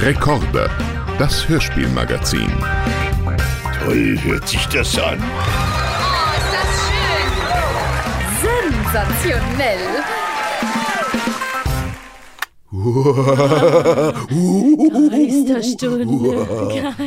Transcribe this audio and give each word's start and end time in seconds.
Rekorde, 0.00 0.70
das 1.18 1.48
Hörspielmagazin. 1.48 2.52
Toll 3.80 4.16
hört 4.22 4.48
sich 4.48 4.64
das 4.66 4.96
an. 4.96 5.18
Oh, 5.20 6.32
ist 6.36 6.52
das 6.54 6.70
schön! 6.86 7.28
Sensationell! 8.84 10.04
Geisterstunde. 15.10 16.46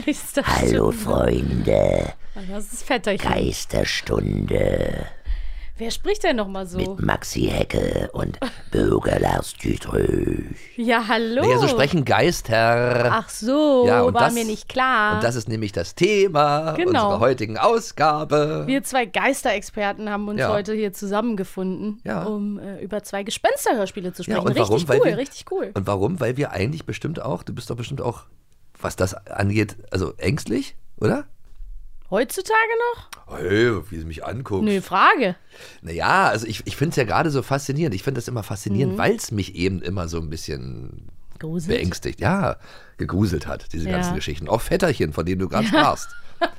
Geisterstunde. 0.06 0.48
Hallo 0.48 0.92
Freunde, 0.92 2.14
Das 2.50 2.74
ist 2.74 2.84
Vetterchen. 2.84 3.32
Geisterstunde 3.32 5.08
Wer 5.82 5.90
spricht 5.90 6.24
denn 6.24 6.36
nochmal 6.36 6.68
so? 6.68 6.78
mit 6.78 7.02
Maxi 7.02 7.48
Hecke 7.52 8.08
und 8.14 8.38
Bürger 8.70 9.18
Lars 9.20 9.54
Dütröch. 9.56 10.44
Ja, 10.76 11.08
hallo. 11.08 11.42
Naja, 11.42 11.58
so 11.58 11.68
sprechen 11.68 12.06
Geister. 12.06 13.10
Ach 13.12 13.28
so, 13.30 13.88
ja, 13.88 14.04
und 14.04 14.14
war 14.14 14.26
das, 14.26 14.36
mir 14.36 14.46
nicht 14.46 14.70
klar. 14.70 15.16
Und 15.16 15.24
das 15.24 15.34
ist 15.34 15.50
nämlich 15.50 15.72
das 15.72 15.96
Thema 15.96 16.74
Genau. 16.74 16.90
unserer 16.90 17.20
heutigen 17.20 17.58
Ausgabe. 17.58 18.66
Wir 18.68 18.84
zwei 18.84 19.08
Geisterexperten 19.08 20.08
haben 20.12 20.28
uns 20.28 20.40
Ja. 20.40 20.50
heute 20.54 20.74
hier 20.76 20.94
zusammengefunden, 20.94 22.00
Ja. 22.04 22.26
um 22.26 22.60
äh, 22.60 22.80
über 22.84 23.02
zwei 23.02 23.24
Gespensterhörspiele 23.24 24.14
zu 24.14 24.22
Ja, 24.22 24.36
sprechen. 24.36 24.50
und 24.50 24.60
warum? 24.60 24.74
richtig 24.76 24.88
Weil 24.90 25.00
cool, 25.00 25.06
wir- 25.08 25.18
richtig 25.18 25.46
cool. 25.52 25.72
Und 25.74 25.88
warum? 25.88 26.20
Weil 26.20 26.38
wir 26.38 26.52
eigentlich 26.52 26.86
bestimmt 26.86 27.20
auch, 27.20 27.42
du 27.42 27.56
bist 27.56 27.72
doch 27.72 27.76
bestimmt 27.76 28.02
auch, 28.02 28.26
was 28.80 28.96
das 28.96 29.16
angeht, 29.26 29.78
also 29.90 30.14
ängstlich, 30.18 30.76
oder? 31.00 31.26
Heutzutage 32.12 32.58
noch? 32.94 33.38
Hey, 33.40 33.72
wie 33.90 33.98
sie 34.00 34.06
mich 34.06 34.26
anguckt. 34.26 34.64
Nö, 34.66 34.82
Frage. 34.82 35.36
Naja, 35.82 36.28
also 36.28 36.46
ich, 36.46 36.62
ich 36.66 36.76
finde 36.76 36.90
es 36.92 36.96
ja 36.98 37.06
gerade 37.06 37.32
so 37.32 37.42
faszinierend. 37.42 37.96
Ich 37.96 38.04
finde 38.04 38.20
das 38.20 38.28
immer 38.28 38.42
Mhm. 38.42 38.46
faszinierend, 38.46 38.98
weil 38.98 39.16
es 39.16 39.32
mich 39.32 39.56
eben 39.56 39.82
immer 39.82 40.08
so 40.10 40.18
ein 40.20 40.30
bisschen 40.30 41.08
Gruselt. 41.40 41.70
beängstigt. 41.78 42.20
Ja, 42.20 42.58
gegruselt 42.98 43.48
hat, 43.48 43.72
diese 43.72 43.86
Ja. 43.86 43.94
ganzen 43.94 44.16
Geschichten. 44.16 44.50
Auch 44.50 44.62
Vetterchen, 44.62 45.14
von 45.14 45.26
denen 45.26 45.40
du 45.40 45.48
gerade 45.50 45.68
sprachst. 45.68 46.10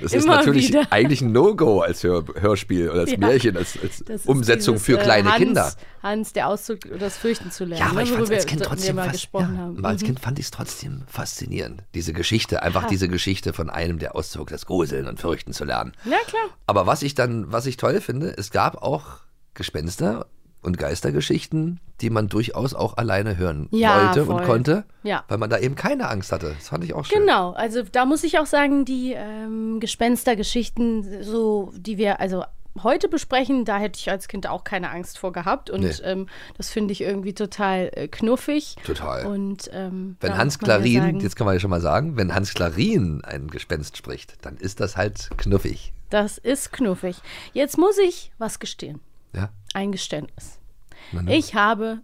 Das 0.00 0.12
ist 0.12 0.24
Immer 0.24 0.36
natürlich 0.36 0.68
wieder. 0.68 0.86
eigentlich 0.90 1.20
ein 1.20 1.32
No-Go 1.32 1.80
als 1.80 2.02
Hör 2.02 2.24
Hörspiel 2.34 2.90
oder 2.90 3.00
als 3.00 3.12
Ja. 3.12 3.18
Märchen, 3.18 3.56
als, 3.56 3.78
als 3.82 4.00
ist 4.00 4.26
Umsetzung 4.26 4.74
dieses, 4.74 4.86
für 4.86 4.98
äh, 4.98 5.02
kleine 5.02 5.30
Hans, 5.30 5.38
Kinder. 5.38 5.72
Hans, 6.02 6.32
der 6.32 6.48
Auszug, 6.48 6.78
das 6.98 7.16
Fürchten 7.16 7.50
zu 7.50 7.64
lernen. 7.64 7.80
Ja, 7.84 7.90
aber 7.90 8.00
ne, 8.00 8.02
ich 8.04 8.10
fand 8.12 8.30
als 8.30 8.46
Kind 8.46 8.62
trotzdem 8.62 8.96
fast, 8.96 9.12
gesprochen 9.12 9.54
ja, 9.54 9.60
haben. 9.62 9.78
aber 9.78 9.88
als 9.88 10.02
Mhm. 10.02 10.06
Kind 10.06 10.20
fand 10.20 10.38
ich 10.38 10.46
es 10.46 10.50
trotzdem 10.50 11.02
faszinierend. 11.06 11.82
Diese 11.94 12.12
Geschichte, 12.12 12.62
einfach 12.62 12.86
diese 12.86 13.08
Geschichte 13.08 13.52
von 13.52 13.70
einem, 13.70 13.98
der 13.98 14.14
auszog, 14.16 14.48
das 14.50 14.66
Gruseln 14.66 15.06
und 15.06 15.20
Fürchten 15.20 15.52
zu 15.52 15.64
lernen. 15.64 15.92
Ja, 16.04 16.18
klar. 16.26 16.44
Aber 16.66 16.86
was 16.86 17.02
ich 17.02 17.14
dann, 17.14 17.50
was 17.52 17.66
ich 17.66 17.76
toll 17.76 18.00
finde, 18.00 18.34
es 18.36 18.50
gab 18.50 18.82
auch 18.82 19.20
Gespenster 19.54 20.26
und 20.64 20.78
Geistergeschichten, 20.78 21.78
die 22.00 22.10
man 22.10 22.28
durchaus 22.28 22.74
auch 22.74 22.96
alleine 22.96 23.36
hören 23.36 23.68
Ja, 23.70 24.06
wollte 24.06 24.24
voll. 24.26 24.34
und 24.36 24.44
konnte, 24.44 24.84
Ja. 25.02 25.22
weil 25.28 25.38
man 25.38 25.50
da 25.50 25.58
eben 25.58 25.74
keine 25.76 26.08
Angst 26.08 26.32
hatte. 26.32 26.54
Das 26.58 26.68
fand 26.68 26.82
ich 26.84 26.94
auch 26.94 27.04
schön. 27.04 27.20
Genau, 27.20 27.52
also 27.52 27.82
da 27.82 28.04
muss 28.06 28.24
ich 28.24 28.38
auch 28.38 28.46
sagen, 28.46 28.84
die 28.84 29.12
ähm, 29.12 29.78
Gespenstergeschichten, 29.80 31.22
so 31.22 31.72
die 31.76 31.98
wir 31.98 32.20
also 32.20 32.44
heute 32.82 33.08
besprechen, 33.08 33.64
da 33.64 33.78
hätte 33.78 34.00
ich 34.00 34.10
als 34.10 34.26
Kind 34.26 34.48
auch 34.48 34.64
keine 34.64 34.90
Angst 34.90 35.18
vor 35.18 35.32
gehabt 35.32 35.70
und 35.70 35.82
Nee. 35.82 35.92
ähm, 36.02 36.26
das 36.56 36.70
finde 36.70 36.92
ich 36.92 37.02
irgendwie 37.02 37.32
total 37.34 37.90
äh, 37.92 38.08
knuffig. 38.08 38.74
Total. 38.84 39.26
Und 39.26 39.70
ähm, 39.72 40.16
Wenn 40.20 40.36
Hans 40.36 40.58
Klarin, 40.58 41.00
sagen, 41.02 41.20
jetzt 41.20 41.36
kann 41.36 41.44
man 41.44 41.54
ja 41.54 41.60
schon 41.60 41.70
mal 41.70 41.80
sagen, 41.80 42.16
wenn 42.16 42.34
Hans 42.34 42.52
Klarin 42.54 43.22
ein 43.24 43.48
Gespenst 43.48 43.96
spricht, 43.96 44.44
dann 44.44 44.56
ist 44.56 44.80
das 44.80 44.96
halt 44.96 45.30
knuffig. 45.36 45.92
das 46.10 46.38
ist 46.38 46.72
knuffig. 46.72 47.16
Jetzt 47.52 47.78
muss 47.78 47.96
ich 47.98 48.32
was 48.38 48.58
gestehen. 48.58 49.00
Ja? 49.34 49.50
Ein 49.74 49.92
Geständnis. 49.92 50.58
Na, 51.12 51.22
ne? 51.22 51.36
Ich 51.36 51.54
habe 51.54 52.00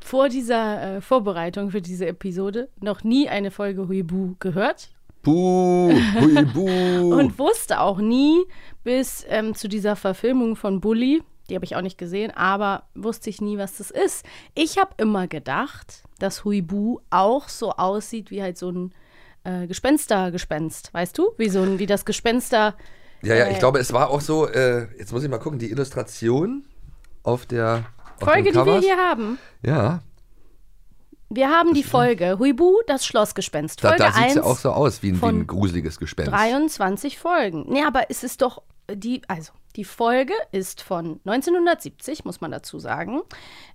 vor 0.00 0.28
dieser 0.28 0.96
äh, 0.96 1.00
Vorbereitung 1.00 1.70
für 1.70 1.82
diese 1.82 2.06
Episode 2.06 2.68
noch 2.80 3.04
nie 3.04 3.28
eine 3.28 3.50
Folge 3.50 3.88
Huibu 3.88 4.34
gehört. 4.38 4.90
Buh, 5.22 5.92
hui, 5.92 6.44
buh. 6.44 7.14
Und 7.18 7.38
wusste 7.38 7.80
auch 7.80 7.98
nie 7.98 8.42
bis 8.84 9.24
ähm, 9.28 9.54
zu 9.54 9.68
dieser 9.68 9.96
Verfilmung 9.96 10.56
von 10.56 10.80
Bully, 10.80 11.22
die 11.50 11.54
habe 11.56 11.64
ich 11.64 11.76
auch 11.76 11.82
nicht 11.82 11.98
gesehen, 11.98 12.30
aber 12.30 12.84
wusste 12.94 13.28
ich 13.28 13.40
nie, 13.40 13.58
was 13.58 13.76
das 13.76 13.90
ist. 13.90 14.24
Ich 14.54 14.78
habe 14.78 14.92
immer 14.96 15.26
gedacht, 15.26 16.04
dass 16.18 16.44
Huibu 16.44 17.00
auch 17.10 17.48
so 17.48 17.72
aussieht 17.72 18.30
wie 18.30 18.42
halt 18.42 18.56
so 18.56 18.70
ein 18.70 18.94
äh, 19.44 19.66
Gespenstergespenst, 19.66 20.94
weißt 20.94 21.18
du? 21.18 21.32
Wie 21.36 21.48
so 21.48 21.62
ein, 21.62 21.78
wie 21.78 21.86
das 21.86 22.04
Gespenster. 22.04 22.76
ja, 23.22 23.34
ja, 23.34 23.48
ich 23.48 23.56
äh, 23.56 23.58
glaube, 23.58 23.78
es 23.80 23.92
war 23.92 24.10
auch 24.10 24.20
so, 24.20 24.46
äh, 24.46 24.86
jetzt 24.98 25.12
muss 25.12 25.24
ich 25.24 25.28
mal 25.28 25.38
gucken, 25.38 25.58
die 25.58 25.70
Illustration 25.70 26.64
auf 27.22 27.46
der 27.46 27.84
auf 28.18 28.28
Folge, 28.28 28.52
die 28.52 28.58
wir 28.64 28.78
hier 28.80 28.96
haben. 28.96 29.38
Ja, 29.62 30.00
Wir 31.28 31.48
haben 31.50 31.74
die 31.74 31.84
Folge 31.84 32.38
Huibu, 32.38 32.74
das 32.86 33.06
Schlossgespenst. 33.06 33.82
da, 33.84 33.88
Folge 33.90 34.02
da 34.04 34.12
sieht 34.12 34.26
es 34.28 34.34
ja 34.34 34.42
1, 34.42 34.46
auch 34.50 34.58
so 34.58 34.70
aus, 34.72 35.02
wie 35.02 35.12
ein, 35.12 35.22
wie 35.22 35.26
ein 35.26 35.46
gruseliges 35.46 35.98
Gespenst. 35.98 36.32
23 36.32 37.18
Folgen. 37.18 37.66
Nee, 37.68 37.84
aber 37.84 38.10
es 38.10 38.24
ist 38.24 38.42
doch 38.42 38.62
die, 38.92 39.22
also 39.28 39.52
die 39.76 39.84
Folge 39.84 40.34
ist 40.50 40.82
von 40.82 41.20
1970, 41.24 42.24
muss 42.24 42.40
man 42.40 42.50
dazu 42.50 42.78
sagen. 42.80 43.20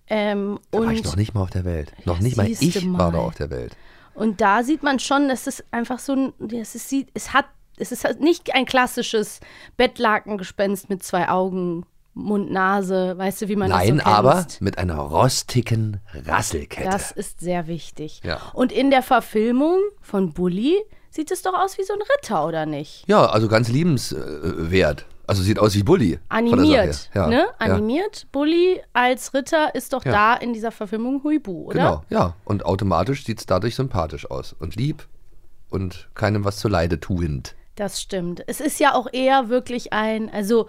Ähm, 0.07 0.59
Da 0.71 0.79
war 0.79 0.91
ich 0.91 1.03
noch 1.03 1.15
nicht 1.15 1.33
mal 1.33 1.41
auf 1.41 1.49
der 1.51 1.63
Welt. 1.63 1.93
Noch 2.03 2.19
nicht 2.19 2.35
mal 2.35 2.49
ich 2.49 2.75
war 2.91 3.11
da 3.11 3.17
mal. 3.19 3.23
auf 3.23 3.35
der 3.35 3.49
Welt. 3.49 3.75
und 4.13 4.41
da 4.41 4.61
sieht 4.63 4.83
man 4.83 4.99
schon, 4.99 5.29
dass 5.29 5.47
es 5.47 5.63
einfach 5.71 5.99
so 5.99 6.13
ein, 6.13 6.33
es 6.51 6.75
ist, 6.75 6.93
es 7.13 7.31
hat, 7.33 7.45
es 7.77 7.91
ist 7.93 8.03
halt 8.03 8.19
nicht 8.19 8.53
ein 8.53 8.65
klassisches 8.65 9.39
Bettlakengespenst 9.77 10.89
mit 10.89 11.03
zwei 11.03 11.29
Augen, 11.29 11.85
Mund, 12.17 12.49
Nase, 12.49 13.17
weißt 13.17 13.41
du, 13.43 13.47
wie 13.49 13.55
man 13.57 13.69
Nein, 13.69 13.97
das 13.97 14.05
so 14.05 14.11
aber 14.11 14.33
kennst. 14.35 14.61
mit 14.61 14.77
einer 14.77 14.95
rostigen 14.97 15.99
Rasselkette. 16.25 16.89
Das 16.89 17.11
ist 17.11 17.41
sehr 17.41 17.67
wichtig. 17.67 18.21
Ja. 18.23 18.39
Und 18.53 18.71
in 18.71 18.89
der 18.89 19.03
Verfilmung 19.03 19.79
von 20.01 20.31
Bully 20.33 20.77
sieht 21.09 21.29
es 21.29 21.41
doch 21.41 21.53
aus 21.53 21.77
wie 21.77 21.83
so 21.83 21.93
ein 21.93 21.99
Ritter, 22.17 22.47
oder 22.47 22.65
nicht? 22.65 23.03
ja, 23.07 23.25
also 23.25 23.47
ganz 23.49 23.67
liebenswert. 23.69 25.05
Also 25.27 25.41
sieht 25.41 25.57
aus 25.59 25.73
wie 25.73 25.81
Bully. 25.83 26.19
Animiert. 26.29 27.09
Ja, 27.15 27.27
ne? 27.27 27.35
ja. 27.39 27.47
Animiert. 27.57 28.27
Bully 28.31 28.81
als 28.93 29.33
Ritter 29.33 29.73
ist 29.73 29.91
doch 29.93 30.05
Ja. 30.05 30.11
da 30.11 30.33
in 30.35 30.53
dieser 30.53 30.71
Verfilmung 30.71 31.23
Huibu, 31.23 31.63
oder? 31.65 31.73
Genau, 31.73 32.03
ja. 32.09 32.33
Und 32.45 32.63
automatisch 32.65 33.25
sieht 33.25 33.39
es 33.39 33.45
dadurch 33.47 33.75
sympathisch 33.75 34.29
aus. 34.29 34.53
Und 34.57 34.75
lieb 34.75 35.07
und 35.69 36.09
keinem 36.13 36.45
was 36.45 36.57
zuleide 36.57 36.99
tuend. 36.99 37.55
Das 37.75 37.99
stimmt. 37.99 38.43
Es 38.47 38.61
ist 38.61 38.79
ja 38.79 38.93
auch 38.93 39.07
eher 39.11 39.49
wirklich 39.49 39.91
ein, 39.93 40.29
also 40.31 40.67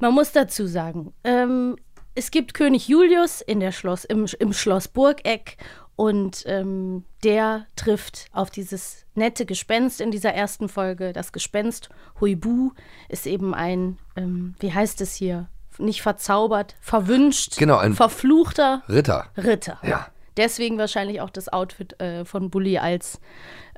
man 0.00 0.12
muss 0.14 0.32
dazu 0.32 0.66
sagen, 0.66 1.12
ähm, 1.24 1.76
es 2.14 2.30
gibt 2.30 2.54
König 2.54 2.88
Julius 2.88 3.40
in 3.40 3.60
der 3.60 3.72
Schloss, 3.72 4.04
im, 4.04 4.26
im 4.38 4.52
Schloss 4.52 4.86
Burgeck 4.88 5.56
und 5.96 6.42
ähm, 6.46 7.04
der 7.24 7.66
trifft 7.76 8.26
auf 8.32 8.50
dieses 8.50 9.04
nette 9.14 9.46
Gespenst 9.46 10.00
in 10.00 10.10
dieser 10.10 10.32
ersten 10.32 10.68
Folge. 10.68 11.12
Das 11.12 11.32
Gespenst 11.32 11.88
Huibu 12.20 12.70
ist 13.08 13.26
eben 13.26 13.54
ein, 13.54 13.98
ähm, 14.16 14.54
wie 14.60 14.72
heißt 14.72 15.00
es 15.00 15.14
hier? 15.14 15.48
Nicht 15.78 16.02
verzaubert, 16.02 16.76
verwünscht, 16.80 17.56
Genau, 17.58 17.78
ein- 17.78 17.94
verfluchter 17.94 18.82
Ritter. 18.88 19.26
Ritter. 19.36 19.78
Ja. 19.82 20.06
Deswegen 20.36 20.78
wahrscheinlich 20.78 21.20
auch 21.20 21.30
das 21.30 21.48
Outfit 21.52 22.00
äh, 22.00 22.24
von 22.24 22.50
Bully 22.50 22.78
als 22.78 23.20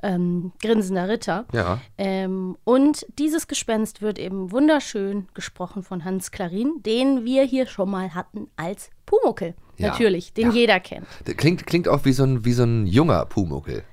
ähm, 0.03 0.51
grinsender 0.61 1.07
Ritter. 1.09 1.45
Ja. 1.53 1.79
Ähm, 1.97 2.57
und 2.63 3.05
dieses 3.19 3.47
Gespenst 3.47 4.01
wird 4.01 4.19
eben 4.19 4.51
wunderschön 4.51 5.27
gesprochen 5.33 5.83
von 5.83 6.05
Hans 6.05 6.31
Klarin, 6.31 6.81
den 6.85 7.25
wir 7.25 7.43
hier 7.43 7.67
schon 7.67 7.89
mal 7.89 8.13
hatten 8.15 8.49
als 8.57 8.89
Pumuckel. 9.05 9.55
Ja. 9.77 9.89
Natürlich, 9.89 10.33
den 10.33 10.47
Ja. 10.49 10.53
jeder 10.53 10.79
kennt. 10.79 11.05
Klingt, 11.37 11.65
klingt 11.67 11.87
auch 11.87 12.05
wie 12.05 12.11
so, 12.13 12.23
ein, 12.23 12.43
wie 12.45 12.53
so 12.53 12.63
ein 12.63 12.87
junger 12.87 13.25
Pumuckel. 13.25 13.83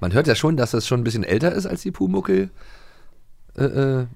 Man 0.00 0.12
hört 0.12 0.26
ja 0.26 0.34
schon, 0.34 0.56
dass 0.56 0.70
das 0.70 0.86
schon 0.86 1.00
ein 1.00 1.04
bisschen 1.04 1.24
älter 1.24 1.52
ist 1.52 1.66
als 1.66 1.82
die 1.82 1.90
Pumuckel. 1.90 2.50
Äh, 3.56 3.64
äh, 3.64 4.06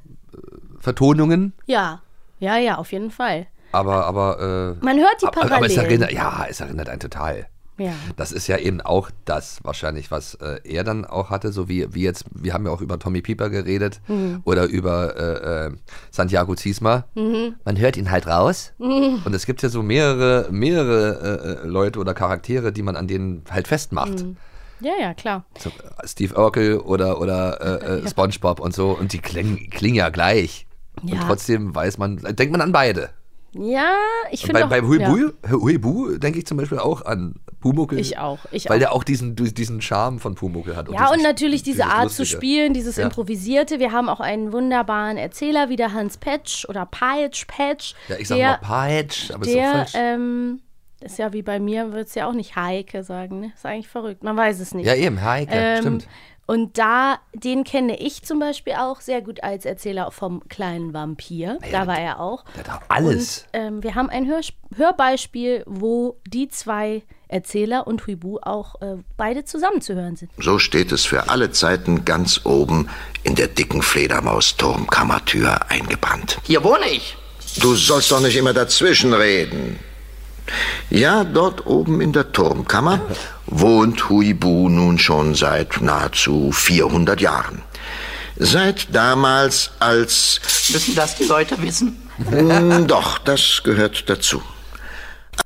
Vertonungen. 0.79 1.53
Ja, 1.67 2.03
ja, 2.39 2.57
ja, 2.59 2.77
auf 2.77 2.93
jeden 2.93 3.11
Fall. 3.11 3.47
Aber, 3.73 4.05
aber, 4.07 4.77
äh, 4.81 4.85
Man 4.85 4.99
hört 4.99 5.21
die 5.23 5.27
aber, 5.27 5.43
aber 5.43 5.67
es 5.67 5.75
Parallelen. 5.75 6.03
erinnert, 6.03 6.13
ja, 6.13 6.47
es 6.49 6.61
erinnert 6.61 6.89
einen 6.89 7.01
total. 7.01 7.47
Ja. 7.77 7.93
Das 8.17 8.31
ist 8.31 8.47
ja 8.47 8.57
eben 8.59 8.81
auch 8.81 9.11
das 9.25 9.59
wahrscheinlich, 9.65 10.11
was 10.11 10.35
äh, 10.37 10.61
er 10.65 10.85
dann 10.85 11.05
auch 11.05 11.31
hatte, 11.31 11.51
so 11.51 11.69
wie, 11.69 11.93
wie 11.93 12.03
jetzt, 12.03 12.25
wir 12.33 12.55
haben 12.55 12.65
ja 12.67 12.71
auch 12.73 12.81
über 12.81 12.99
Tommy 12.99 13.21
Pieper 13.21 13.51
geredet 13.51 14.01
Mhm. 14.07 14.43
oder 14.45 14.65
über 14.67 15.17
äh, 15.17 15.67
äh, 15.67 15.73
Santiago 16.11 16.55
Ziesma. 16.55 17.05
Man 17.15 17.79
hört 17.79 17.97
ihn 17.97 18.11
halt 18.11 18.27
raus. 18.29 18.73
Mhm. 18.79 19.23
Und 19.25 19.35
es 19.35 19.45
gibt 19.47 19.63
ja 19.63 19.69
so 19.69 19.83
mehrere, 19.83 20.49
mehrere 20.53 21.63
äh, 21.63 21.65
äh, 21.65 21.67
Leute 21.67 21.99
oder 21.99 22.15
Charaktere, 22.15 22.73
die 22.73 22.83
man 22.83 22.95
an 22.97 23.09
denen 23.09 23.43
halt 23.51 23.67
festmacht. 23.69 24.25
Mhm. 24.25 24.37
Ja, 24.81 24.93
ja, 25.01 25.15
klar. 25.15 25.45
So, 25.59 25.71
äh, 25.71 26.07
Steve 26.07 26.35
Urkel 26.37 26.79
oder, 26.79 27.21
oder 27.21 27.61
äh, 27.83 27.99
äh, 28.05 28.09
SpongeBob 28.09 28.61
und 28.61 28.75
so. 28.75 28.91
Und 28.91 29.13
die 29.13 29.19
klingen, 29.19 29.71
klingen 29.71 29.97
ja 29.97 30.11
gleich. 30.11 30.67
Und 31.03 31.13
Ja. 31.13 31.21
trotzdem 31.27 31.75
weiß 31.75 31.99
man, 31.99 32.19
denkt 32.19 32.53
man 32.53 32.61
an 32.61 32.71
beide. 32.73 33.11
Ja, 33.57 33.93
ich 34.31 34.43
Und 34.43 34.47
finde 34.49 34.61
bei, 34.61 34.65
auch- 34.65 34.83
bei 34.83 34.83
Huibu, 34.83 35.31
ja, 35.45 35.51
Huibu 35.53 36.19
denke 36.19 36.39
ich 36.41 36.47
zum 36.47 36.57
Beispiel 36.57 36.79
auch 36.79 37.05
an 37.05 37.37
Pumuckel. 37.61 37.99
Ich 37.99 38.19
auch, 38.19 38.41
ich 38.51 38.69
weil 38.69 38.77
auch. 38.77 38.79
der 38.81 38.93
auch 38.93 39.05
diesen, 39.05 39.37
diesen 39.37 39.81
Charme 39.81 40.19
von 40.19 40.35
Pumuckel 40.35 40.77
hat. 40.77 40.89
Ja, 40.91 40.99
diesen- 41.07 41.13
und 41.17 41.23
natürlich 41.23 41.63
diese 41.63 41.87
Art 41.87 42.11
zu 42.11 42.23
Lustige. 42.23 42.27
spielen, 42.41 42.75
dieses 42.75 42.97
Ja. 42.97 43.05
Improvisierte. 43.05 43.79
Wir 43.79 43.93
haben 43.93 44.09
auch 44.09 44.21
einen 44.21 44.53
wunderbaren 44.53 45.17
Erzähler, 45.17 45.69
wie 45.69 45.77
der 45.77 45.93
Hans 45.93 46.17
Petsch 46.19 46.65
oder 46.69 46.85
Peitsch, 46.87 47.47
Petsch. 47.47 47.95
Ja, 48.09 48.17
ich 48.19 48.29
sag 48.29 48.37
der, 48.37 48.49
mal 48.49 48.57
Patch, 48.59 49.31
aber 49.31 49.47
ist 49.47 49.55
der, 49.55 49.71
auch 49.71 49.75
falsch. 49.77 49.93
ähm, 49.95 50.61
ist 51.01 51.19
ja 51.19 51.33
wie 51.33 51.43
bei 51.43 51.61
mir, 51.61 51.93
wird 51.93 52.09
es 52.09 52.15
ja 52.15 52.27
auch 52.29 52.33
nicht 52.35 52.57
Heike 52.57 53.05
sagen, 53.05 53.41
ne? 53.41 53.53
Ist 53.55 53.65
eigentlich 53.65 53.89
verrückt. 53.89 54.25
Man 54.25 54.37
weiß 54.37 54.59
es 54.61 54.75
nicht. 54.75 54.87
Ja, 54.87 54.95
eben, 54.95 55.23
Heike, 55.23 55.53
Ähm, 55.55 55.81
stimmt. 55.81 56.09
Und 56.47 56.79
da, 56.79 57.19
den 57.33 57.65
kenne 57.65 57.99
ich 57.99 58.23
zum 58.23 58.39
Beispiel 58.39 58.75
auch 58.75 59.01
sehr 59.01 59.23
gut 59.23 59.43
als 59.43 59.65
Erzähler 59.65 60.11
vom 60.11 60.47
kleinen 60.49 60.93
Vampir. 60.93 61.59
da 61.73 61.87
war 61.87 61.99
er 61.99 62.21
auch. 62.21 62.45
Der 62.57 62.65
hat 62.65 62.83
auch 62.83 62.87
alles. 62.89 63.47
Und 63.53 63.61
ähm, 63.61 63.83
wir 63.83 63.95
haben 63.95 64.11
ein 64.11 64.27
Hör 64.27 64.41
Hörbeispiel, 64.77 65.63
wo 65.67 66.21
die 66.27 66.49
zwei 66.49 67.03
Erzähler 67.29 67.87
und 67.87 68.07
Huibu 68.07 68.39
auch 68.43 68.81
äh, 68.83 68.97
beide 69.17 69.45
zusammen 69.45 69.81
zu 69.81 69.95
hören 69.95 70.17
sind. 70.17 70.31
So 70.39 70.59
steht 70.59 70.93
es 70.93 71.05
für 71.05 71.29
alle 71.31 71.51
Zeiten 71.53 72.05
ganz 72.05 72.41
oben 72.45 72.89
in 73.23 73.35
der 73.37 73.49
dicken 73.49 73.83
Fledermaus-Turmkammertür 73.83 75.71
eingebrannt. 75.71 76.39
Hier 76.43 76.65
wohne 76.65 76.89
ich. 76.91 77.17
Du 77.61 77.75
sollst 77.75 78.11
doch 78.11 78.21
nicht 78.21 78.37
immer 78.37 78.53
dazwischen 78.53 79.15
reden. 79.15 79.79
Ja, 80.91 81.25
dort 81.25 81.67
oben 81.67 82.01
in 82.01 82.13
der 82.13 82.33
Turmkammer 82.33 83.01
wohnt 83.47 84.09
Huibu 84.09 84.69
nun 84.69 84.99
schon 84.99 85.35
seit 85.35 85.81
nahezu 85.81 86.53
400 86.53 87.21
Jahren. 87.21 87.63
Seit 88.37 88.95
damals 88.95 89.71
als... 89.79 90.41
Müssen 90.73 90.95
das 90.95 91.17
die 91.17 91.25
Leute 91.25 91.61
wissen? 91.63 91.97
Hm, 92.29 92.87
doch, 92.87 93.19
das 93.19 93.63
gehört 93.65 94.09
dazu. 94.09 94.43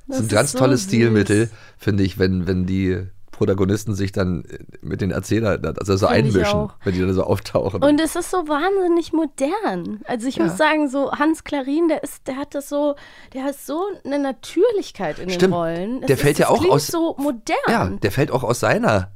Das 0.07 0.17
ist 0.17 0.21
ein 0.21 0.25
ist 0.25 0.31
ganz 0.31 0.51
so 0.53 0.57
tolles 0.59 0.81
süß. 0.81 0.89
Stilmittel, 0.89 1.49
finde 1.77 2.03
ich, 2.03 2.17
wenn, 2.17 2.47
wenn 2.47 2.65
die 2.65 3.05
Protagonisten 3.39 3.95
sich 3.95 4.11
dann 4.11 4.43
mit 4.81 4.99
den 4.99 5.11
Erzählern, 5.11 5.65
also 5.79 5.95
so 5.95 6.07
einmischen, 6.07 6.69
wenn 6.83 6.93
die 6.93 6.99
dann 6.99 7.13
so 7.13 7.23
auftauchen. 7.23 7.81
Und 7.81 8.01
es 8.01 8.17
ist 8.17 8.31
so 8.31 8.49
wahnsinnig 8.49 9.13
modern. 9.13 10.01
Also 10.05 10.27
ich 10.27 10.37
muss 10.39 10.57
sagen, 10.57 10.89
so 10.89 11.09
Hans 11.13 11.45
Klarin, 11.45 11.87
der 11.87 12.03
ist, 12.03 12.27
der 12.27 12.35
hat 12.35 12.53
das 12.53 12.67
so, 12.67 12.95
der 13.33 13.45
hat 13.45 13.55
so 13.55 13.81
eine 14.03 14.19
Natürlichkeit 14.19 15.19
in 15.19 15.29
den 15.29 15.35
Stimmt. 15.35 15.53
Rollen. 15.53 16.01
Das 16.01 16.07
Der 16.07 16.17
fällt 16.17 16.33
ist, 16.33 16.39
ja 16.39 16.49
auch 16.49 16.65
aus- 16.69 16.87
so 16.87 17.15
modern. 17.17 17.55
ja, 17.69 17.85
der 17.87 18.11
fällt 18.11 18.29
auch 18.31 18.43
aus 18.43 18.59
seiner 18.59 19.11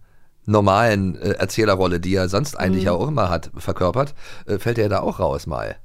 normalen 0.46 1.16
äh, 1.18 1.32
Erzählerrolle, 1.32 2.00
die 2.00 2.16
er 2.16 2.30
sonst 2.30 2.58
eigentlich 2.58 2.84
Mhm. 2.84 2.88
ja 2.88 2.92
auch 2.94 3.08
immer 3.10 3.30
hat, 3.30 3.52
verkörpert, 3.58 4.14
äh, 4.48 4.58
fällt 4.58 4.78
er 4.78 4.88
da 4.88 5.02
auch 5.02 5.20
raus 5.20 5.48
mal. 5.48 5.76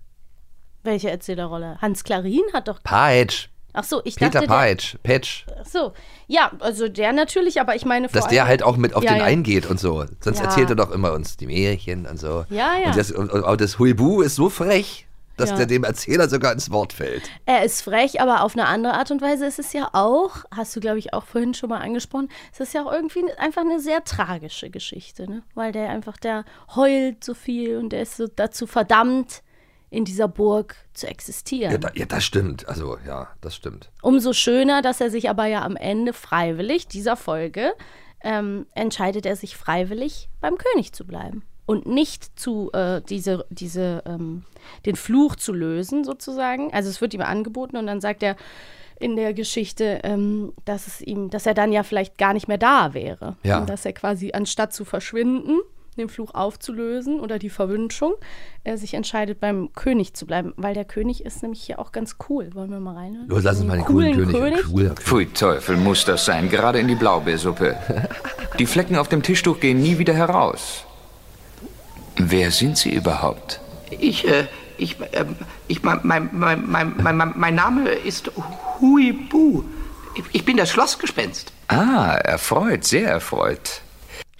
Welche 0.84 1.10
Erzählerrolle? 1.10 1.76
Hans 1.82 2.04
Klarin 2.04 2.42
hat 2.52 2.68
doch. 2.68 2.80
Peitsch, 2.84 3.48
Ach 3.74 3.84
so, 3.84 4.00
ich 4.04 4.16
Peter 4.16 4.30
dachte. 4.30 4.46
Der, 4.46 4.54
Peitsch, 4.54 4.96
Petsch, 5.02 5.44
ach 5.60 5.66
so, 5.66 5.92
ja, 6.26 6.50
also 6.60 6.88
der 6.88 7.12
natürlich, 7.12 7.60
aber 7.60 7.76
ich 7.76 7.84
meine 7.84 8.08
vor 8.08 8.20
dass 8.20 8.28
der 8.30 8.46
halt 8.46 8.62
auch 8.62 8.76
mit 8.76 8.94
auf 8.94 9.04
Ja, 9.04 9.12
den 9.12 9.18
ja. 9.18 9.24
eingeht 9.24 9.66
und 9.66 9.78
so. 9.78 10.04
Sonst 10.20 10.38
Ja. 10.38 10.44
erzählt 10.46 10.70
er 10.70 10.76
doch 10.76 10.90
immer 10.90 11.12
uns 11.12 11.36
die 11.36 11.46
Märchen 11.46 12.06
und 12.06 12.18
so. 12.18 12.44
Ja, 12.48 12.76
ja. 12.78 12.86
Und 12.88 12.96
das, 12.96 13.12
und, 13.12 13.30
und, 13.30 13.60
das 13.60 13.78
Huibu 13.78 14.22
ist 14.22 14.36
so 14.36 14.48
frech, 14.48 15.06
dass 15.36 15.54
der 15.54 15.66
dem 15.66 15.84
Erzähler 15.84 16.28
sogar 16.28 16.52
ins 16.52 16.70
Wort 16.72 16.92
fällt. 16.92 17.30
Er 17.46 17.62
ist 17.62 17.82
frech, 17.82 18.20
aber 18.20 18.42
auf 18.42 18.54
eine 18.54 18.66
andere 18.66 18.94
Art 18.94 19.12
und 19.12 19.22
Weise 19.22 19.46
ist 19.46 19.60
es 19.60 19.72
ja 19.72 19.88
auch, 19.92 20.44
hast 20.50 20.74
du 20.74 20.80
glaube 20.80 20.98
ich 20.98 21.14
auch 21.14 21.24
vorhin 21.26 21.54
schon 21.54 21.68
mal 21.68 21.80
angesprochen, 21.80 22.28
es 22.52 22.58
ist 22.58 22.74
ja 22.74 22.84
auch 22.84 22.92
irgendwie 22.92 23.22
einfach 23.34 23.62
eine 23.62 23.78
sehr 23.78 24.02
tragische 24.02 24.70
Geschichte, 24.70 25.30
ne? 25.30 25.42
Weil 25.54 25.70
der 25.70 25.90
einfach, 25.90 26.16
der 26.16 26.44
heult 26.74 27.22
so 27.22 27.34
viel 27.34 27.76
und 27.76 27.90
der 27.90 28.02
ist 28.02 28.16
so 28.16 28.26
dazu 28.26 28.66
verdammt, 28.66 29.42
in 29.90 30.04
dieser 30.04 30.28
Burg 30.28 30.76
zu 30.92 31.06
existieren. 31.06 31.72
Ja, 31.72 31.78
da, 31.78 31.90
ja, 31.94 32.04
das 32.06 32.24
stimmt. 32.24 32.68
Also, 32.68 32.98
ja, 33.06 33.28
das 33.40 33.54
stimmt. 33.56 33.90
Umso 34.02 34.32
schöner, 34.32 34.82
dass 34.82 35.00
er 35.00 35.10
sich 35.10 35.30
aber 35.30 35.46
ja 35.46 35.62
am 35.62 35.76
Ende 35.76 36.12
freiwillig 36.12 36.86
dieser 36.88 37.16
Folge 37.16 37.72
ähm, 38.22 38.66
entscheidet 38.74 39.24
er 39.26 39.36
sich 39.36 39.56
freiwillig 39.56 40.28
beim 40.40 40.56
König 40.58 40.92
zu 40.92 41.06
bleiben 41.06 41.42
und 41.66 41.86
nicht 41.86 42.38
zu 42.38 42.70
äh, 42.72 43.00
diese 43.08 43.46
diese 43.50 44.02
ähm, 44.06 44.44
den 44.86 44.96
Fluch 44.96 45.36
zu 45.36 45.52
lösen 45.52 46.04
sozusagen. 46.04 46.72
Also 46.74 46.90
es 46.90 47.00
wird 47.00 47.14
ihm 47.14 47.20
angeboten 47.20 47.76
und 47.76 47.86
dann 47.86 48.00
sagt 48.00 48.22
er 48.22 48.36
in 49.00 49.14
der 49.14 49.32
Geschichte, 49.34 50.00
ähm, 50.02 50.52
dass 50.64 50.88
es 50.88 51.00
ihm, 51.00 51.30
dass 51.30 51.46
er 51.46 51.54
dann 51.54 51.70
ja 51.72 51.84
vielleicht 51.84 52.18
gar 52.18 52.32
nicht 52.34 52.48
mehr 52.48 52.58
da 52.58 52.92
wäre 52.94 53.36
Ja. 53.44 53.60
und 53.60 53.68
dass 53.70 53.84
er 53.86 53.92
quasi 53.92 54.32
anstatt 54.32 54.72
zu 54.72 54.84
verschwinden 54.84 55.60
den 55.98 56.08
Fluch 56.08 56.34
aufzulösen 56.34 57.20
oder 57.20 57.38
die 57.38 57.50
Verwünschung, 57.50 58.14
er 58.64 58.78
sich 58.78 58.94
entscheidet, 58.94 59.40
beim 59.40 59.72
König 59.74 60.14
zu 60.14 60.26
bleiben, 60.26 60.54
weil 60.56 60.74
der 60.74 60.84
König 60.84 61.24
ist 61.24 61.42
nämlich 61.42 61.62
hier 61.62 61.78
auch 61.78 61.92
ganz 61.92 62.16
cool. 62.28 62.54
Wollen 62.54 62.70
wir 62.70 62.80
mal 62.80 62.94
reinhören? 62.94 63.28
Los, 63.28 63.42
lass 63.44 63.58
uns 63.58 63.66
mal 63.66 63.76
den 63.76 63.84
Coolen 63.84 64.12
coolen 64.12 64.32
König. 64.32 64.40
König? 64.40 64.66
Cooler 64.66 64.88
König. 64.90 65.00
Pfui 65.00 65.26
Teufel, 65.26 65.76
muss 65.76 66.04
das 66.04 66.24
sein, 66.24 66.48
gerade 66.48 66.78
in 66.78 66.88
die 66.88 66.94
Blaubeersuppe. 66.94 67.76
Die 68.58 68.66
Flecken 68.66 68.96
auf 68.96 69.08
dem 69.08 69.22
Tischtuch 69.22 69.60
gehen 69.60 69.80
nie 69.80 69.98
wieder 69.98 70.14
heraus. 70.14 70.84
Wer 72.16 72.50
sind 72.50 72.76
Sie 72.76 72.94
überhaupt? 72.94 73.60
Ich, 73.90 74.26
äh, 74.26 74.46
ich, 74.76 74.96
ähm, 75.12 75.36
ich, 75.68 75.82
mein, 75.82 76.00
mein, 76.02 76.30
mein, 76.32 76.94
mein, 76.96 77.32
mein, 77.36 77.54
Name 77.54 77.90
ist 77.90 78.30
Huibu. 78.80 79.64
Ich, 80.14 80.24
ich 80.32 80.44
bin 80.44 80.56
das 80.56 80.70
Schlossgespenst. 80.70 81.52
Ah, 81.68 82.14
erfreut, 82.14 82.84
sehr 82.84 83.08
erfreut. 83.08 83.82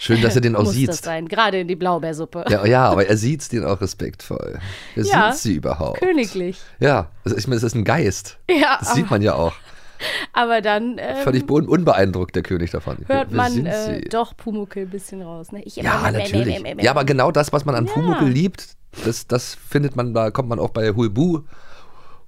Schön, 0.01 0.23
dass 0.23 0.37
er 0.37 0.41
den 0.41 0.55
auch 0.55 0.63
Muss 0.63 0.75
sieht. 0.75 0.89
das 0.89 0.99
sein, 0.99 1.27
gerade 1.27 1.59
in 1.59 1.67
die 1.69 1.75
Blaubeersuppe. 1.75 2.45
Ja, 2.49 2.65
ja, 2.65 2.89
aber 2.89 3.07
er 3.07 3.17
sieht 3.17 3.51
den 3.51 3.65
auch 3.65 3.81
respektvoll. 3.81 4.61
Wer 4.95 5.05
Ja, 5.05 5.33
sind 5.33 5.43
sie 5.43 5.55
überhaupt? 5.57 5.99
Königlich. 6.01 6.61
Ja, 6.79 7.11
also 7.25 7.37
ich 7.37 7.49
meine, 7.49 7.57
es 7.57 7.65
ist 7.65 7.75
ein 7.75 7.83
Geist. 7.85 8.39
Ja, 8.49 8.77
Das 8.79 8.95
sieht 8.95 9.11
man 9.11 9.23
ja 9.23 9.35
auch. 9.35 9.53
aber 10.33 10.61
dann 10.63 10.97
ähm, 10.99 11.17
Völlig 11.25 11.51
un- 11.51 11.67
unbeeindruckt, 11.69 12.37
der 12.37 12.45
König 12.45 12.71
davon. 12.71 12.99
hört 13.09 13.33
man 13.33 13.67
äh, 13.67 14.01
doch 14.09 14.37
Pumuckel 14.37 14.85
ein 14.85 14.91
bisschen 14.91 15.21
raus. 15.21 15.51
Ne? 15.51 15.63
Ich 15.65 15.75
Ja, 15.75 16.09
natürlich. 16.13 16.63
Ja, 16.81 16.93
aber 16.93 17.05
genau 17.05 17.33
das, 17.33 17.53
was 17.53 17.65
man 17.65 17.75
an 17.75 17.87
Pumuckl 17.87 18.27
liebt, 18.29 18.77
das, 19.05 19.27
das 19.27 19.55
findet 19.57 19.97
man, 19.97 20.15
da 20.15 20.31
kommt 20.31 20.49
man 20.49 20.61
auch 20.61 20.71
bei 20.71 20.95
Huibu, 20.95 21.41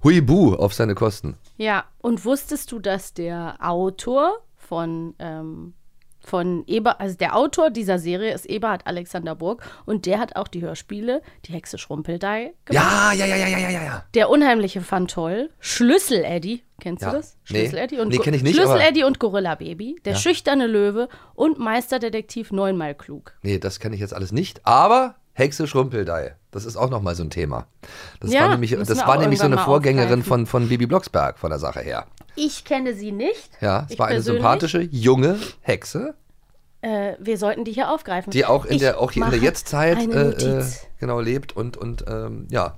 Huibu 0.03 0.55
auf 0.55 0.73
seine 0.73 0.95
Kosten. 0.95 1.37
Ja, 1.57 1.85
und 1.99 2.25
wusstest 2.25 2.71
du, 2.71 2.79
dass 2.79 3.13
der 3.13 3.55
Autor 3.61 4.39
von, 4.57 5.13
ähm, 5.19 5.73
von 6.23 6.63
Eber, 6.67 6.99
also 7.01 7.17
der 7.17 7.35
Autor 7.35 7.69
dieser 7.69 7.99
Serie 7.99 8.33
ist 8.33 8.45
Eberhard 8.45 8.85
Alexander 8.87 9.35
Burg 9.35 9.63
und 9.85 10.05
der 10.05 10.19
hat 10.19 10.35
auch 10.35 10.47
die 10.47 10.61
Hörspiele, 10.61 11.21
die 11.45 11.53
Hexe 11.53 11.77
Schrumpeldeih 11.77 12.53
gemacht. 12.65 12.85
Ja, 12.91 13.11
ja, 13.13 13.25
ja, 13.25 13.35
ja, 13.35 13.47
ja, 13.47 13.57
ja, 13.57 13.69
ja, 13.69 13.83
ja. 13.83 14.03
Der 14.13 14.29
unheimliche 14.29 14.81
Fantoll, 14.81 15.49
Schlüssel 15.59 16.23
Eddie, 16.23 16.63
kennst 16.79 17.01
Ja. 17.03 17.09
du 17.11 17.17
das? 17.17 17.37
Schlüssel 17.43 17.77
Eddie 17.79 17.99
und 17.99 18.09
Nee, 18.09 18.17
kenn 18.19 18.33
ich 18.33 18.43
nicht, 18.43 18.55
Schlüssel 18.55 18.79
Eddie 18.81 19.03
und 19.03 19.19
Gorilla 19.19 19.55
Baby, 19.55 19.95
der 20.05 20.15
schüchterne 20.15 20.67
Löwe 20.67 21.09
und 21.33 21.59
Meisterdetektiv 21.59 22.51
neunmal 22.51 22.95
klug. 22.95 23.33
Nee, 23.41 23.57
das 23.59 23.79
kenne 23.79 23.95
ich 23.95 24.01
jetzt 24.01 24.13
alles 24.13 24.31
nicht. 24.31 24.65
Aber 24.65 25.15
Hexe 25.33 25.65
Schrumpeldeih, 25.67 26.35
das 26.51 26.65
ist 26.65 26.75
auch 26.77 26.89
nochmal 26.89 27.15
so 27.15 27.23
ein 27.23 27.29
Thema. 27.29 27.65
Das 28.19 28.31
Ja, 28.31 28.41
war 28.41 28.49
nämlich, 28.49 28.71
das 28.71 28.97
war 29.07 29.17
nämlich 29.17 29.39
so 29.39 29.45
eine 29.45 29.57
Vorgängerin 29.57 30.23
von, 30.23 30.45
von 30.45 30.67
Bibi 30.69 30.85
Blocksberg 30.85 31.39
von 31.39 31.49
der 31.49 31.59
Sache 31.59 31.79
her. 31.81 32.05
Ich 32.35 32.63
kenne 32.63 32.93
sie 32.93 33.11
nicht. 33.11 33.49
Ja, 33.61 33.85
es 33.87 33.93
Ich 33.93 33.99
war 33.99 34.07
eine 34.07 34.15
persönlich. 34.15 34.41
sympathische, 34.41 34.81
junge 34.81 35.37
Hexe, 35.61 36.13
Äh, 36.81 37.13
wir 37.19 37.37
sollten 37.37 37.63
die 37.65 37.71
hier 37.73 37.91
aufgreifen. 37.91 38.31
die 38.31 38.45
auch 38.45 38.65
in 38.65 38.75
Ich 38.75 38.79
der, 38.81 38.99
auch 38.99 39.11
hier 39.11 39.25
in 39.25 39.31
der 39.31 39.39
Jetztzeit 39.39 39.99
äh, 40.13 40.29
äh, 40.59 40.65
genau 40.99 41.19
lebt 41.19 41.55
und, 41.55 41.77
und 41.77 42.05
ähm, 42.07 42.47
ja, 42.49 42.77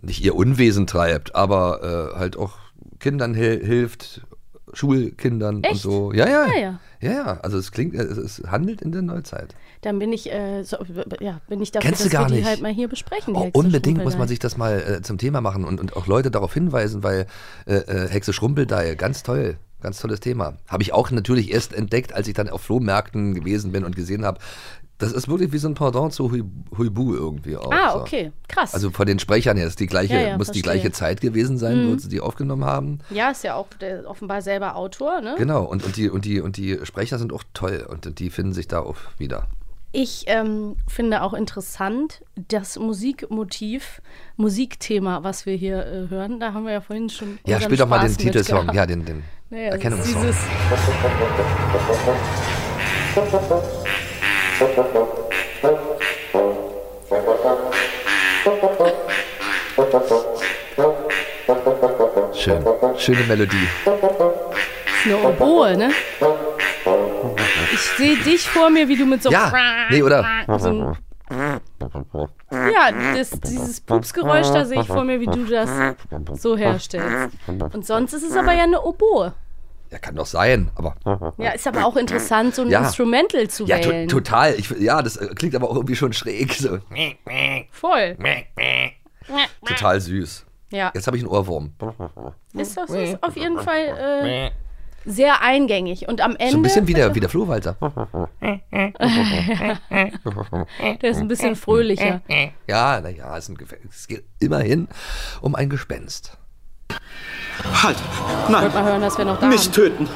nicht 0.00 0.20
ihr 0.24 0.34
Unwesen 0.34 0.86
treibt, 0.86 1.34
aber 1.34 2.12
äh, 2.14 2.18
halt 2.18 2.36
auch 2.36 2.52
Kindern 2.98 3.34
hil 3.34 3.64
hilft, 3.64 4.22
Schulkindern 4.72 5.56
und 5.56 5.66
Echt? 5.66 5.82
so. 5.82 6.12
Ja, 6.12 6.28
ja. 6.28 6.46
Ja, 6.46 6.58
ja. 6.60 6.80
Ja, 7.00 7.12
ja. 7.12 7.40
Also 7.42 7.58
es 7.58 7.72
klingt, 7.72 7.94
es, 7.94 8.16
es 8.16 8.42
handelt 8.50 8.80
in 8.82 8.92
der 8.92 9.02
Neuzeit. 9.02 9.54
Dann 9.82 9.98
bin 9.98 10.12
ich, 10.12 10.32
äh, 10.32 10.62
so, 10.62 10.76
ja, 11.20 11.40
bin 11.48 11.60
ich 11.60 11.72
dafür, 11.72 11.88
Kennst 11.88 12.00
du 12.04 12.04
dass 12.04 12.12
gar 12.12 12.22
wir 12.24 12.28
die 12.28 12.34
nicht? 12.36 12.46
halt 12.46 12.62
mal 12.62 12.72
hier 12.72 12.88
besprechen. 12.88 13.34
die 13.34 13.40
Oh, 13.40 13.50
unbedingt 13.52 14.02
muss 14.04 14.16
man 14.16 14.28
sich 14.28 14.38
das 14.38 14.56
mal 14.56 14.80
äh, 14.80 15.02
zum 15.02 15.18
Thema 15.18 15.40
machen 15.40 15.64
und, 15.64 15.80
und 15.80 15.96
auch 15.96 16.06
Leute 16.06 16.30
darauf 16.30 16.54
hinweisen, 16.54 17.02
weil 17.02 17.26
äh, 17.66 17.74
äh, 17.74 18.08
Hexe 18.08 18.32
Schrumpeldeih, 18.32 18.94
ganz 18.94 19.22
toll, 19.24 19.56
ganz 19.80 19.98
tolles 20.00 20.20
Thema. 20.20 20.54
Habe 20.68 20.82
ich 20.84 20.92
auch 20.92 21.10
natürlich 21.10 21.52
erst 21.52 21.72
entdeckt, 21.74 22.12
als 22.12 22.28
ich 22.28 22.34
dann 22.34 22.48
auf 22.48 22.62
Flohmärkten 22.62 23.34
gewesen 23.34 23.72
bin 23.72 23.84
und 23.84 23.96
gesehen 23.96 24.24
habe, 24.24 24.38
das 25.02 25.12
ist 25.12 25.28
wirklich 25.28 25.52
wie 25.52 25.58
so 25.58 25.68
ein 25.68 25.74
Pendant 25.74 26.12
zu 26.12 26.30
Hui- 26.30 26.44
Huibu 26.78 27.14
irgendwie 27.14 27.56
auch. 27.56 27.70
Ah, 27.72 27.96
okay, 27.96 28.32
krass. 28.48 28.74
Also 28.74 28.90
von 28.90 29.06
den 29.06 29.18
Sprechern 29.18 29.56
her 29.56 29.66
ist 29.66 29.80
die 29.80 29.86
gleiche, 29.86 30.14
Ja, 30.14 30.20
ja, 30.20 30.38
muss 30.38 30.50
die 30.50 30.60
verstehe. 30.60 30.60
Mhm. 30.60 30.80
gleiche 30.80 30.92
Zeit 30.92 31.20
gewesen 31.20 31.58
sein, 31.58 31.90
wo 31.92 31.98
sie 31.98 32.08
die 32.08 32.20
aufgenommen 32.20 32.64
haben. 32.64 33.00
ja, 33.10 33.30
ist 33.30 33.44
ja 33.44 33.54
auch 33.56 33.66
der, 33.80 34.08
offenbar 34.08 34.40
selber 34.42 34.76
Autor, 34.76 35.20
ne? 35.20 35.34
Genau, 35.36 35.64
und, 35.64 35.84
und, 35.84 35.96
die, 35.96 36.08
und, 36.08 36.24
die, 36.24 36.40
und 36.40 36.56
die 36.56 36.78
Sprecher 36.84 37.18
sind 37.18 37.32
auch 37.32 37.42
toll 37.54 37.86
und 37.90 38.18
die 38.18 38.30
finden 38.30 38.52
sich 38.52 38.68
da 38.68 38.80
auch 38.80 38.96
wieder. 39.18 39.46
Ich 39.94 40.24
ähm, 40.26 40.76
finde 40.88 41.20
auch 41.22 41.34
interessant 41.34 42.22
das 42.48 42.78
Musikmotiv, 42.78 44.00
Musikthema, 44.36 45.22
was 45.22 45.44
wir 45.44 45.54
hier 45.54 45.84
äh, 45.84 46.08
hören. 46.08 46.40
Da 46.40 46.54
haben 46.54 46.64
wir 46.64 46.72
ja 46.72 46.80
vorhin 46.80 47.10
schon. 47.10 47.38
Ja, 47.46 47.60
spiel 47.60 47.76
doch 47.76 47.86
mal 47.88 48.00
den 48.06 48.16
Titelsong, 48.16 48.72
ja, 48.72 48.86
den, 48.86 49.04
den 49.04 49.22
Naja, 49.50 49.72
Erkennungssong. 49.72 50.22
dieses, 50.22 50.36
Schön, 62.34 62.64
schöne 62.96 63.22
Melodie. 63.28 63.56
ist 63.56 65.06
eine 65.06 65.18
Oboe, 65.18 65.76
ne? 65.76 65.90
Ich 67.72 67.80
sehe 67.96 68.16
dich 68.16 68.48
vor 68.48 68.70
mir, 68.70 68.88
wie 68.88 68.96
du 68.96 69.06
mit 69.06 69.22
so. 69.22 69.30
Ja, 69.30 69.52
nee, 69.90 70.02
oder? 70.02 70.24
So 70.58 70.96
ja, 72.50 73.14
das, 73.14 73.30
dieses 73.40 73.80
Pupsgeräusch, 73.80 74.48
da 74.48 74.64
sehe 74.64 74.80
ich 74.80 74.86
vor 74.86 75.04
mir, 75.04 75.20
wie 75.20 75.26
du 75.26 75.44
das 75.44 75.70
so 76.34 76.56
herstellst. 76.56 77.36
Und 77.46 77.86
sonst 77.86 78.12
ist 78.12 78.24
es 78.24 78.36
aber 78.36 78.52
ja 78.52 78.64
eine 78.64 78.82
Oboe. 78.82 79.32
Ja, 79.92 79.98
kann 79.98 80.16
doch 80.16 80.24
sein, 80.26 80.70
aber. 80.74 80.96
Ja, 81.36 81.50
ist 81.50 81.66
aber 81.66 81.84
auch 81.84 81.96
interessant, 81.96 82.54
so 82.54 82.62
ein 82.62 82.70
Ja. 82.70 82.78
Instrumental 82.80 83.46
zu 83.48 83.66
Ja, 83.66 83.78
to 83.78 83.90
wählen. 83.90 84.08
total. 84.08 84.54
Ich, 84.54 84.70
ja, 84.70 85.02
das 85.02 85.18
äh, 85.18 85.26
klingt 85.34 85.54
aber 85.54 85.68
auch 85.68 85.74
irgendwie 85.76 85.96
schon 85.96 86.14
schräg. 86.14 86.54
So. 86.54 86.78
Voll. 87.70 88.16
Total 89.66 90.00
süß. 90.00 90.46
Ja, 90.70 90.90
Jetzt 90.94 91.06
habe 91.06 91.18
ich 91.18 91.22
einen 91.22 91.30
Ohrwurm. 91.30 91.74
ist 92.54 92.78
doch 92.78 92.88
ist 92.88 93.22
auf 93.22 93.36
jeden 93.36 93.58
Fall 93.60 93.84
äh, 93.98 94.50
sehr 95.04 95.42
eingängig. 95.42 96.08
Und 96.08 96.22
am 96.22 96.36
Ende, 96.36 96.52
So 96.52 96.56
ein 96.58 96.62
bisschen 96.62 96.86
wie 96.88 96.94
der, 96.94 97.14
wie 97.14 97.20
der 97.20 97.28
Flohwalzer. 97.28 97.76
der 101.02 101.10
ist 101.10 101.18
ein 101.18 101.28
bisschen 101.28 101.56
fröhlicher. 101.56 102.22
Ja, 102.66 103.00
naja, 103.02 103.36
es 103.36 103.52
geht 104.08 104.24
immerhin 104.40 104.88
um 105.42 105.54
ein 105.54 105.68
Gespenst. 105.68 106.38
Halt! 107.82 107.96
Nein, 108.48 108.62
Wollt 108.62 108.74
mal 108.74 108.84
hören, 108.84 109.00
dass 109.00 109.18
wir 109.18 109.24
noch 109.24 109.38
da 109.38 109.46
nicht 109.46 109.64
haben. 109.66 109.72
töten! 109.72 110.08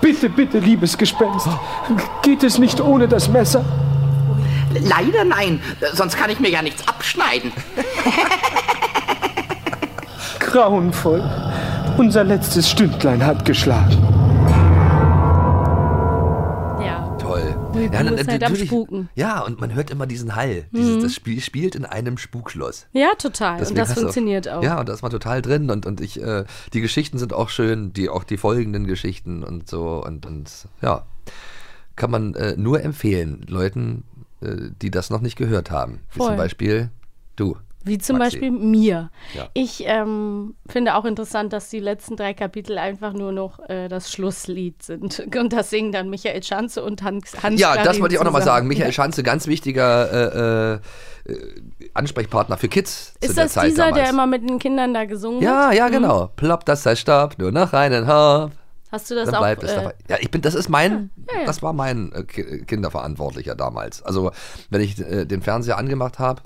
Bitte, 0.00 0.28
bitte, 0.28 0.58
liebes 0.60 0.96
Gespenst. 0.96 1.48
Geht 2.22 2.44
es 2.44 2.58
nicht 2.58 2.80
ohne 2.80 3.08
das 3.08 3.28
Messer? 3.28 3.64
Leider 4.80 5.24
nein, 5.24 5.60
sonst 5.94 6.16
kann 6.16 6.30
ich 6.30 6.38
mir 6.38 6.50
ja 6.50 6.62
nichts 6.62 6.86
abschneiden. 6.86 7.52
Grauenvoll. 10.38 11.22
Unser 11.96 12.22
letztes 12.24 12.70
Stündlein 12.70 13.24
hat 13.24 13.44
geschlagen. 13.44 13.96
Ui, 17.78 17.84
ja, 17.84 18.02
du 18.02 18.10
na- 18.10 18.16
bist 18.16 18.28
halt 18.28 18.44
am 18.44 18.56
Spuken. 18.56 18.98
Mhm. 19.00 19.08
Ja, 19.14 19.40
und 19.40 19.60
man 19.60 19.74
hört 19.74 19.90
immer 19.90 20.06
diesen 20.06 20.34
Hall. 20.36 20.64
Dieses, 20.72 21.02
Das 21.02 21.14
Spiel 21.14 21.40
spielt 21.40 21.74
in 21.74 21.84
einem 21.84 22.18
Spukschloss. 22.18 22.86
Ja, 22.92 23.08
total. 23.18 23.58
Deswegen 23.58 23.80
und 23.80 23.88
das 23.88 23.98
funktioniert 23.98 24.48
auch. 24.48 24.62
Ja, 24.62 24.80
und 24.80 24.88
da 24.88 24.92
ist 24.94 25.02
man 25.02 25.10
total 25.10 25.42
drin 25.42 25.70
und, 25.70 25.86
und 25.86 26.00
ich, 26.00 26.20
äh, 26.22 26.44
die 26.72 26.80
Geschichten 26.80 27.18
sind 27.18 27.32
auch 27.32 27.48
schön, 27.48 27.92
die, 27.92 28.08
auch 28.08 28.24
die 28.24 28.36
folgenden 28.36 28.86
Geschichten 28.86 29.42
und 29.44 29.68
so 29.68 30.02
und, 30.04 30.26
und 30.26 30.50
ja, 30.82 31.04
kann 31.96 32.10
man 32.10 32.34
äh, 32.34 32.56
nur 32.56 32.82
empfehlen, 32.82 33.44
Leuten, 33.48 34.04
äh, 34.40 34.70
die 34.82 34.90
das 34.90 35.10
noch 35.10 35.20
nicht 35.20 35.36
gehört 35.36 35.70
haben. 35.70 36.00
Wie 36.12 36.18
Voll. 36.18 36.28
zum 36.28 36.36
Beispiel 36.36 36.90
du. 37.36 37.56
Wie 37.88 37.98
zum 37.98 38.18
Maxi. 38.18 38.36
Beispiel 38.36 38.50
mir. 38.50 39.10
Ja. 39.34 39.48
Ich 39.54 39.82
ähm, 39.86 40.54
finde 40.68 40.94
auch 40.94 41.04
interessant, 41.04 41.52
dass 41.52 41.68
die 41.70 41.80
letzten 41.80 42.16
drei 42.16 42.34
Kapitel 42.34 42.78
einfach 42.78 43.12
nur 43.12 43.32
noch 43.32 43.58
äh, 43.68 43.88
das 43.88 44.12
Schlusslied 44.12 44.82
sind. 44.82 45.26
Und 45.36 45.52
das 45.52 45.70
singen 45.70 45.92
dann 45.92 46.10
Michael 46.10 46.42
Schanze 46.42 46.82
und 46.84 47.02
Hans, 47.02 47.42
Hans 47.42 47.60
Ja, 47.60 47.74
das 47.74 47.82
Klarin 47.82 48.02
wollte 48.02 48.14
ich 48.14 48.20
auch 48.20 48.24
nochmal 48.24 48.42
sagen. 48.42 48.68
Michael 48.68 48.92
Schanze, 48.92 49.22
ganz 49.22 49.46
wichtiger 49.46 50.76
äh, 50.76 51.32
äh, 51.32 51.38
Ansprechpartner 51.94 52.56
für 52.56 52.68
Kids 52.68 53.14
zu 53.20 53.28
Ist 53.28 53.38
das 53.38 53.52
Zeit 53.54 53.70
dieser, 53.70 53.86
damals. 53.86 53.96
der 54.02 54.10
immer 54.10 54.26
mit 54.26 54.48
den 54.48 54.58
Kindern 54.58 54.94
da 54.94 55.04
gesungen 55.04 55.42
ja, 55.42 55.68
hat? 55.68 55.74
ja, 55.74 55.88
genau. 55.88 56.28
Plopp, 56.36 56.64
das 56.64 56.82
sei 56.82 56.96
Stopp, 56.96 57.38
nur 57.38 57.52
noch 57.52 57.72
einen 57.72 58.06
Hop. 58.06 58.52
Hast 58.90 59.10
du 59.10 59.14
das 59.14 59.26
Dann 59.26 59.34
auch? 59.34 59.40
bleibt 59.40 59.62
es 59.62 59.70
äh, 59.72 59.74
dabei. 59.76 59.94
Ja, 60.08 60.16
ich 60.20 60.30
bin, 60.30 60.40
das 60.40 60.54
ist 60.54 60.68
mein, 60.70 61.10
ja, 61.30 61.40
ja. 61.40 61.44
das 61.46 61.62
war 61.62 61.74
mein 61.74 62.10
äh, 62.12 62.22
Ki- 62.22 62.64
Kinderverantwortlicher 62.64 63.54
damals. 63.54 64.02
Also, 64.02 64.30
wenn 64.70 64.80
ich 64.80 64.98
äh, 64.98 65.26
den 65.26 65.42
Fernseher 65.42 65.76
angemacht 65.76 66.18
habe 66.18 66.40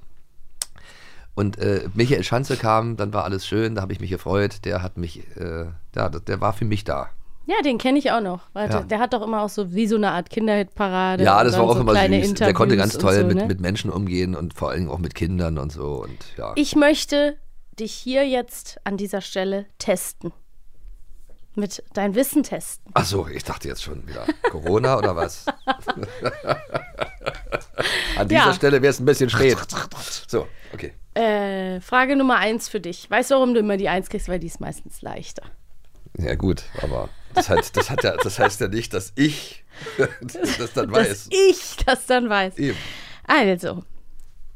und 1.34 1.58
äh, 1.58 1.88
Michael 1.94 2.22
Schanze 2.24 2.56
kam, 2.56 2.96
dann 2.96 3.12
war 3.12 3.24
alles 3.24 3.46
schön, 3.46 3.74
da 3.74 3.82
habe 3.82 3.92
ich 3.92 4.00
mich 4.00 4.10
gefreut. 4.10 4.64
Der 4.64 4.82
hat 4.82 4.96
mich, 4.98 5.20
äh, 5.36 5.64
ja, 5.96 6.08
der, 6.08 6.20
der 6.20 6.40
war 6.40 6.52
für 6.52 6.64
mich 6.64 6.84
da. 6.84 7.08
ja, 7.46 7.56
den 7.64 7.78
kenne 7.78 7.98
ich 7.98 8.10
auch 8.12 8.20
noch. 8.20 8.42
Warte, 8.52 8.74
Ja. 8.78 8.82
Der 8.82 8.98
hat 8.98 9.12
doch 9.14 9.22
immer 9.22 9.42
auch 9.42 9.48
so 9.48 9.72
wie 9.74 9.86
so 9.86 9.96
eine 9.96 10.10
Art 10.12 10.30
Kinderhitparade. 10.30 11.24
Ja, 11.24 11.42
das 11.42 11.54
war 11.56 11.62
auch 11.64 11.74
so 11.74 11.80
immer 11.80 11.94
süß. 11.94 12.34
Der 12.34 12.52
konnte 12.52 12.76
ganz 12.76 12.94
Interviews 12.94 13.14
toll 13.14 13.22
so, 13.22 13.26
mit, 13.28 13.36
ne? 13.38 13.46
mit 13.46 13.60
Menschen 13.60 13.90
umgehen 13.90 14.34
und 14.36 14.54
vor 14.54 14.70
allem 14.70 14.88
auch 14.90 14.98
mit 14.98 15.14
Kindern 15.14 15.58
und 15.58 15.72
so. 15.72 16.02
Und 16.04 16.18
ja. 16.36 16.52
Ich 16.56 16.76
möchte 16.76 17.36
dich 17.78 17.92
hier 17.94 18.28
jetzt 18.28 18.78
an 18.84 18.96
dieser 18.98 19.20
Stelle 19.22 19.66
testen. 19.78 20.32
Mit 21.54 21.82
dein 21.92 22.14
Wissen 22.14 22.42
testen. 22.44 22.90
Ach 22.94 23.04
so, 23.04 23.26
ich 23.26 23.44
dachte 23.44 23.68
jetzt 23.68 23.82
schon 23.82 24.06
wieder 24.08 24.24
Corona 24.50 24.96
oder 24.96 25.14
was? 25.16 25.44
An 28.16 28.28
dieser 28.28 28.46
Ja. 28.46 28.54
Stelle 28.54 28.80
wäre 28.80 28.90
es 28.90 29.00
ein 29.00 29.04
bisschen 29.04 29.28
spät. 29.28 29.58
So, 30.28 30.46
okay. 30.72 30.92
Äh, 31.14 31.80
Frage 31.80 32.16
Nummer 32.16 32.36
eins 32.36 32.68
für 32.68 32.80
dich. 32.80 33.10
Weißt 33.10 33.30
du, 33.30 33.34
warum 33.34 33.54
du 33.54 33.60
immer 33.60 33.76
die 33.76 33.88
Eins 33.88 34.08
kriegst? 34.08 34.28
Weil 34.28 34.38
die 34.38 34.46
ist 34.46 34.60
meistens 34.60 35.02
leichter. 35.02 35.42
Ja 36.18 36.34
gut, 36.34 36.64
aber 36.82 37.08
das, 37.34 37.48
hat, 37.48 37.76
das, 37.76 37.88
ja, 37.88 38.16
das 38.16 38.38
heißt 38.38 38.60
ja 38.60 38.68
nicht, 38.68 38.92
dass 38.94 39.12
ich 39.16 39.64
das 40.58 40.72
dann 40.72 40.90
weiß. 40.90 41.08
Dass 41.08 41.28
ich 41.30 41.76
das 41.84 42.06
dann 42.06 42.28
weiß. 42.28 42.58
Eben. 42.58 42.76
Also, 43.26 43.84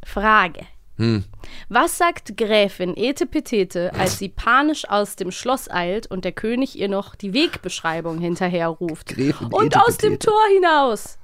Frage. 0.05 0.67
Hm. 0.97 1.25
Was 1.69 1.99
sagt 1.99 2.37
Gräfin 2.39 2.97
Ete 2.97 3.27
Petete, 3.27 3.93
als 3.95 4.19
sie 4.19 4.31
panisch 4.31 4.89
aus 4.89 5.17
dem 5.17 5.31
Schloss 5.31 5.71
eilt 5.71 6.07
und 6.07 6.25
der 6.25 6.33
König 6.33 6.79
ihr 6.79 6.89
noch 6.89 7.15
die 7.15 7.35
Wegbeschreibung 7.35 8.19
hinterherruft? 8.19 9.09
Gräfin 9.09 9.49
und 9.49 9.67
Ete 9.67 9.85
aus 9.85 9.99
dem. 9.99 10.19
Tor 10.19 10.41
hinaus. 10.55 11.19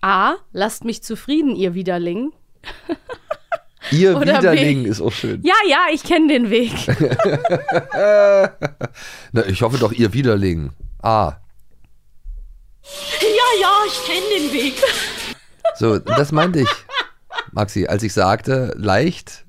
A. 0.00 0.36
Lasst 0.52 0.84
mich 0.84 1.02
zufrieden, 1.02 1.54
ihr 1.54 1.74
Widerling. 1.74 2.32
Ihr 3.92 4.16
Oder 4.16 4.38
Widerling 4.38 4.82
B. 4.84 4.88
ist 4.88 5.00
auch 5.00 5.12
schön. 5.12 5.40
Ja, 5.42 5.54
ja, 5.68 5.86
ich 5.92 6.02
kenne 6.02 6.28
den 6.28 6.50
Weg. 6.50 6.72
Na, 9.32 9.46
ich 9.46 9.62
hoffe 9.62 9.78
doch, 9.78 9.92
ihr 9.92 10.12
Widerling. 10.12 10.70
Ah, 11.02 11.34
ja, 13.20 13.60
ja, 13.60 13.72
ich 13.86 14.04
kenne 14.06 14.26
den 14.38 14.52
Weg. 14.52 14.74
so, 15.76 15.98
das 15.98 16.32
meinte 16.32 16.60
ich, 16.60 16.68
Maxi, 17.52 17.86
als 17.86 18.02
ich 18.02 18.12
sagte, 18.12 18.72
leicht. 18.76 19.44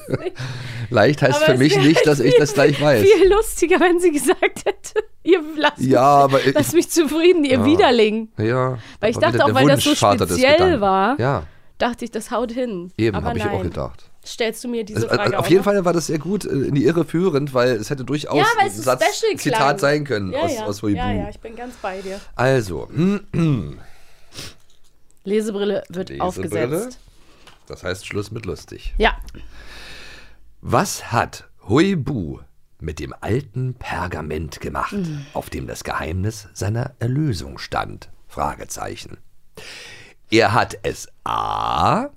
leicht 0.90 1.22
heißt 1.22 1.36
Aber 1.36 1.52
für 1.52 1.58
mich 1.58 1.76
nicht, 1.78 2.06
dass 2.06 2.20
ich 2.20 2.34
das 2.36 2.54
gleich 2.54 2.80
weiß. 2.80 3.02
Viel 3.02 3.28
lustiger, 3.30 3.80
wenn 3.80 4.00
sie 4.00 4.10
gesagt 4.10 4.64
hätte, 4.64 5.04
ihr 5.22 5.40
lasst, 5.56 5.78
Ja, 5.78 6.02
aber 6.02 6.38
mich, 6.38 6.48
ich- 6.48 6.54
lasst 6.54 6.74
mich 6.74 6.90
zufrieden, 6.90 7.44
ihr 7.44 7.64
Widerling. 7.64 8.28
Ja. 8.38 8.78
Weil 9.00 9.10
ich 9.10 9.16
aber 9.16 9.26
dachte 9.32 9.44
auch, 9.44 9.54
weil 9.54 9.68
das 9.68 9.84
so 9.84 9.94
speziell 9.94 10.80
war. 10.80 11.18
Ja, 11.18 11.44
Dachte 11.78 12.04
ich, 12.04 12.10
das 12.10 12.30
haut 12.30 12.50
hin. 12.52 12.92
eben, 12.98 13.16
habe 13.24 13.38
ich 13.38 13.44
auch 13.44 13.62
gedacht. 13.62 14.04
Stellst 14.26 14.62
du 14.64 14.68
mir 14.68 14.84
diese 14.84 14.96
Also, 15.02 15.08
Frage 15.08 15.22
also, 15.22 15.36
auf 15.36 15.48
jeden? 15.48 15.62
Fall 15.64 15.84
war 15.84 15.92
das 15.92 16.08
sehr 16.08 16.18
gut 16.18 16.44
äh, 16.44 16.48
in 16.50 16.74
die 16.74 16.84
Irre 16.84 17.04
führend, 17.04 17.54
weil 17.54 17.70
es 17.76 17.88
hätte 17.88 18.04
durchaus 18.04 18.36
Ja, 18.36 18.44
ein 18.58 18.66
ein 18.66 18.70
Satz. 18.72 19.02
Zitat 19.36 19.80
sein 19.80 20.04
können 20.04 20.32
ja, 20.32 20.40
aus, 20.40 20.54
ja. 20.54 20.64
aus 20.66 20.82
Huibu. 20.82 20.98
Ja, 20.98 21.12
ja, 21.12 21.28
ich 21.30 21.38
bin 21.40 21.54
ganz 21.56 21.76
bei 21.76 22.00
dir. 22.02 22.20
Also, 22.34 22.88
hm, 22.90 23.78
Lesebrille 25.24 25.82
wird 25.88 26.10
Lesebrille. 26.10 26.22
aufgesetzt. 26.24 26.98
das 27.66 27.82
heißt 27.84 28.06
Schluss 28.06 28.30
mit 28.30 28.44
lustig. 28.46 28.94
Ja, 28.98 29.16
Was 30.60 31.12
hat 31.12 31.48
Huibu 31.68 32.40
mit 32.80 32.98
dem 32.98 33.14
alten 33.20 33.74
Pergament 33.74 34.60
gemacht, 34.60 34.92
Hm. 34.92 35.24
auf 35.32 35.48
dem 35.50 35.66
das 35.66 35.84
Geheimnis 35.84 36.48
seiner 36.54 36.92
Erlösung 36.98 37.58
stand? 37.58 38.08
Fragezeichen. 38.26 39.18
Er 40.30 40.52
hat 40.52 40.78
es 40.82 41.08
A 41.24 42.08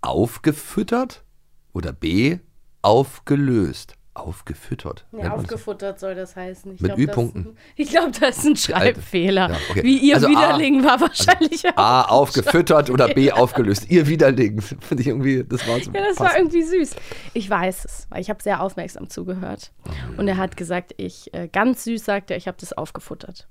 aufgefüttert 0.00 1.24
oder 1.72 1.92
B 1.92 2.38
aufgelöst. 2.82 3.94
Aufgefüttert. 4.14 5.04
ja 5.12 5.32
aufgefuttert 5.34 6.00
soll 6.00 6.14
das 6.14 6.36
heißen. 6.36 6.76
Ich 6.76 6.80
Mit 6.80 6.96
Ü-Punkten. 6.96 7.54
Ich 7.74 7.90
glaube, 7.90 8.12
das 8.18 8.38
ist 8.38 8.44
ein 8.46 8.56
Schreibfehler. 8.56 9.50
Ja, 9.50 9.56
okay. 9.68 9.82
Wie 9.82 9.98
ihr 9.98 10.14
Also 10.14 10.28
A- 10.28 10.30
Widerling 10.30 10.82
war 10.84 10.98
wahrscheinlich 11.02 11.68
auch. 11.68 11.76
A 11.76 12.02
aufgefüttert 12.08 12.88
oder 12.88 13.08
B 13.08 13.30
aufgelöst. 13.30 13.90
Ihr 13.90 14.06
Widerling. 14.06 14.62
Finde 14.80 15.02
ich 15.02 15.08
irgendwie, 15.08 15.44
das 15.44 15.68
war 15.68 15.78
so 15.80 15.90
Ja, 15.90 16.00
das 16.08 16.18
war 16.18 16.28
passend. 16.28 16.54
irgendwie 16.54 16.62
süß. 16.62 16.96
Ich 17.34 17.50
weiß 17.50 17.84
es, 17.84 18.06
weil 18.08 18.22
ich 18.22 18.30
habe 18.30 18.42
sehr 18.42 18.62
aufmerksam 18.62 19.10
zugehört. 19.10 19.70
Mhm. 19.84 20.18
Und 20.20 20.28
er 20.28 20.38
hat 20.38 20.56
gesagt, 20.56 20.94
ich, 20.96 21.34
äh, 21.34 21.48
ganz 21.48 21.84
süß 21.84 22.02
sagte 22.02 22.32
er, 22.32 22.38
ich 22.38 22.48
habe 22.48 22.56
das 22.58 22.72
aufgefuttert. 22.72 23.46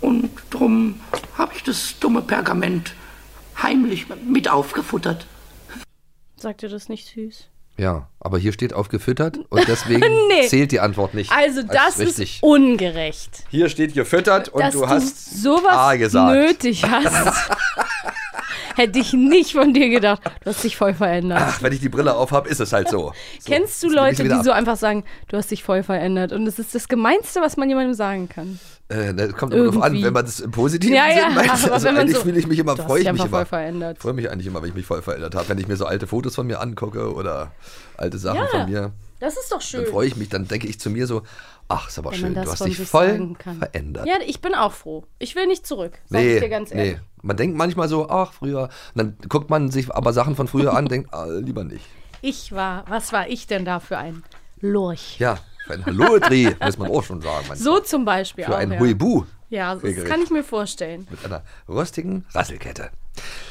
Und 0.00 0.30
drum 0.50 1.00
habe 1.36 1.52
ich 1.54 1.62
das 1.62 1.98
dumme 2.00 2.22
Pergament 2.22 2.94
heimlich 3.62 4.06
mit 4.26 4.48
aufgefuttert. 4.48 5.26
Sagt 6.36 6.62
ihr 6.62 6.68
das 6.68 6.88
nicht 6.88 7.08
süß? 7.08 7.46
Ja, 7.78 8.08
aber 8.20 8.38
hier 8.38 8.52
steht 8.52 8.72
aufgefüttert 8.72 9.38
und 9.50 9.68
deswegen 9.68 10.00
Nee. 10.28 10.48
zählt 10.48 10.72
die 10.72 10.80
Antwort 10.80 11.14
nicht. 11.14 11.30
Also 11.32 11.60
als 11.60 11.96
das 11.96 11.98
ist 12.18 12.42
ungerecht. 12.42 13.44
Hier 13.50 13.68
steht 13.68 13.94
gefüttert 13.94 14.48
und 14.48 14.60
Dass 14.62 14.72
du 14.74 14.88
hast 14.88 15.42
sowas 15.42 15.76
A 15.76 15.96
gesagt. 15.96 16.34
nötig 16.34 16.84
hast. 16.84 17.50
Hätte 18.76 18.98
ich 18.98 19.14
nicht 19.14 19.52
von 19.52 19.72
dir 19.72 19.88
gedacht. 19.88 20.20
Du 20.44 20.50
hast 20.50 20.62
dich 20.62 20.76
voll 20.76 20.92
verändert. 20.92 21.40
Ach, 21.42 21.62
wenn 21.62 21.72
ich 21.72 21.80
die 21.80 21.88
Brille 21.88 22.14
auf 22.14 22.30
habe, 22.32 22.46
ist 22.48 22.60
es 22.60 22.74
halt 22.74 22.90
so. 22.90 23.12
so 23.40 23.46
Kennst 23.50 23.82
du 23.82 23.88
Leute, 23.88 24.24
die 24.24 24.42
so 24.44 24.52
einfach 24.52 24.76
sagen, 24.76 25.04
du 25.28 25.38
hast 25.38 25.50
dich 25.50 25.62
voll 25.62 25.82
verändert? 25.82 26.32
Und 26.32 26.44
das 26.44 26.58
ist 26.58 26.74
das 26.74 26.86
Gemeinste, 26.88 27.40
was 27.40 27.56
man 27.56 27.70
jemandem 27.70 27.94
sagen 27.94 28.28
kann. 28.28 28.60
Äh, 28.88 29.14
das 29.14 29.32
kommt 29.34 29.52
immer 29.52 29.72
drauf 29.72 29.82
an, 29.82 30.00
wenn 30.00 30.12
man 30.12 30.24
das 30.24 30.38
im 30.40 30.52
positiven 30.52 30.94
Ja, 30.94 31.08
ja, 31.08 31.24
Sinn 31.26 31.34
meint. 31.34 31.50
aber 31.64 31.72
Also 31.72 31.88
eigentlich 31.88 32.16
so- 32.16 32.22
fühle 32.22 32.38
ich 32.38 32.46
mich 32.46 32.58
immer, 32.58 32.76
freue 32.76 33.00
ich 33.02 33.12
mich 33.12 33.24
immer. 33.24 33.44
freue 33.44 34.12
mich 34.12 34.30
eigentlich 34.30 34.46
immer, 34.46 34.62
wenn 34.62 34.68
ich 34.68 34.74
mich 34.76 34.86
voll 34.86 35.02
verändert 35.02 35.34
habe. 35.34 35.48
Wenn 35.48 35.58
ich 35.58 35.66
mir 35.66 35.76
so 35.76 35.86
alte 35.86 36.06
Fotos 36.06 36.36
von 36.36 36.46
mir 36.46 36.60
angucke 36.60 37.12
oder 37.12 37.50
alte 37.96 38.18
Sachen 38.18 38.36
Ja, 38.38 38.46
von 38.46 38.70
mir, 38.70 38.92
Das 39.18 39.36
ist 39.36 39.50
doch 39.50 39.60
schön. 39.60 39.82
dann 39.82 39.90
freue 39.90 40.06
ich 40.06 40.16
mich, 40.16 40.28
dann 40.28 40.46
denke 40.46 40.68
ich 40.68 40.78
zu 40.78 40.90
mir 40.90 41.08
so, 41.08 41.22
ach, 41.66 41.88
ist 41.88 41.98
aber 41.98 42.12
wenn 42.12 42.18
schön, 42.18 42.34
du 42.34 42.40
hast 42.48 42.64
dich 42.64 42.78
voll 42.78 43.34
verändert. 43.58 44.06
Ja, 44.06 44.14
ich 44.24 44.40
bin 44.40 44.54
auch 44.54 44.72
froh. 44.72 45.02
Ich 45.18 45.34
will 45.34 45.46
nicht 45.48 45.66
zurück. 45.66 45.98
Sag 46.08 46.20
Nee, 46.20 46.34
ich 46.36 46.42
dir 46.42 46.48
ganz 46.48 46.72
ehrlich. 46.72 46.94
nee. 46.94 47.00
Man 47.22 47.36
denkt 47.36 47.56
manchmal 47.56 47.88
so, 47.88 48.08
ach, 48.08 48.34
früher. 48.34 48.64
Und 48.64 48.70
dann 48.94 49.16
guckt 49.28 49.50
man 49.50 49.72
sich 49.72 49.92
aber 49.92 50.12
Sachen 50.12 50.36
von 50.36 50.46
früher 50.46 50.74
an, 50.74 50.86
denkt, 50.86 51.12
ah, 51.12 51.26
lieber 51.26 51.64
nicht. 51.64 51.84
Ich 52.22 52.52
war, 52.52 52.84
was 52.88 53.12
war 53.12 53.28
ich 53.28 53.48
denn 53.48 53.64
da 53.64 53.80
für 53.80 53.98
ein 53.98 54.22
Lurch? 54.60 55.16
Ja, 55.18 55.38
Für 55.66 55.74
ein 55.74 55.84
Hallodri, 55.84 56.54
muss 56.64 56.78
man 56.78 56.90
auch 56.90 57.02
schon 57.02 57.20
sagen. 57.20 57.44
manchmal. 57.48 57.56
So 57.58 57.80
zum 57.80 58.04
Beispiel 58.04 58.44
Für 58.44 58.54
auch. 58.54 58.58
ein 58.58 58.72
ja. 58.72 58.78
Huibu. 58.78 59.24
Ja, 59.48 59.74
das 59.74 60.04
kann 60.04 60.22
ich 60.22 60.30
mir 60.30 60.44
vorstellen. 60.44 61.06
Mit 61.10 61.24
einer 61.24 61.42
rostigen 61.68 62.24
Rasselkette. 62.32 62.90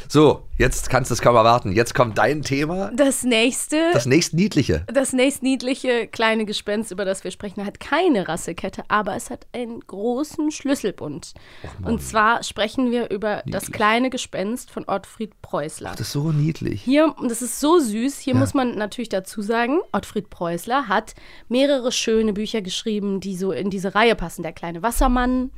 So, 0.08 0.44
jetzt 0.58 0.90
kannst 0.92 1.10
du 1.10 1.16
es 1.16 1.22
kaum 1.22 1.36
erwarten. 1.36 1.72
Jetzt 1.72 1.96
kommt 1.96 2.18
dein 2.20 2.44
Thema. 2.44 2.92
Das 2.96 3.24
nächste, 3.24 3.90
Das 3.94 4.06
nächstniedliche. 4.06 4.86
das 4.94 5.14
nächstniedliche 5.14 6.08
kleine 6.08 6.46
Gespenst, 6.46 6.92
über 6.92 7.06
das 7.06 7.24
wir 7.24 7.32
sprechen, 7.32 7.66
hat 7.66 7.80
keine 7.80 8.28
Rasselkette, 8.28 8.84
aber 8.88 9.16
es 9.16 9.32
hat 9.32 9.48
einen 9.52 9.80
großen 9.80 10.52
Schlüsselbund. 10.52 11.34
Und 11.84 12.04
zwar 12.04 12.44
sprechen 12.44 12.92
wir 12.92 13.10
über 13.10 13.42
das 13.48 13.72
kleine 13.72 14.10
Gespenst 14.12 14.70
von 14.70 14.84
Ottfried 14.88 15.42
Preußler. 15.42 15.92
Das 15.92 16.02
ist 16.02 16.12
so 16.12 16.32
niedlich. 16.32 16.84
Hier, 16.84 17.14
und 17.18 17.30
das 17.32 17.42
ist 17.42 17.60
so 17.60 17.80
süß, 17.80 18.20
hier 18.20 18.36
muss 18.36 18.54
man 18.54 18.78
natürlich 18.78 19.10
dazu 19.10 19.42
sagen, 19.42 19.80
Ottfried 19.92 20.30
Preußler 20.30 20.88
hat 20.88 21.16
mehrere 21.50 21.92
schöne 21.92 22.34
Bücher 22.34 22.62
geschrieben, 22.62 23.20
die 23.22 23.36
so 23.36 23.52
in 23.52 23.72
diese 23.72 23.96
Reihe 23.96 24.16
passen. 24.16 24.44
Der 24.44 24.54
kleine 24.54 24.84
Wassermann, 24.84 25.50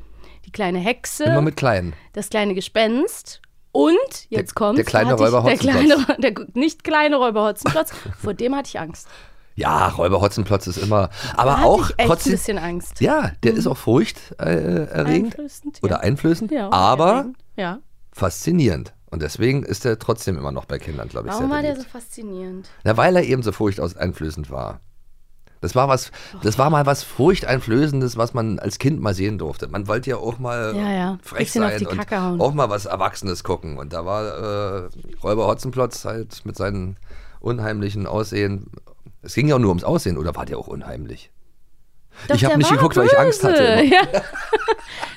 die 0.46 0.52
kleine 0.52 0.80
Hexe, 0.80 1.26
Immer 1.26 1.42
mit 1.42 1.58
kleinen. 1.58 1.94
das 2.14 2.30
kleine 2.30 2.56
Gespenst 2.56 3.42
und, 3.72 3.96
jetzt 4.30 4.56
kommt 4.56 4.78
der 4.78 4.86
kleine 4.86 5.14
Räuber 5.14 5.44
der, 5.44 5.54
Hotzenplotz. 5.54 6.06
kleine, 6.06 6.22
der 6.22 6.46
nicht 6.54 6.84
kleine 6.84 7.18
Räuber 7.18 7.44
Hotzenplotz, 7.46 7.92
vor 8.22 8.34
dem 8.34 8.56
hatte 8.56 8.70
ich 8.70 8.80
Angst. 8.80 9.08
Ja, 9.56 9.88
Räuber 9.88 10.22
Hotzenplotz 10.22 10.68
ist 10.68 10.78
immer. 10.78 11.10
Aber 11.36 11.64
auch 11.66 11.90
ich 11.90 12.00
echt 12.00 12.08
trotzdem. 12.08 12.34
ein 12.34 12.38
bisschen 12.38 12.58
Angst. 12.60 13.02
Ja, 13.02 13.32
der 13.44 13.54
ist 13.56 13.66
auch 13.66 13.78
furchterregend. 13.78 14.94
Äh. 14.94 15.42
Einflößend, 15.42 15.80
Oder 15.82 15.96
ja. 15.96 16.02
einflößend. 16.02 16.52
Ja, 16.52 16.72
aber. 16.72 17.26
Ja. 17.56 17.80
faszinierend. 18.14 18.94
Und 19.10 19.22
deswegen 19.22 19.64
ist 19.64 19.86
er 19.86 19.98
trotzdem 20.00 20.38
immer 20.38 20.52
noch 20.52 20.66
bei 20.66 20.80
Kindern, 20.80 21.08
glaube 21.08 21.30
ich, 21.30 21.34
Warum 21.34 21.50
war 21.50 21.62
der 21.62 21.76
so 21.76 21.84
faszinierend? 21.84 22.70
Na, 22.84 22.98
weil 22.98 23.16
er 23.16 23.24
eben 23.24 23.42
so 23.42 23.52
furchteinflößend 23.52 24.52
war. 24.52 24.82
Das 25.62 25.76
war 25.76 25.88
was, 25.88 26.12
das 26.44 26.58
war 26.58 26.70
mal 26.70 26.86
was 26.86 27.04
furchteinflößendes, 27.04 28.18
was 28.18 28.34
man 28.34 28.60
als 28.60 28.78
Kind 28.80 29.02
mal 29.02 29.14
sehen 29.14 29.38
durfte. 29.38 29.68
Man 29.68 29.88
wollte 29.88 30.10
ja 30.12 30.18
auch 30.18 30.40
mal 30.40 30.74
Ja, 30.76 30.92
ja. 30.92 31.20
frech 31.22 31.52
sein 31.52 31.86
und 31.88 32.12
hauen. 32.12 32.42
auch 32.42 32.54
mal 32.54 32.70
was 32.70 32.86
Erwachsenes 32.86 33.44
gucken. 33.44 33.78
Und 33.78 33.94
da 33.94 34.06
war 34.06 34.86
äh, 34.86 34.90
Räuber 35.24 35.48
Hotzenplotz 35.48 36.06
halt 36.06 36.46
mit 36.46 36.56
seinem 36.58 36.96
unheimlichen 37.40 38.08
Aussehen. 38.08 38.72
Es 39.22 39.34
ging 39.34 39.48
ja 39.48 39.56
auch 39.56 39.60
nur 39.60 39.70
ums 39.70 39.84
Aussehen, 39.84 40.18
oder 40.18 40.36
war 40.36 40.46
der 40.46 40.58
auch 40.58 40.68
unheimlich? 40.68 41.32
Doch, 42.28 42.36
ich 42.36 42.44
habe 42.44 42.52
der 42.54 42.58
nicht 42.58 42.70
war 42.70 42.78
geguckt, 42.78 42.98
weil 42.98 43.06
ich 43.08 43.18
Angst 43.18 43.44
hatte. 43.44 43.54
böse. 43.58 43.74
immer. 43.84 43.94
Ja. 43.94 44.02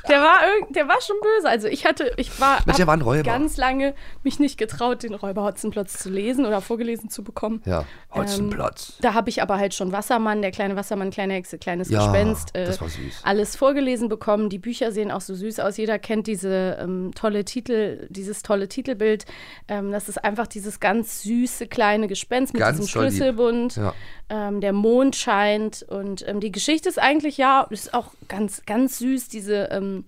Der 0.08 0.20
war, 0.22 0.38
der 0.70 0.88
war 0.88 1.00
schon 1.00 1.14
böse. 1.22 1.48
Also 1.48 1.68
ich 1.68 1.86
hatte, 1.86 2.10
ich 2.16 2.40
war, 2.40 2.58
Mensch, 2.64 2.78
der 2.78 2.86
war 2.88 2.94
ein 2.96 3.02
Räuber. 3.02 3.22
ganz 3.22 3.56
lange 3.58 3.94
mich 4.24 4.40
nicht 4.40 4.58
getraut, 4.58 5.04
den 5.04 5.14
Räuber 5.14 5.44
Hotzenplotz 5.44 5.98
zu 5.98 6.10
lesen 6.10 6.46
oder 6.46 6.60
vorgelesen 6.60 7.10
zu 7.10 7.22
bekommen. 7.22 7.62
Ja, 7.64 7.80
Ähm, 8.12 8.22
Hotzenplotz. 8.22 8.94
Da 9.02 9.14
habe 9.14 9.28
ich 9.30 9.40
aber 9.40 9.58
halt 9.58 9.72
schon 9.72 9.92
Wassermann, 9.92 10.42
der 10.42 10.50
kleine 10.50 10.74
Wassermann, 10.74 11.10
kleine 11.10 11.34
Hexe, 11.34 11.58
kleines 11.58 11.90
Ja, 11.90 12.00
Gespenst, 12.06 12.56
äh, 12.56 12.64
das 12.64 12.80
war 12.80 12.88
süß. 12.88 13.20
alles 13.22 13.54
vorgelesen 13.54 14.08
bekommen. 14.08 14.48
Die 14.48 14.58
Bücher 14.58 14.90
sehen 14.90 15.12
auch 15.12 15.20
so 15.20 15.34
süß 15.34 15.60
aus. 15.60 15.76
Jeder 15.76 16.00
kennt 16.00 16.26
diese 16.26 16.78
ähm, 16.80 17.12
tolle 17.14 17.44
Titel, 17.44 18.08
dieses 18.10 18.42
tolle 18.42 18.68
Titelbild. 18.68 19.26
Ähm, 19.68 19.92
das 19.92 20.08
ist 20.08 20.24
einfach 20.24 20.48
dieses 20.48 20.80
ganz 20.80 21.22
süße 21.22 21.68
kleine 21.68 22.08
Gespenst 22.08 22.52
mit 22.52 22.60
Ganz 22.60 22.78
diesem. 22.80 22.88
Schlüsselbund. 22.90 23.76
Ja. 23.76 23.94
Ähm, 24.30 24.60
der 24.60 24.72
Mond 24.72 25.16
scheint 25.16 25.82
und 25.82 26.26
ähm, 26.26 26.38
die 26.38 26.52
Geschichte 26.52 26.88
ist 26.88 27.00
eigentlich 27.00 27.36
ja, 27.36 27.66
ist 27.70 27.92
auch 27.92 28.12
ganz, 28.28 28.64
ganz 28.64 28.98
süß. 29.00 29.28
Diese 29.28 29.68
ähm, 29.72 30.04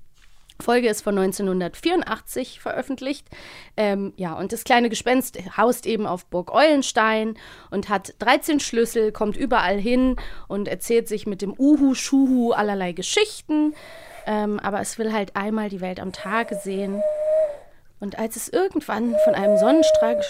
Folge 0.61 0.89
ist 0.89 1.03
von 1.03 1.19
1984 1.19 2.61
veröffentlicht. 2.61 3.27
Ähm, 3.77 4.13
ja, 4.17 4.35
und 4.35 4.53
das 4.53 4.63
kleine 4.63 4.89
Gespenst 4.89 5.39
haust 5.57 5.87
eben 5.87 6.07
auf 6.07 6.25
Burg 6.27 6.55
Eulenstein 6.55 7.35
und 7.71 7.89
hat 7.89 8.15
13 8.21 8.61
Schlüssel, 8.61 9.11
kommt 9.11 9.37
überall 9.37 9.79
hin 9.79 10.17
und 10.47 10.69
erzählt 10.69 11.09
sich 11.09 11.27
mit 11.27 11.43
dem 11.43 11.53
Uhu, 11.59 11.95
Schuhu 11.95 12.53
allerlei 12.53 12.93
Geschichten. 12.93 13.75
Ähm, 14.25 14.61
aber 14.61 14.81
es 14.81 14.99
will 14.99 15.13
halt 15.13 15.35
einmal 15.35 15.69
die 15.69 15.81
Welt 15.81 15.99
am 15.99 16.13
Tage 16.13 16.55
sehen. 16.55 17.03
Und 17.99 18.19
als 18.19 18.37
es 18.37 18.49
irgendwann 18.49 19.17
von 19.25 19.35
einem 19.35 19.59
Sonnenstrahl 19.59 20.21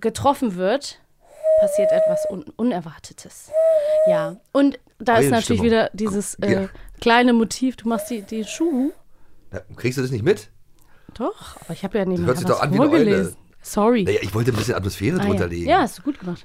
getroffen 0.00 0.56
wird, 0.56 1.01
passiert 1.62 1.92
etwas 1.92 2.28
Un 2.28 2.42
Unerwartetes. 2.56 3.50
Ja, 4.08 4.36
und 4.52 4.80
da 4.98 5.18
ist 5.18 5.30
natürlich 5.30 5.62
wieder 5.62 5.90
dieses 5.92 6.34
äh, 6.36 6.52
Ja. 6.52 6.68
kleine 7.00 7.32
Motiv. 7.32 7.76
Du 7.76 7.88
machst 7.88 8.10
die, 8.10 8.22
die 8.22 8.44
Schuhu. 8.44 8.90
Ja, 9.52 9.60
kriegst 9.76 9.96
du 9.98 10.02
das 10.02 10.10
nicht 10.10 10.24
mit? 10.24 10.50
Doch, 11.14 11.56
aber 11.60 11.72
ich 11.72 11.84
habe 11.84 11.98
ja 11.98 12.04
hört 12.04 12.38
sich 12.38 12.48
was 12.48 12.56
doch 12.56 12.60
an 12.62 12.74
vorgelesen. 12.74 13.36
Sorry. 13.62 14.02
Naja, 14.02 14.18
ich 14.22 14.34
wollte 14.34 14.50
ein 14.50 14.56
bisschen 14.56 14.74
Atmosphäre 14.74 15.20
Ah, 15.20 15.24
drunter 15.24 15.44
ja. 15.44 15.50
legen. 15.50 15.68
ja, 15.68 15.78
hast 15.80 15.98
du 15.98 16.02
gut 16.02 16.18
gemacht. 16.18 16.44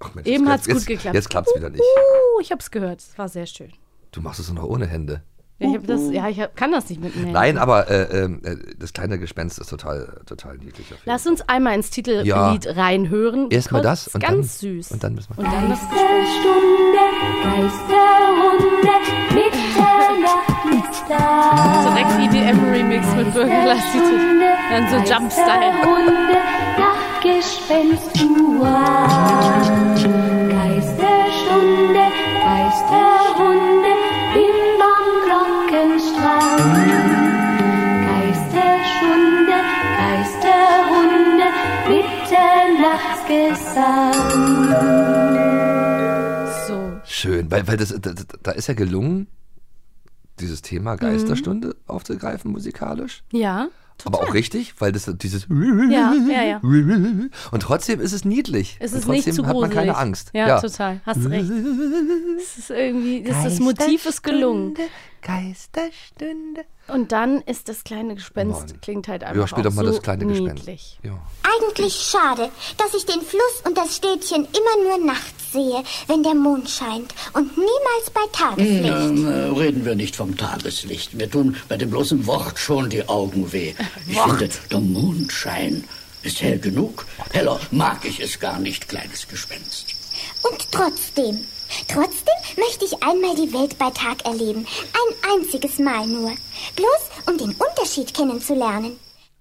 Ach, 0.00 0.14
Mensch, 0.14 0.26
Eben 0.28 0.44
jetzt- 0.44 0.52
hat's 0.52 0.68
gut 0.68 0.86
geklappt. 0.86 1.14
Jetzt 1.14 1.30
klappt 1.30 1.48
es 1.48 1.54
wieder 1.56 1.70
nicht. 1.70 1.80
Uh, 1.80 2.40
ich 2.42 2.50
habe 2.52 2.60
es 2.60 2.70
gehört. 2.70 3.00
Es 3.00 3.16
war 3.16 3.28
sehr 3.30 3.46
schön. 3.46 3.72
Du 4.12 4.20
machst 4.20 4.38
es 4.40 4.48
doch 4.48 4.54
noch 4.54 4.64
ohne 4.64 4.86
Hände. 4.86 5.22
Ja, 5.58 5.68
ich 5.70 5.74
hab 5.76 5.86
das, 5.86 6.10
ja, 6.10 6.28
ich 6.28 6.38
hab, 6.40 6.54
kann 6.54 6.70
das 6.70 6.88
nicht 6.90 7.00
mit 7.00 7.14
den 7.14 7.18
Händen. 7.20 7.32
Nein, 7.32 7.56
aber 7.56 7.88
äh, 7.90 8.24
ähm, 8.24 8.42
äh, 8.44 8.56
das 8.78 8.92
kleine 8.92 9.18
Gespenst 9.18 9.58
ist 9.58 9.70
total, 9.70 10.20
total 10.26 10.58
niedlich. 10.58 10.86
Auf 10.92 10.98
jeden 10.98 11.02
Lass 11.06 11.26
uns 11.26 11.40
einmal 11.48 11.74
ins 11.74 11.88
Titellied 11.88 12.26
Ja. 12.26 12.52
reinhören. 12.66 13.48
Erstmal 13.50 13.80
das 13.80 14.08
und 14.08 14.20
ganz 14.22 14.58
dann- 14.60 14.70
süß. 14.74 14.90
und 14.92 15.02
dann 15.02 15.14
müssen 15.14 15.30
wir- 15.34 15.38
Und 15.38 15.50
dann 15.52 15.70
das 15.70 15.80
Geisterstunde, 15.80 16.98
Geisterrunde, 17.42 18.92
Mitternacht 19.34 20.90
ist 20.90 21.04
da. 21.08 21.94
direkt 21.94 22.34
EDM-Remix 22.34 23.06
mit 23.16 23.32
Bürgerlastitel. 23.32 24.20
Dann 24.70 24.88
so 24.90 24.96
Jump-Style. 24.96 25.72
Geisterrunde, 25.72 26.36
Nachtgespenst, 26.76 28.10
weil, 47.56 47.68
weil 47.68 47.76
das, 47.76 47.94
da, 48.00 48.12
da 48.42 48.50
ist 48.52 48.66
ja 48.68 48.74
gelungen, 48.74 49.26
dieses 50.40 50.60
Mhm. 50.60 50.64
Thema 50.66 50.96
Geisterstunde 50.96 51.76
aufzugreifen 51.86 52.50
musikalisch. 52.52 53.22
Ja, 53.32 53.68
Aber 54.04 54.20
auch 54.20 54.34
richtig, 54.34 54.74
weil 54.80 54.92
das 54.92 55.10
dieses 55.16 55.46
Ja, 55.48 56.12
ja, 56.28 56.42
ja. 56.42 56.60
und 56.60 57.60
trotzdem 57.62 58.00
ist 58.00 58.12
es 58.12 58.24
niedlich. 58.26 58.76
Es 58.78 58.92
und 58.92 58.98
ist 58.98 59.08
nicht 59.08 59.24
trotzdem 59.24 59.44
zu 59.44 59.46
hat 59.46 59.56
man 59.56 59.70
keine 59.70 59.96
Angst. 59.96 60.30
Ja, 60.34 60.60
total. 60.60 61.00
Hast 61.06 61.24
recht. 61.30 61.50
Es 62.38 62.58
ist 62.58 62.70
irgendwie, 62.70 63.22
das, 63.22 63.44
das 63.44 63.58
Motiv 63.58 64.04
ist 64.04 64.22
gelungen. 64.22 64.74
Geisterstunde. 65.22 66.64
Und 66.88 67.10
dann 67.10 67.40
ist 67.42 67.68
das 67.68 67.82
kleine 67.82 68.14
Gespenst, 68.14 68.68
Mann. 68.68 68.80
klingt 68.80 69.08
halt 69.08 69.22
Ja, 69.22 69.28
einfach 69.28 69.48
spiel 69.48 69.64
doch 69.64 69.70
auch 69.72 69.74
mal 69.74 69.86
so 69.86 69.92
das 69.92 70.02
kleine 70.02 70.26
Gespenst. 70.26 70.68
Ja. 71.02 71.18
Eigentlich 71.42 71.94
schade, 71.94 72.50
dass 72.78 72.94
ich 72.94 73.06
den 73.06 73.20
Fluss 73.22 73.62
und 73.64 73.76
das 73.76 73.96
Städtchen 73.96 74.44
immer 74.44 74.84
nur 74.98 75.06
nachts 75.06 75.35
sehe, 75.56 75.82
wenn 76.06 76.22
der 76.22 76.34
Mond 76.34 76.68
scheint 76.68 77.14
und 77.32 77.56
niemals 77.56 78.10
bei 78.12 78.20
Tageslicht. 78.32 78.84
Ähm, 78.84 79.26
äh, 79.26 79.58
reden 79.58 79.84
wir 79.84 79.94
nicht 79.94 80.16
vom 80.16 80.36
Tageslicht. 80.36 81.14
Mir 81.14 81.30
tun 81.30 81.56
bei 81.68 81.76
dem 81.76 81.90
bloßen 81.90 82.26
Wort 82.26 82.58
schon 82.58 82.90
die 82.90 83.08
Augen 83.08 83.52
weh. 83.52 83.74
Ich 84.08 84.18
finde, 84.18 84.48
der 84.70 84.80
Mondschein 84.80 85.84
ist 86.22 86.42
hell 86.42 86.58
genug. 86.58 87.06
Heller 87.32 87.58
mag 87.70 88.04
ich 88.04 88.20
es 88.20 88.38
gar 88.38 88.58
nicht, 88.58 88.88
kleines 88.88 89.26
Gespenst. 89.28 89.86
Und 90.42 90.70
trotzdem, 90.70 91.44
trotzdem 91.88 92.34
möchte 92.56 92.84
ich 92.84 93.02
einmal 93.02 93.34
die 93.36 93.52
Welt 93.52 93.78
bei 93.78 93.90
Tag 93.90 94.24
erleben. 94.24 94.66
Ein 94.92 95.30
einziges 95.32 95.78
Mal 95.78 96.06
nur. 96.06 96.32
Bloß 96.74 97.02
um 97.28 97.38
den 97.38 97.54
Unterschied 97.54 98.12
kennenzulernen. 98.12 98.98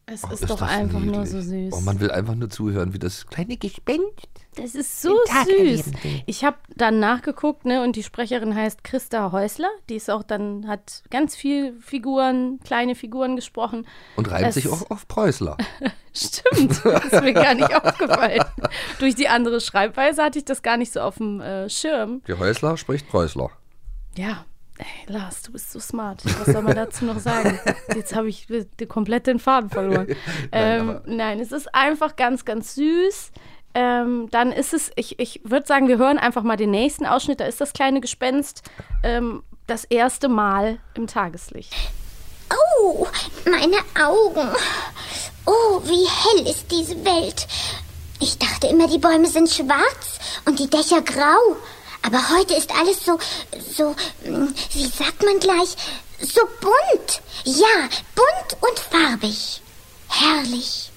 Es 0.08 0.24
ist, 0.24 0.32
ist 0.42 0.50
doch 0.50 0.60
das 0.60 0.70
einfach 0.70 1.00
nur 1.00 1.24
niedlich. 1.24 1.30
so 1.32 1.42
süß. 1.42 1.74
Oh, 1.74 1.82
man 1.82 2.00
will 2.00 2.12
einfach 2.12 2.36
nur 2.36 2.50
zuhören, 2.50 2.94
wie 2.94 3.00
das 3.00 3.26
kleine 3.26 3.58
Gespenst. 3.58 4.28
Das 4.56 4.74
ist 4.76 5.02
so 5.02 5.18
süß. 5.46 5.92
Ich 6.28 6.46
habe 6.46 6.58
dann 6.76 7.00
nachgeguckt, 7.00 7.66
ne, 7.66 7.84
und 7.84 7.96
die 7.98 8.04
Sprecherin 8.04 8.56
heißt 8.56 8.84
Christa 8.86 9.32
Häusler. 9.34 9.68
Die 9.90 9.96
ist 9.96 10.10
auch 10.10 10.24
dann, 10.24 10.68
hat 10.68 11.04
ganz 11.10 11.36
viel 11.36 11.74
Figuren, 11.82 12.60
kleine 12.64 12.96
Figuren 12.96 13.36
gesprochen. 13.36 13.86
Und 14.16 14.30
reimt 14.32 14.48
Es- 14.48 14.54
sich 14.56 14.70
auch 14.70 14.90
auf 14.92 15.08
Preußler. 15.08 15.58
Stimmt, 16.14 16.86
das 16.86 17.06
ist 17.06 17.22
mir 17.24 17.34
gar 17.34 17.54
nicht 17.56 17.74
aufgefallen. 17.84 18.46
Durch 19.00 19.16
die 19.16 19.28
andere 19.28 19.60
Schreibweise 19.60 20.24
hatte 20.24 20.40
ich 20.40 20.46
das 20.46 20.62
gar 20.62 20.78
nicht 20.78 20.94
so 20.94 21.02
auf 21.02 21.16
dem 21.18 21.42
äh, 21.42 21.70
Schirm. 21.70 22.22
Die 22.28 22.34
Häusler 22.34 22.78
spricht 22.78 23.10
Preußler. 23.10 23.50
Ja, 24.16 24.46
ey, 24.78 25.14
Lars, 25.14 25.42
du 25.44 25.52
bist 25.52 25.72
so 25.72 25.80
smart. 25.80 26.22
Was 26.40 26.54
soll 26.54 26.62
man 26.62 26.76
dazu 26.76 27.06
noch 27.06 27.20
sagen? 27.20 27.60
Jetzt 27.96 28.16
habe 28.16 28.30
ich 28.30 28.48
komplett 28.88 29.28
den 29.28 29.40
Faden 29.40 29.70
verloren. 29.70 30.08
ähm, 30.52 30.90
aber- 30.90 31.02
nein, 31.06 31.40
es 31.40 31.52
ist 31.52 31.74
einfach 31.74 32.16
ganz, 32.16 32.46
ganz 32.46 32.76
süß. 32.76 33.32
Ähm, 33.74 34.30
dann 34.32 34.52
ist 34.54 34.74
es, 34.74 34.92
ich, 34.96 35.20
ich 35.20 35.42
würde 35.44 35.68
sagen, 35.68 35.88
wir 35.88 35.98
hören 35.98 36.18
einfach 36.18 36.44
mal 36.44 36.56
den 36.56 36.72
nächsten 36.72 37.06
Ausschnitt. 37.06 37.40
Da 37.42 37.46
ist 37.46 37.60
das 37.60 37.74
kleine 37.74 38.00
Gespenst 38.00 38.64
ähm, 39.04 39.44
das 39.68 39.84
erste 39.84 40.30
Mal 40.30 40.78
im 40.94 41.08
Tageslicht. 41.08 41.74
Oh, 42.80 43.06
meine 43.50 43.78
Augen. 44.02 44.48
Oh, 45.46 45.82
wie 45.84 46.08
hell 46.08 46.48
ist 46.50 46.72
diese 46.72 47.04
Welt. 47.04 47.48
Ich 48.22 48.38
dachte 48.38 48.68
immer, 48.68 48.88
die 48.88 48.98
Bäume 48.98 49.28
sind 49.28 49.50
schwarz 49.50 50.20
und 50.46 50.58
die 50.60 50.70
Dächer 50.70 51.02
grau. 51.02 51.58
Aber 52.06 52.20
heute 52.38 52.54
ist 52.56 52.72
alles 52.78 53.04
so, 53.06 53.18
so, 53.76 53.96
hm, 54.24 54.54
wie 54.74 54.86
sagt 54.86 55.24
man 55.24 55.40
gleich, 55.40 55.76
so 56.22 56.42
bunt. 56.62 57.22
Ja, 57.46 57.90
bunt 58.16 58.62
und 58.62 58.80
farbig. 58.80 59.62
Herrlich. 60.08 60.92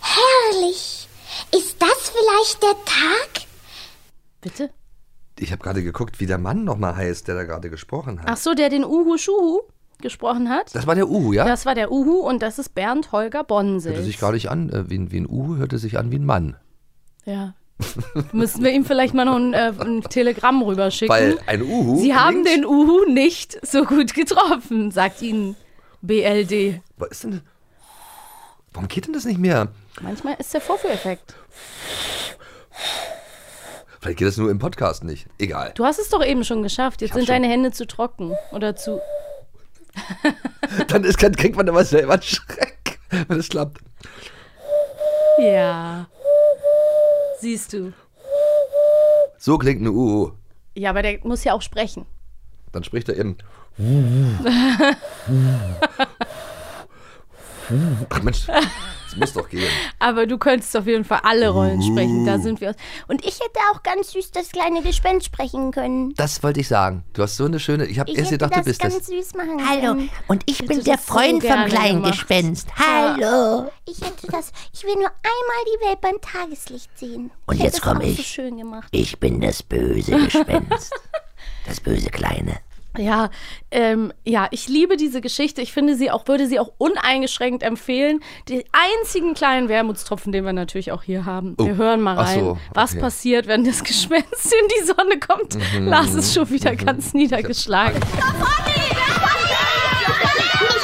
Herrlich. 0.00 1.08
Ist 1.56 1.76
das 1.80 2.12
vielleicht 2.12 2.62
der 2.62 2.84
Tag? 2.84 3.46
Bitte? 4.40 4.70
Ich 5.38 5.52
habe 5.52 5.62
gerade 5.62 5.82
geguckt, 5.82 6.20
wie 6.20 6.26
der 6.26 6.38
Mann 6.38 6.64
nochmal 6.64 6.96
heißt, 6.96 7.28
der 7.28 7.34
da 7.34 7.44
gerade 7.44 7.70
gesprochen 7.70 8.20
hat. 8.20 8.28
Ach 8.28 8.36
so, 8.36 8.54
der 8.54 8.68
den 8.68 8.84
Uhu 8.84 9.16
Schuhu 9.16 9.60
gesprochen 10.02 10.48
hat. 10.50 10.74
Das 10.74 10.86
war 10.86 10.94
der 10.94 11.08
Uhu, 11.08 11.32
ja? 11.32 11.44
Das 11.44 11.64
war 11.66 11.74
der 11.74 11.90
Uhu 11.92 12.18
und 12.26 12.42
das 12.42 12.58
ist 12.58 12.74
Bernd 12.74 13.12
Holger 13.12 13.44
Bonsel. 13.44 13.92
hörte 13.92 14.04
sich 14.04 14.18
gar 14.18 14.32
nicht 14.32 14.50
an 14.50 14.68
äh, 14.70 14.90
wie, 14.90 14.98
ein- 14.98 15.12
wie 15.12 15.20
ein 15.20 15.28
Uhu, 15.28 15.56
hörte 15.56 15.78
sich 15.78 15.98
an 15.98 16.10
wie 16.10 16.18
ein 16.18 16.24
Mann. 16.26 16.56
Ja. 17.24 17.54
Müssen 18.32 18.62
wir 18.64 18.72
ihm 18.72 18.84
vielleicht 18.84 19.14
mal 19.14 19.24
noch 19.24 19.36
ein, 19.36 19.54
äh, 19.54 19.72
ein 19.80 20.02
Telegramm 20.02 20.62
rüberschicken. 20.62 21.14
Weil 21.14 21.38
ein 21.46 21.62
Uhu 21.62 21.98
Sie 22.00 22.14
haben 22.14 22.44
den 22.44 22.64
Uhu 22.64 23.04
nicht 23.10 23.58
so 23.66 23.84
gut 23.84 24.14
getroffen, 24.14 24.90
sagt 24.90 25.22
Ihnen 25.22 25.56
BLD. 26.02 26.80
Was 26.96 27.10
ist 27.10 27.24
denn. 27.24 27.40
Warum 28.72 28.88
geht 28.88 29.06
denn 29.06 29.12
das 29.14 29.24
nicht 29.24 29.38
mehr? 29.38 29.68
Manchmal 30.00 30.36
ist 30.38 30.54
der 30.54 30.60
Vorführeffekt. 30.60 31.34
Vielleicht 34.00 34.18
geht 34.18 34.28
das 34.28 34.36
nur 34.38 34.50
im 34.50 34.58
Podcast 34.58 35.04
nicht. 35.04 35.26
Egal. 35.38 35.72
Du 35.74 35.84
hast 35.84 35.98
es 35.98 36.08
doch 36.08 36.24
eben 36.24 36.44
schon 36.44 36.62
geschafft. 36.62 37.02
Jetzt 37.02 37.12
sind 37.14 37.26
schon- 37.26 37.34
deine 37.34 37.48
Hände 37.48 37.70
zu 37.72 37.86
trocken 37.86 38.32
oder 38.52 38.74
zu. 38.76 39.00
Dann 40.88 41.04
ist, 41.04 41.18
kriegt 41.18 41.56
man 41.56 41.68
aber 41.68 41.84
selber 41.84 42.14
einen 42.14 42.22
Schreck, 42.22 42.98
wenn 43.28 43.38
es 43.40 43.48
klappt. 43.48 43.78
Ja. 45.38 46.06
Siehst 47.40 47.72
du. 47.72 47.92
So 49.38 49.56
klingt 49.58 49.80
ein 49.80 49.88
Uhu. 49.88 50.32
Ja, 50.74 50.90
aber 50.90 51.02
der 51.02 51.18
muss 51.24 51.44
ja 51.44 51.54
auch 51.54 51.62
sprechen. 51.62 52.04
Dann 52.72 52.84
spricht 52.84 53.08
er 53.08 53.16
eben. 53.16 53.36
Ach 58.10 58.22
Mensch, 58.22 58.46
das 59.10 59.16
muss 59.18 59.32
doch 59.32 59.48
gehen. 59.48 59.68
Aber 59.98 60.26
du 60.26 60.38
könntest 60.38 60.76
auf 60.76 60.86
jeden 60.86 61.04
Fall 61.04 61.20
alle 61.24 61.50
Rollen 61.50 61.82
sprechen. 61.82 62.24
Da 62.26 62.38
sind 62.38 62.60
wir. 62.60 62.74
Und 63.08 63.24
ich 63.24 63.34
hätte 63.34 63.58
auch 63.72 63.82
ganz 63.82 64.12
süß 64.12 64.30
das 64.32 64.50
kleine 64.50 64.82
Gespenst 64.82 65.26
sprechen 65.26 65.72
können. 65.72 66.14
Das 66.16 66.42
wollte 66.42 66.60
ich 66.60 66.68
sagen. 66.68 67.04
Du 67.12 67.22
hast 67.22 67.36
so 67.36 67.44
eine 67.44 67.60
schöne. 67.60 67.86
Ich 67.86 67.98
habe 67.98 68.10
Ich 68.10 68.16
erst 68.18 68.30
hätte 68.32 68.44
gedacht, 68.46 68.52
du 68.52 68.56
das 68.58 68.64
bist 68.66 68.80
ganz 68.80 68.98
das. 68.98 69.06
süß 69.06 69.34
machen 69.34 69.68
Hallo, 69.68 69.80
können. 69.94 70.10
und 70.28 70.42
ich 70.46 70.58
bin 70.66 70.82
der 70.84 70.96
das 70.96 71.06
so 71.06 71.12
Freund 71.14 71.30
vom 71.32 71.40
gerne 71.40 71.68
kleinen 71.68 72.02
gemacht. 72.02 72.12
Gespenst. 72.28 72.68
Hallo. 72.76 73.70
Ich 73.86 74.00
hätte 74.00 74.26
das. 74.30 74.52
Ich 74.72 74.84
will 74.84 74.94
nur 74.94 75.08
einmal 75.10 75.64
die 75.66 75.86
Welt 75.88 76.00
beim 76.00 76.20
Tageslicht 76.20 76.90
sehen. 76.98 77.30
Und 77.46 77.56
ich 77.56 77.62
jetzt 77.62 77.74
es 77.76 77.80
komm 77.82 77.98
auch 77.98 78.02
ich. 78.02 78.16
so 78.16 78.22
schön 78.22 78.56
gemacht. 78.58 78.88
Ich 78.92 79.18
bin 79.18 79.40
das 79.40 79.62
böse 79.62 80.12
Gespenst. 80.12 80.92
Das 81.66 81.78
böse 81.80 82.10
Kleine. 82.10 82.58
Ja, 82.98 83.30
ähm, 83.70 84.12
ja, 84.24 84.48
ich 84.50 84.66
liebe 84.68 84.96
diese 84.96 85.20
Geschichte. 85.20 85.62
Ich 85.62 85.72
finde 85.72 85.94
sie 85.94 86.10
auch, 86.10 86.26
würde 86.26 86.48
sie 86.48 86.58
auch 86.58 86.72
uneingeschränkt 86.78 87.62
empfehlen. 87.62 88.20
Die 88.48 88.64
einzigen 88.72 89.34
kleinen 89.34 89.68
Wermutstropfen, 89.68 90.32
den 90.32 90.44
wir 90.44 90.52
natürlich 90.52 90.90
auch 90.90 91.02
hier 91.04 91.24
haben. 91.24 91.54
Wir 91.58 91.74
Oh, 91.74 91.76
hören 91.76 92.00
mal 92.00 92.16
rein, 92.18 92.40
so, 92.40 92.58
was 92.74 92.92
okay. 92.92 93.00
passiert, 93.00 93.46
wenn 93.46 93.62
das 93.64 93.84
Gespenst 93.84 94.52
in 94.52 94.68
die 94.80 94.84
Sonne 94.86 95.20
kommt. 95.20 95.56
Mhm, 95.74 95.86
Lars 95.86 96.14
ist 96.14 96.34
schon 96.34 96.50
wieder 96.50 96.72
mhm. 96.72 96.78
ganz 96.78 97.14
niedergeschlagen. 97.14 98.00
Nicht 98.00 98.08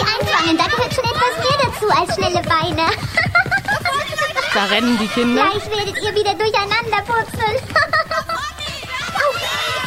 einfangen, 0.00 0.56
da 0.56 0.64
gehört 0.66 0.94
schon 0.94 1.04
etwas 1.04 1.38
mehr 1.38 1.58
dazu 1.62 1.88
als 2.00 2.14
schnelle 2.14 2.42
Beine. 2.42 2.88
Da 4.54 4.64
rennen 4.66 4.96
die 4.98 5.08
Kinder. 5.08 5.50
Gleich 5.50 5.66
werdet 5.70 5.96
ihr 6.02 6.14
wieder 6.14 6.34
durcheinander 6.34 7.02
purzeln. 7.04 7.58
oh, 9.16 9.34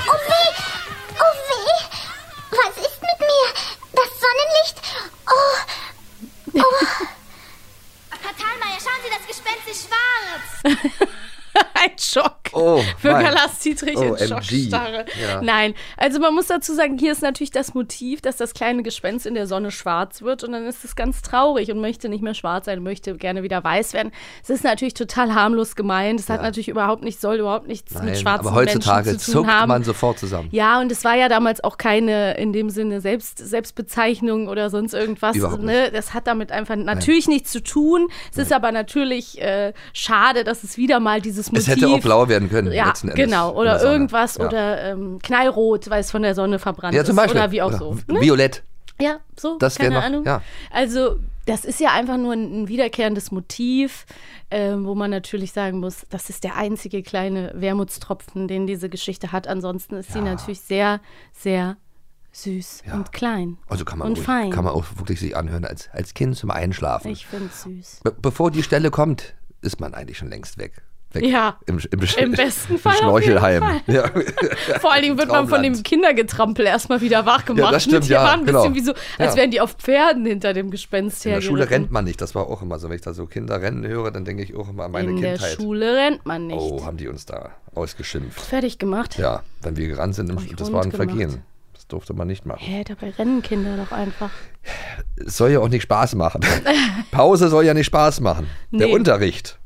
oh 0.10 0.17
weh. 0.27 0.68
Was 2.65 2.78
ist 2.78 3.02
mit 3.02 3.19
mir? 3.19 3.54
Das 3.93 4.10
Sonnenlicht? 4.19 4.78
Oh, 5.30 5.58
oh. 6.56 7.06
Herr 8.10 8.36
Thalmeier, 8.36 8.80
schauen 8.80 9.02
Sie, 9.04 9.10
das 9.10 9.28
Gespenst 9.28 9.67
ist 9.67 9.88
schwarz. 9.88 10.78
Ein 11.74 11.98
Schock. 11.98 12.38
Oh, 12.60 12.82
Bürger. 13.02 13.32
Lars 13.32 13.60
Dietrich 13.60 13.95
in 13.95 14.12
OMG. 14.12 14.28
Schockstarre. 14.28 15.06
Ja. 15.22 15.41
Nein, 15.41 15.74
also 15.98 16.19
man 16.19 16.34
muss 16.34 16.48
dazu 16.48 16.74
sagen, 16.74 16.98
hier 16.98 17.12
ist 17.12 17.22
natürlich 17.22 17.52
das 17.52 17.74
Motiv, 17.74 18.22
dass 18.22 18.38
das 18.38 18.54
kleine 18.54 18.84
Gespenst 18.84 19.26
in 19.26 19.34
der 19.34 19.48
Sonne 19.48 19.72
schwarz 19.72 20.22
wird 20.22 20.43
und 20.43 20.52
dann 20.52 20.65
ist 20.65 20.84
es 20.84 20.95
ganz 20.95 21.22
traurig 21.22 21.72
und 21.72 21.80
möchte 21.80 22.10
nicht 22.10 22.24
mehr 22.24 22.34
schwarz 22.34 22.65
sein, 22.65 22.84
möchte 22.84 23.15
gerne 23.15 23.43
wieder 23.43 23.63
weiß 23.63 23.93
werden. 23.93 24.12
Es 24.43 24.50
ist 24.50 24.63
natürlich 24.63 24.93
total 24.93 25.34
harmlos 25.34 25.76
gemeint. 25.76 26.19
Es 26.19 26.30
hat 26.30 26.41
natürlich 26.41 26.69
überhaupt 26.69 27.04
nicht, 27.04 27.22
soll 27.22 27.38
überhaupt 27.38 27.67
nichts 27.67 27.93
mit 27.93 28.04
Nein, 28.04 28.15
schwarzen 28.15 28.48
aber 28.48 28.56
heutzutage 28.56 29.10
Menschen 29.10 29.19
zu 29.19 29.32
tun 29.32 29.43
zuckt 29.43 29.54
haben. 29.54 29.67
man 29.69 29.84
sofort 29.84 30.19
zusammen. 30.19 30.50
Ja, 30.52 30.80
und 30.80 30.91
es 30.91 31.04
war 31.04 31.15
ja 31.15 31.30
damals 31.30 31.63
auch 31.63 31.78
keine 31.78 32.38
in 32.38 32.54
dem 32.54 32.69
Sinne 32.69 33.02
Selbst, 33.02 33.38
Selbstbezeichnung 33.38 34.48
oder 34.48 34.69
sonst 34.69 34.93
irgendwas. 34.93 35.36
Ne? 35.60 35.91
Das 35.91 36.13
hat 36.13 36.28
damit 36.28 36.52
einfach 36.52 36.76
natürlich 36.76 37.28
nichts 37.28 37.52
zu 37.52 37.62
tun. 37.62 38.08
Es 38.32 38.38
ist 38.38 38.54
aber 38.54 38.72
natürlich 38.72 39.41
äh, 39.41 39.74
schade, 39.93 40.43
dass 40.43 40.63
es 40.63 40.78
wieder 40.78 41.00
mal 41.00 41.22
dieses 41.22 41.52
Motiv. 41.52 41.67
Es 41.67 41.76
hätte 41.76 41.88
auch 41.89 42.00
blau 42.00 42.28
werden 42.28 42.49
können. 42.50 42.72
Ja, 42.72 42.94
genau. 43.16 43.54
Oder 43.56 43.82
irgendwas 43.82 44.38
Ja. 44.38 44.46
oder 44.48 44.84
ähm, 44.84 45.20
knallrot, 45.22 45.90
weil 45.90 46.02
es 46.02 46.12
von 46.12 46.22
der 46.22 46.36
Sonne 46.36 46.60
verbrannt 46.60 46.96
Ja, 46.96 47.04
zum 47.04 47.12
ist. 47.14 47.24
Beispiel. 47.24 47.42
Oder 47.42 47.52
wie 47.52 47.62
auch 47.62 47.68
Oder 47.70 47.78
so. 47.78 47.98
Ne? 48.08 48.22
Violett. 48.22 48.64
Ja, 49.02 49.20
so, 49.40 49.58
Das 49.60 49.78
keine 49.78 49.96
noch- 49.96 50.04
Ahnung. 50.04 50.26
ja. 50.26 50.42
Also, 50.72 51.20
das 51.46 51.64
ist 51.66 51.80
ja 51.80 51.92
einfach 51.94 52.18
nur 52.18 52.34
ein, 52.34 52.64
ein 52.64 52.68
wiederkehrendes 52.68 53.32
Motiv, 53.32 54.06
ähm, 54.52 54.86
wo 54.86 54.94
man 54.94 55.10
natürlich 55.10 55.52
sagen 55.54 55.80
muss, 55.80 56.06
das 56.10 56.30
ist 56.30 56.44
der 56.44 56.58
einzige 56.58 57.02
kleine 57.02 57.52
Wermutstropfen, 57.56 58.48
den 58.48 58.68
diese 58.68 58.90
Geschichte 58.90 59.32
hat. 59.32 59.48
Ansonsten 59.48 59.96
ist 59.96 60.12
sie 60.12 60.20
natürlich 60.22 60.60
sehr, 60.62 61.00
sehr 61.34 61.78
süß 62.34 62.84
und 62.94 63.12
klein. 63.12 63.58
Also 63.68 63.86
kann 63.86 64.00
man, 64.00 64.10
und 64.10 64.18
ruhig, 64.18 64.26
fein. 64.26 64.52
kann 64.52 64.64
man 64.66 64.74
auch 64.74 64.86
wirklich 64.98 65.20
sich 65.20 65.36
anhören 65.36 65.66
als, 65.66 65.90
als 65.94 66.14
Kind 66.14 66.36
zum 66.36 66.52
Einschlafen. 66.52 67.10
Ich 67.12 67.26
finde 67.26 67.48
es 67.48 67.64
süß. 67.64 68.02
Be 68.04 68.12
bevor 68.22 68.52
die 68.52 68.62
Stelle 68.64 68.92
kommt, 68.92 69.34
ist 69.62 69.80
man 69.80 69.94
eigentlich 69.94 70.18
schon 70.20 70.30
längst 70.30 70.58
weg. 70.60 70.84
Weg. 71.13 71.26
Ja. 71.26 71.58
Im, 71.65 71.80
im, 71.91 72.00
Im 72.17 72.32
besten 72.34 72.78
Fall 72.78 72.93
Im 72.93 73.00
Schnorchelheim. 73.00 73.62
Fall. 73.63 73.82
Ja. 73.88 74.12
Vor 74.80 74.91
allen 74.91 75.02
Dingen 75.04 75.17
wird 75.17 75.30
man 75.30 75.48
von 75.48 75.63
dem. 75.63 75.82
Kindergetrampel 75.82 76.65
erstmal 76.65 77.02
wieder 77.02 77.26
wach 77.26 77.45
gemacht. 77.45 77.74
das 77.74 77.84
stimmt, 77.84 78.06
Die 78.06 78.10
ja, 78.10 78.24
waren 78.24 78.41
ein 78.41 78.45
genau. 78.45 78.69
bisschen 78.69 78.76
wie 78.76 78.82
so, 78.82 78.93
als 79.17 79.34
Ja. 79.34 79.41
wären 79.41 79.52
die 79.52 79.62
auf 79.62 79.74
Pferden 79.74 80.26
hinter 80.26 80.54
dem 80.54 80.69
Gespenst 80.72 81.26
In 81.26 81.34
der 81.34 81.41
Schule 81.41 81.69
rennt 81.69 81.91
man 81.91 82.06
nicht. 82.06 82.19
Das 82.22 82.36
war 82.36 82.48
auch 82.48 82.62
immer 82.62 82.80
so. 82.80 82.89
Wenn 82.89 82.95
ich 82.95 83.02
da 83.02 83.13
so 83.13 83.26
Kinder 83.26 83.62
rennen 83.62 83.86
höre, 83.88 84.12
dann 84.12 84.26
denke 84.26 84.43
ich 84.43 84.56
auch 84.56 84.69
immer 84.69 84.86
an 84.86 84.91
meine 84.91 85.10
In 85.12 85.15
Kindheit. 85.17 85.41
der 85.41 85.56
Schule 85.56 85.95
rennt 85.95 86.26
man 86.26 86.48
nicht. 86.48 86.58
Oh, 86.60 86.86
haben 86.86 86.98
die 86.98 87.08
uns 87.08 87.26
da 87.26 87.52
ausgeschimpft. 87.76 88.39
Fertig 88.41 88.78
gemacht? 88.80 89.17
Ja, 89.17 89.43
wenn 89.62 89.78
wir 89.78 89.88
gerannt 89.88 90.15
sind, 90.15 90.30
im, 90.30 90.38
das 90.56 90.72
war 90.72 90.84
ein 90.84 90.89
gemacht. 90.91 91.10
Vergehen. 91.10 91.43
Das 91.74 91.88
durfte 91.88 92.13
man 92.13 92.28
nicht 92.28 92.45
machen. 92.45 92.60
Hä, 92.62 92.84
dabei 92.86 93.12
rennen 93.12 93.41
Kinder 93.41 93.78
doch 93.78 93.95
einfach. 93.95 94.30
Es 95.26 95.38
soll 95.38 95.52
ja 95.52 95.60
auch 95.60 95.69
nicht 95.69 95.84
Spaß 95.84 96.15
machen. 96.15 96.41
Pause 97.12 97.48
soll 97.50 97.65
ja 97.65 97.74
nicht 97.74 97.86
Spaß 97.88 98.19
machen. 98.19 98.48
Der 98.72 98.88
Nee. 98.88 98.93
Unterricht. 98.93 99.58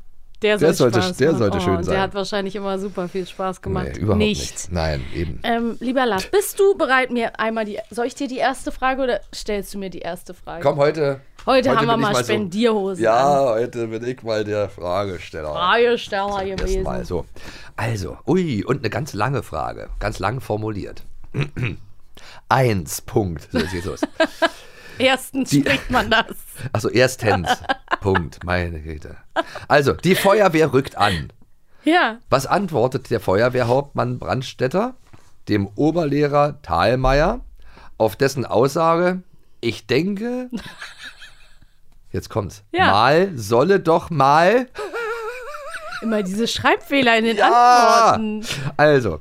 Der, 0.44 0.58
Der 0.58 0.74
soll 0.74 0.92
sollte- 0.92 1.02
Spaß 1.06 1.16
der 1.16 1.28
machen. 1.28 1.38
sollte 1.38 1.56
oh, 1.56 1.60
schön 1.60 1.74
Der 1.76 1.84
sein. 1.84 2.00
hat 2.00 2.14
wahrscheinlich 2.14 2.54
immer 2.54 2.78
super 2.78 3.08
viel 3.08 3.26
Spaß 3.26 3.62
gemacht. 3.62 3.88
Nee, 3.94 3.98
überhaupt 4.00 4.18
nicht. 4.18 4.52
nicht. 4.52 4.72
Nein, 4.72 5.02
eben. 5.14 5.40
Ähm, 5.42 5.76
lieber 5.80 6.04
Lars, 6.04 6.26
bist 6.26 6.60
du 6.60 6.76
bereit, 6.76 7.10
mir 7.10 7.40
einmal 7.40 7.64
die. 7.64 7.78
Soll 7.90 8.04
ich 8.06 8.14
dir 8.14 8.28
die 8.28 8.36
erste 8.36 8.70
Frage 8.70 9.02
oder 9.02 9.20
stellst 9.34 9.72
du 9.72 9.78
mir 9.78 9.88
die 9.88 10.00
erste 10.00 10.34
Frage? 10.34 10.62
Komm, 10.62 10.76
heute. 10.76 11.20
Heute, 11.46 11.74
haben 11.74 11.86
wir 11.86 11.96
mal 11.96 12.14
so- 12.14 12.22
Spendierhosen. 12.24 13.02
Ja, 13.02 13.40
heute 13.54 13.86
bin 13.86 14.04
ich 14.06 14.22
mal 14.22 14.44
der 14.44 14.68
Fragesteller. 14.68 15.50
Fragesteller 15.52 16.44
gewesen. 16.44 16.74
Erstmal 16.76 17.04
so. 17.06 17.24
Also, 17.76 18.18
ui, 18.26 18.62
und 18.64 18.80
eine 18.80 18.90
ganz 18.90 19.14
lange 19.14 19.42
Frage. 19.42 19.88
Ganz 19.98 20.18
lang 20.18 20.40
formuliert. 20.42 21.04
Eins, 22.48 23.00
Punkt. 23.00 23.48
So, 23.50 23.58
geht's 23.60 23.84
los. 23.86 24.00
Erstens 24.98 25.50
Die- 25.50 25.60
spricht 25.62 25.90
man 25.90 26.10
das. 26.10 26.26
Achso, 26.72 26.88
erstens. 26.88 27.48
Punkt. 28.04 28.44
Meine 28.44 28.80
Güte. 28.82 29.16
Also, 29.66 29.94
die 29.94 30.14
Feuerwehr 30.14 30.74
rückt 30.74 30.96
an. 30.98 31.32
Ja. 31.84 32.18
Was 32.28 32.44
antwortet 32.46 33.08
der 33.10 33.18
Feuerwehrhauptmann 33.18 34.18
Brandstätter 34.18 34.94
dem 35.48 35.66
Oberlehrer 35.74 36.60
Thalmeier 36.60 37.40
auf 37.96 38.14
dessen 38.16 38.44
Aussage, 38.44 39.22
ich 39.62 39.86
denke, 39.86 40.50
jetzt 42.12 42.28
kommt's, 42.28 42.62
Ja. 42.72 42.90
mal 42.90 43.30
solle 43.36 43.80
doch 43.80 44.10
mal, 44.10 44.68
Immer 46.02 46.22
diese 46.22 46.46
Schreibfehler 46.46 47.16
in 47.16 47.24
den 47.24 47.36
Ja. 47.38 48.12
Antworten. 48.12 48.44
also, 48.76 49.20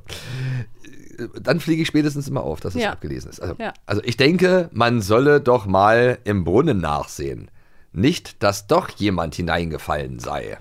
dann 1.42 1.62
fliege 1.62 1.84
ich 1.84 1.88
spätestens 1.88 2.28
immer 2.28 2.44
auf, 2.44 2.60
dass 2.60 2.76
es 2.76 2.82
Ja. 2.82 2.92
abgelesen 2.92 3.30
ist. 3.30 3.40
Also, 3.42 3.56
also 3.86 4.02
ich 4.04 4.18
denke, 4.18 4.70
man 4.74 5.02
solle 5.02 5.40
doch 5.40 5.66
mal 5.66 6.18
im 6.26 6.44
Brunnen 6.44 6.80
nachsehen. 6.82 7.50
Nicht, 7.94 8.42
dass 8.44 8.68
doch 8.68 8.90
jemand 8.90 9.36
hineingefallen 9.36 10.20
sei. 10.20 10.58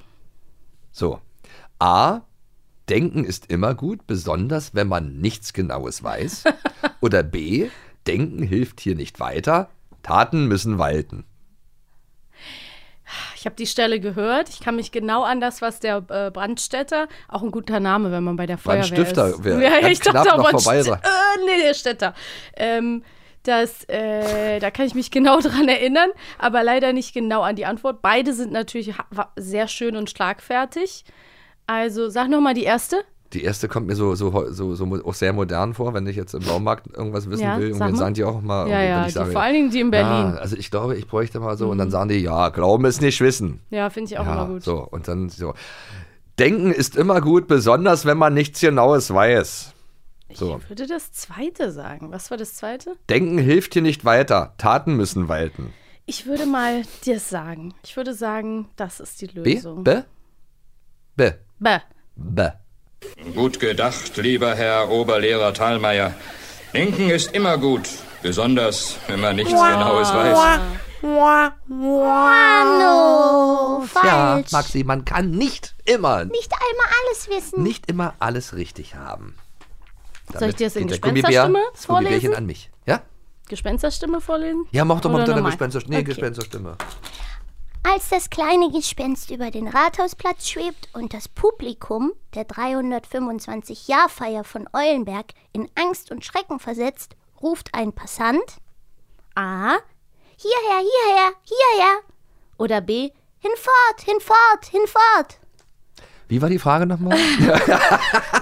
So. 0.92 1.20
A. 1.78 2.20
Denken 2.88 3.24
ist 3.24 3.50
immer 3.50 3.74
gut, 3.74 4.06
besonders 4.06 4.74
wenn 4.74 4.86
man 4.88 5.18
nichts 5.20 5.52
Genaues 5.52 6.02
weiß. 6.02 6.44
Oder 7.00 7.22
B. 7.22 7.68
Denken 8.06 8.42
hilft 8.42 8.80
hier 8.80 8.94
nicht 8.94 9.18
weiter. 9.20 9.70
Taten 10.02 10.46
müssen 10.46 10.78
walten. 10.78 11.24
Ich 13.36 13.44
habe 13.46 13.56
die 13.56 13.66
Stelle 13.66 14.00
gehört. 14.00 14.48
Ich 14.48 14.60
kann 14.60 14.76
mich 14.76 14.90
genau 14.92 15.22
an 15.22 15.40
das, 15.40 15.60
was 15.60 15.80
der 15.80 15.96
äh, 16.08 16.30
Brandstätter, 16.30 17.08
auch 17.28 17.42
ein 17.42 17.50
guter 17.50 17.80
Name, 17.80 18.10
wenn 18.12 18.24
man 18.24 18.36
bei 18.36 18.46
der 18.46 18.56
Feuerwehr 18.58 18.82
Brandstifter 18.82 19.28
ist. 19.30 19.44
wär 19.44 19.60
ja, 19.60 19.80
ganz 19.80 19.92
ich 19.92 20.00
dachte 20.00 20.20
knapp 20.28 20.38
auch 20.38 20.52
noch 20.52 20.62
vorbei 20.62 20.82
Brandst- 20.82 20.88
sein. 20.88 21.00
äh, 21.02 21.44
nee, 21.44 21.62
der 21.62 21.74
Städter. 21.74 22.14
Ähm, 22.56 23.02
das, 23.44 23.84
äh, 23.88 24.58
da 24.60 24.70
kann 24.70 24.86
ich 24.86 24.94
mich 24.94 25.10
genau 25.10 25.40
dran 25.40 25.68
erinnern, 25.68 26.10
aber 26.38 26.62
leider 26.62 26.92
nicht 26.92 27.12
genau 27.14 27.42
an 27.42 27.56
die 27.56 27.66
Antwort. 27.66 28.02
Beide 28.02 28.32
sind 28.34 28.52
natürlich 28.52 28.94
sehr 29.36 29.68
schön 29.68 29.96
und 29.96 30.10
schlagfertig. 30.10 31.04
Also 31.66 32.08
sag 32.08 32.28
noch 32.28 32.40
mal 32.40 32.54
die 32.54 32.64
erste. 32.64 32.96
Die 33.32 33.44
erste 33.44 33.66
kommt 33.66 33.86
mir 33.86 33.94
so, 33.96 34.14
so, 34.14 34.50
so, 34.52 34.74
so 34.74 34.84
auch 35.06 35.14
sehr 35.14 35.32
modern 35.32 35.72
vor, 35.72 35.94
wenn 35.94 36.06
ich 36.06 36.16
jetzt 36.16 36.34
im 36.34 36.42
Baumarkt 36.42 36.94
irgendwas 36.94 37.30
wissen 37.30 37.44
Ja, 37.44 37.58
will. 37.58 37.72
Und 37.72 37.78
dann 37.80 37.96
sagen 37.96 38.12
die 38.14 38.24
auch 38.24 38.42
mal, 38.42 38.68
Ja, 38.68 38.82
ja, 38.82 39.06
die- 39.06 39.12
vor 39.12 39.40
allen 39.40 39.54
Dingen 39.54 39.70
die 39.70 39.80
in 39.80 39.90
Berlin. 39.90 40.28
Mhm. 40.28 40.34
Ja, 40.34 40.40
also 40.40 40.54
ich 40.56 40.70
glaube, 40.70 40.96
ich 40.96 41.06
bräuchte 41.06 41.40
mal 41.40 41.56
so. 41.56 41.70
Und 41.70 41.78
dann 41.78 41.90
sagen 41.90 42.10
die, 42.10 42.18
ja, 42.18 42.50
Glauben 42.50 42.84
ist 42.84 43.00
nicht 43.00 43.20
Wissen. 43.22 43.60
Ja, 43.70 43.88
finde 43.88 44.12
ich 44.12 44.18
auch 44.18 44.26
ja, 44.26 44.32
immer 44.34 44.46
gut. 44.48 44.62
So, 44.62 44.86
und 44.90 45.08
dann 45.08 45.30
so. 45.30 45.54
Denken 46.38 46.72
ist 46.72 46.94
immer 46.96 47.20
gut, 47.22 47.46
besonders 47.46 48.04
wenn 48.04 48.18
man 48.18 48.34
nichts 48.34 48.60
Genaues 48.60 49.12
weiß. 49.14 49.71
So. 50.34 50.58
Ich 50.62 50.68
würde 50.68 50.86
das 50.86 51.12
zweite 51.12 51.70
sagen. 51.72 52.10
Was 52.12 52.30
war 52.30 52.38
das 52.38 52.54
zweite? 52.54 52.96
Denken 53.08 53.38
hilft 53.38 53.72
hier 53.74 53.82
nicht 53.82 54.04
weiter. 54.04 54.54
Taten 54.58 54.94
müssen 54.96 55.28
walten. 55.28 55.72
Ich 56.06 56.26
würde 56.26 56.46
mal 56.46 56.82
dir 57.04 57.20
sagen. 57.20 57.74
Ich 57.84 57.96
würde 57.96 58.14
sagen, 58.14 58.68
das 58.76 58.98
ist 59.00 59.20
die? 59.20 59.26
Lösung. 59.26 59.84
B? 59.84 60.02
B? 61.16 61.30
B. 61.58 61.78
B. 62.16 62.48
Gut 63.34 63.60
gedacht, 63.60 64.16
lieber 64.16 64.54
Herr 64.54 64.88
Oberlehrer 64.90 65.52
Thalmeier. 65.54 66.14
Denken 66.72 67.10
ist 67.10 67.34
immer 67.34 67.58
gut, 67.58 67.88
besonders 68.22 68.96
wenn 69.08 69.20
man 69.20 69.36
nichts 69.36 69.52
Genaues 69.52 70.12
weiß. 70.12 70.60
Mano, 72.72 73.82
Ja, 73.94 74.36
falsch. 74.36 74.52
Maxi, 74.52 74.84
man 74.84 75.04
kann 75.04 75.30
nicht 75.30 75.74
immer, 75.84 76.24
Nicht 76.24 76.52
einmal 76.52 76.86
alles 77.04 77.28
wissen. 77.28 77.62
nicht 77.62 77.88
immer 77.90 78.14
alles 78.20 78.54
richtig 78.54 78.94
haben. 78.94 79.36
Soll 80.38 80.48
ich 80.50 80.56
dir 80.56 80.66
das 80.66 80.76
in 80.76 80.88
Gummibär- 80.88 81.00
Gespensterstimme 81.00 81.58
das 81.72 81.86
Gummibärchen 81.86 82.20
vorlesen? 82.20 82.34
an 82.34 82.46
mich. 82.46 82.70
Ja? 82.86 83.02
Gespensterstimme 83.48 84.20
vorlesen? 84.20 84.66
Ja, 84.70 84.84
mach 84.84 85.00
doch 85.00 85.10
mal 85.10 85.16
Oder 85.16 85.22
mit 85.22 85.28
deiner 85.28 85.36
normal? 85.40 85.50
Gespenster, 85.52 85.80
nee, 85.88 85.96
Okay. 85.96 86.04
Gespensterstimme. 86.04 86.76
Als 87.84 88.08
das 88.10 88.30
kleine 88.30 88.70
Gespenst 88.70 89.30
über 89.30 89.50
den 89.50 89.66
Rathausplatz 89.66 90.48
schwebt 90.48 90.88
und 90.94 91.12
das 91.12 91.28
Publikum 91.28 92.12
der 92.34 92.44
325-Jahrfeier 92.46 94.44
von 94.44 94.68
Eulenberg 94.72 95.26
in 95.52 95.68
Angst 95.74 96.10
und 96.10 96.24
Schrecken 96.24 96.60
versetzt, 96.60 97.16
ruft 97.42 97.70
ein 97.74 97.92
Passant 97.92 98.44
A. 99.34 99.76
Hierher, 100.36 100.78
hierher, 100.78 101.32
hierher. 101.42 101.94
Oder 102.58 102.80
B. 102.80 103.10
Hinfort, 103.40 104.00
hinfort, 104.04 104.66
hinfort. 104.70 105.38
Wie 106.32 106.40
war 106.40 106.48
die 106.48 106.58
Frage 106.58 106.86
nochmal? 106.86 107.18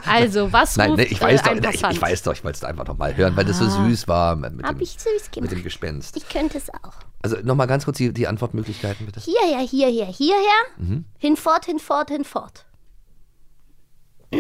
Also, 0.07 0.53
was 0.53 0.77
Nein, 0.77 0.91
ruft 0.93 1.11
ich 1.11 1.21
weiß 1.21 1.41
äh, 1.41 1.45
doch, 1.45 1.51
ein 1.53 1.65
ich, 1.75 1.83
ich 1.83 2.03
weiß 2.03 2.23
doch, 2.23 2.33
ich 2.33 2.43
wollte 2.45 2.57
es 2.59 2.65
einfach 2.65 2.87
nochmal 2.87 3.17
hören, 3.17 3.37
weil 3.37 3.45
das 3.45 3.59
so 3.59 3.65
Ah. 3.65 3.87
süß 3.89 4.09
war 4.09 4.35
mit, 4.37 4.57
mit, 4.57 4.67
Hab 4.67 4.77
dem, 4.77 4.83
ich 4.83 4.97
süß 4.99 5.31
mit 5.41 5.51
dem 5.53 5.63
Gespenst. 5.63 6.17
Ich 6.17 6.29
könnte 6.29 6.59
es 6.59 6.69
auch. 6.71 6.95
Also 7.23 7.37
nochmal 7.43 7.67
ganz 7.69 7.85
kurz 7.85 7.99
die, 7.99 8.13
die 8.13 8.27
Antwortmöglichkeiten 8.27 9.07
bitte. 9.07 9.21
Hierher, 9.21 9.61
hierher, 9.61 10.07
hierher. 10.07 10.61
Mhm. 10.79 11.05
Hinfort, 11.19 11.67
hinfort, 11.67 12.11
hinfort. 12.11 12.65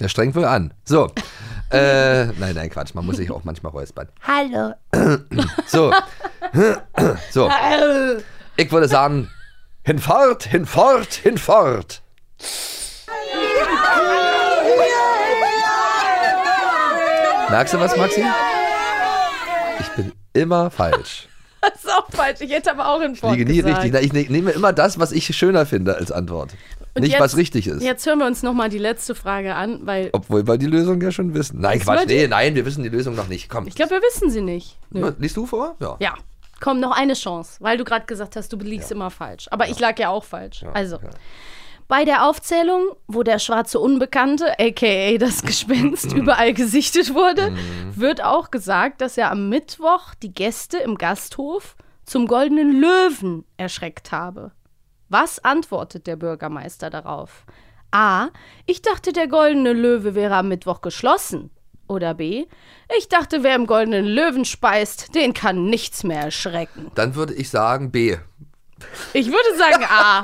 Der 0.00 0.08
strengt 0.08 0.34
wohl 0.34 0.44
an. 0.46 0.72
So. 0.84 1.10
äh, 1.70 2.26
nein, 2.26 2.54
nein, 2.54 2.70
Quatsch, 2.70 2.94
man 2.94 3.04
muss 3.06 3.16
sich 3.16 3.30
auch 3.30 3.44
manchmal 3.44 3.72
räuspern. 3.72 4.08
Hallo. 4.26 4.72
So. 5.66 5.92
so. 7.30 7.50
Ich 8.56 8.70
würde 8.72 8.88
sagen, 8.88 9.30
hinfort, 9.90 10.44
hinfort, 10.44 11.14
hinfort. 11.14 12.00
Merkst 17.50 17.74
du 17.74 17.80
was, 17.80 17.96
Maxi? 17.96 18.22
Ich 19.80 19.88
bin 19.96 20.12
immer 20.32 20.70
falsch. 20.70 21.26
Das 21.62 21.84
ist 21.84 21.90
auch 21.92 22.08
falsch. 22.10 22.40
Ich 22.40 22.50
hätte 22.50 22.70
aber 22.70 22.88
auch 22.88 23.02
in 23.02 23.12
Ich 23.12 23.20
liege 23.22 23.44
nie 23.44 23.60
gesagt. 23.62 23.84
richtig. 23.84 24.02
Ich 24.02 24.12
ne- 24.14 24.26
nehme 24.30 24.50
immer 24.52 24.72
das, 24.72 24.98
was 24.98 25.12
ich 25.12 25.26
schöner 25.36 25.66
finde 25.66 25.94
als 25.94 26.10
Antwort. 26.10 26.52
Und 26.94 27.02
Nicht, 27.02 27.12
jetzt- 27.12 27.20
was 27.20 27.36
richtig 27.36 27.66
ist. 27.66 27.82
Jetzt 27.82 28.06
hören 28.06 28.18
wir 28.18 28.26
uns 28.26 28.42
nochmal 28.42 28.70
die 28.70 28.78
letzte 28.78 29.14
Frage 29.14 29.54
an, 29.54 29.80
weil 29.84 30.08
Obwohl 30.12 30.46
wir 30.46 30.56
die 30.56 30.64
Lösung 30.66 31.02
ja 31.02 31.10
schon 31.12 31.34
wissen. 31.34 31.60
Nein, 31.60 31.80
Quatsch. 31.80 32.06
Nee, 32.06 32.28
nein, 32.28 32.54
wir 32.54 32.64
wissen 32.64 32.82
die 32.82 32.88
Lösung 32.88 33.14
noch 33.14 33.28
nicht. 33.28 33.50
Komm. 33.50 33.66
ich 33.66 33.74
glaube, 33.74 33.90
wir 33.90 34.00
wissen 34.00 34.30
sie 34.30 34.40
nicht. 34.40 34.78
Nö. 34.88 35.12
Liest 35.18 35.36
du 35.36 35.44
vor? 35.44 35.76
Ja. 35.80 35.96
Ja. 36.00 36.14
Komm, 36.60 36.78
noch 36.78 36.96
eine 36.96 37.14
Chance, 37.14 37.56
weil 37.60 37.78
du 37.78 37.84
gerade 37.84 38.06
gesagt 38.06 38.36
hast, 38.36 38.52
du 38.52 38.56
liegst 38.58 38.92
immer 38.92 39.10
falsch. 39.10 39.48
Aber 39.50 39.68
ich 39.68 39.78
lag 39.80 39.98
ja 39.98 40.10
auch 40.10 40.24
falsch. 40.24 40.64
also, 40.74 40.98
bei 41.88 42.04
der 42.04 42.28
Aufzählung, 42.28 42.90
wo 43.08 43.24
der 43.24 43.40
schwarze 43.40 43.80
Unbekannte, 43.80 44.52
aka 44.60 45.18
das 45.18 45.42
Gespenst, 45.42 46.12
überall 46.12 46.54
gesichtet 46.54 47.14
wurde, 47.14 47.52
wird 47.96 48.22
auch 48.22 48.52
gesagt, 48.52 49.00
dass 49.00 49.18
er 49.18 49.32
am 49.32 49.48
Mittwoch 49.48 50.14
die 50.22 50.32
Gäste 50.32 50.78
im 50.78 50.96
Gasthof 50.96 51.76
zum 52.04 52.26
goldenen 52.28 52.80
Löwen 52.80 53.44
erschreckt 53.56 54.12
habe. 54.12 54.52
Was 55.08 55.44
antwortet 55.44 56.06
der 56.06 56.14
Bürgermeister 56.14 56.90
darauf? 56.90 57.44
A. 57.90 58.28
Ich 58.66 58.82
dachte, 58.82 59.12
der 59.12 59.26
goldene 59.26 59.72
Löwe 59.72 60.14
wäre 60.14 60.36
am 60.36 60.48
Mittwoch 60.48 60.82
geschlossen. 60.82 61.50
Oder 61.90 62.14
B. 62.14 62.46
Ich 62.96 63.08
dachte, 63.08 63.42
wer 63.42 63.56
im 63.56 63.66
goldenen 63.66 64.06
Löwen 64.06 64.44
speist, 64.44 65.12
den 65.16 65.34
kann 65.34 65.64
nichts 65.64 66.04
mehr 66.04 66.20
erschrecken. 66.20 66.92
Dann 66.94 67.16
würde 67.16 67.34
ich 67.34 67.50
sagen 67.50 67.90
B. 67.90 68.16
Ich 69.12 69.26
würde 69.26 69.58
sagen 69.58 69.84
A. 69.88 70.22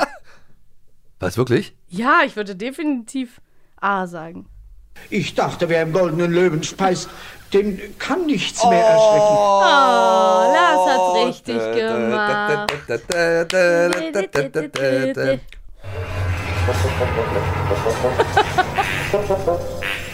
Was, 1.19 1.37
wirklich? 1.37 1.75
Ja, 1.89 2.21
ich 2.25 2.37
würde 2.37 2.55
definitiv 2.55 3.41
A 3.81 4.07
sagen. 4.07 4.47
Ich 5.11 5.35
dachte, 5.35 5.69
wer 5.69 5.83
im 5.83 5.93
goldenen 5.93 6.33
Löwen 6.33 6.63
speist, 6.63 7.11
den 7.53 7.99
kann 7.99 8.27
nichts 8.27 8.65
mehr 8.65 8.87
erschrecken. 8.87 9.27
Oh, 9.27 10.53
Lars 10.55 10.89
hat's 10.89 11.27
richtig 11.27 11.59
gemacht. 11.75 12.73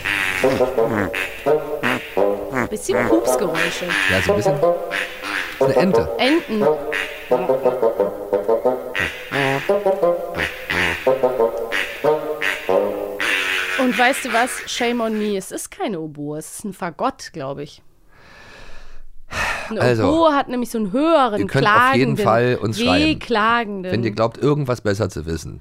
Bisschen 2.68 3.08
Pupsgeräusche. 3.08 3.86
Ja, 4.10 4.20
so 4.22 4.32
ein 4.32 4.36
bisschen. 4.36 4.60
Das 4.60 5.68
ist 5.68 5.76
eine 5.76 5.86
Ente. 5.86 6.08
Enten. 6.18 6.62
Und 13.78 13.98
weißt 13.98 14.24
du 14.24 14.32
was? 14.32 14.50
Shame 14.66 15.00
on 15.00 15.18
me. 15.18 15.36
Es 15.36 15.52
ist 15.52 15.70
keine 15.70 16.00
Oboe, 16.00 16.38
es 16.38 16.58
ist 16.58 16.64
ein 16.64 16.72
Fagott, 16.72 17.32
glaube 17.32 17.62
ich. 17.62 17.82
Eine 19.70 19.80
Also, 19.80 20.08
Oboe 20.08 20.34
hat 20.34 20.48
nämlich 20.48 20.70
so 20.70 20.78
einen 20.78 20.92
höheren, 20.92 21.40
Ihr 21.40 21.46
könnt 21.46 21.64
klagenden, 21.64 21.92
auf 21.92 21.96
jeden 21.96 22.16
Fall 22.18 22.58
uns 22.60 22.80
schreiben. 22.80 23.84
Wenn 23.84 24.04
ihr 24.04 24.10
glaubt, 24.10 24.38
irgendwas 24.38 24.80
besser 24.80 25.08
zu 25.08 25.24
wissen, 25.26 25.60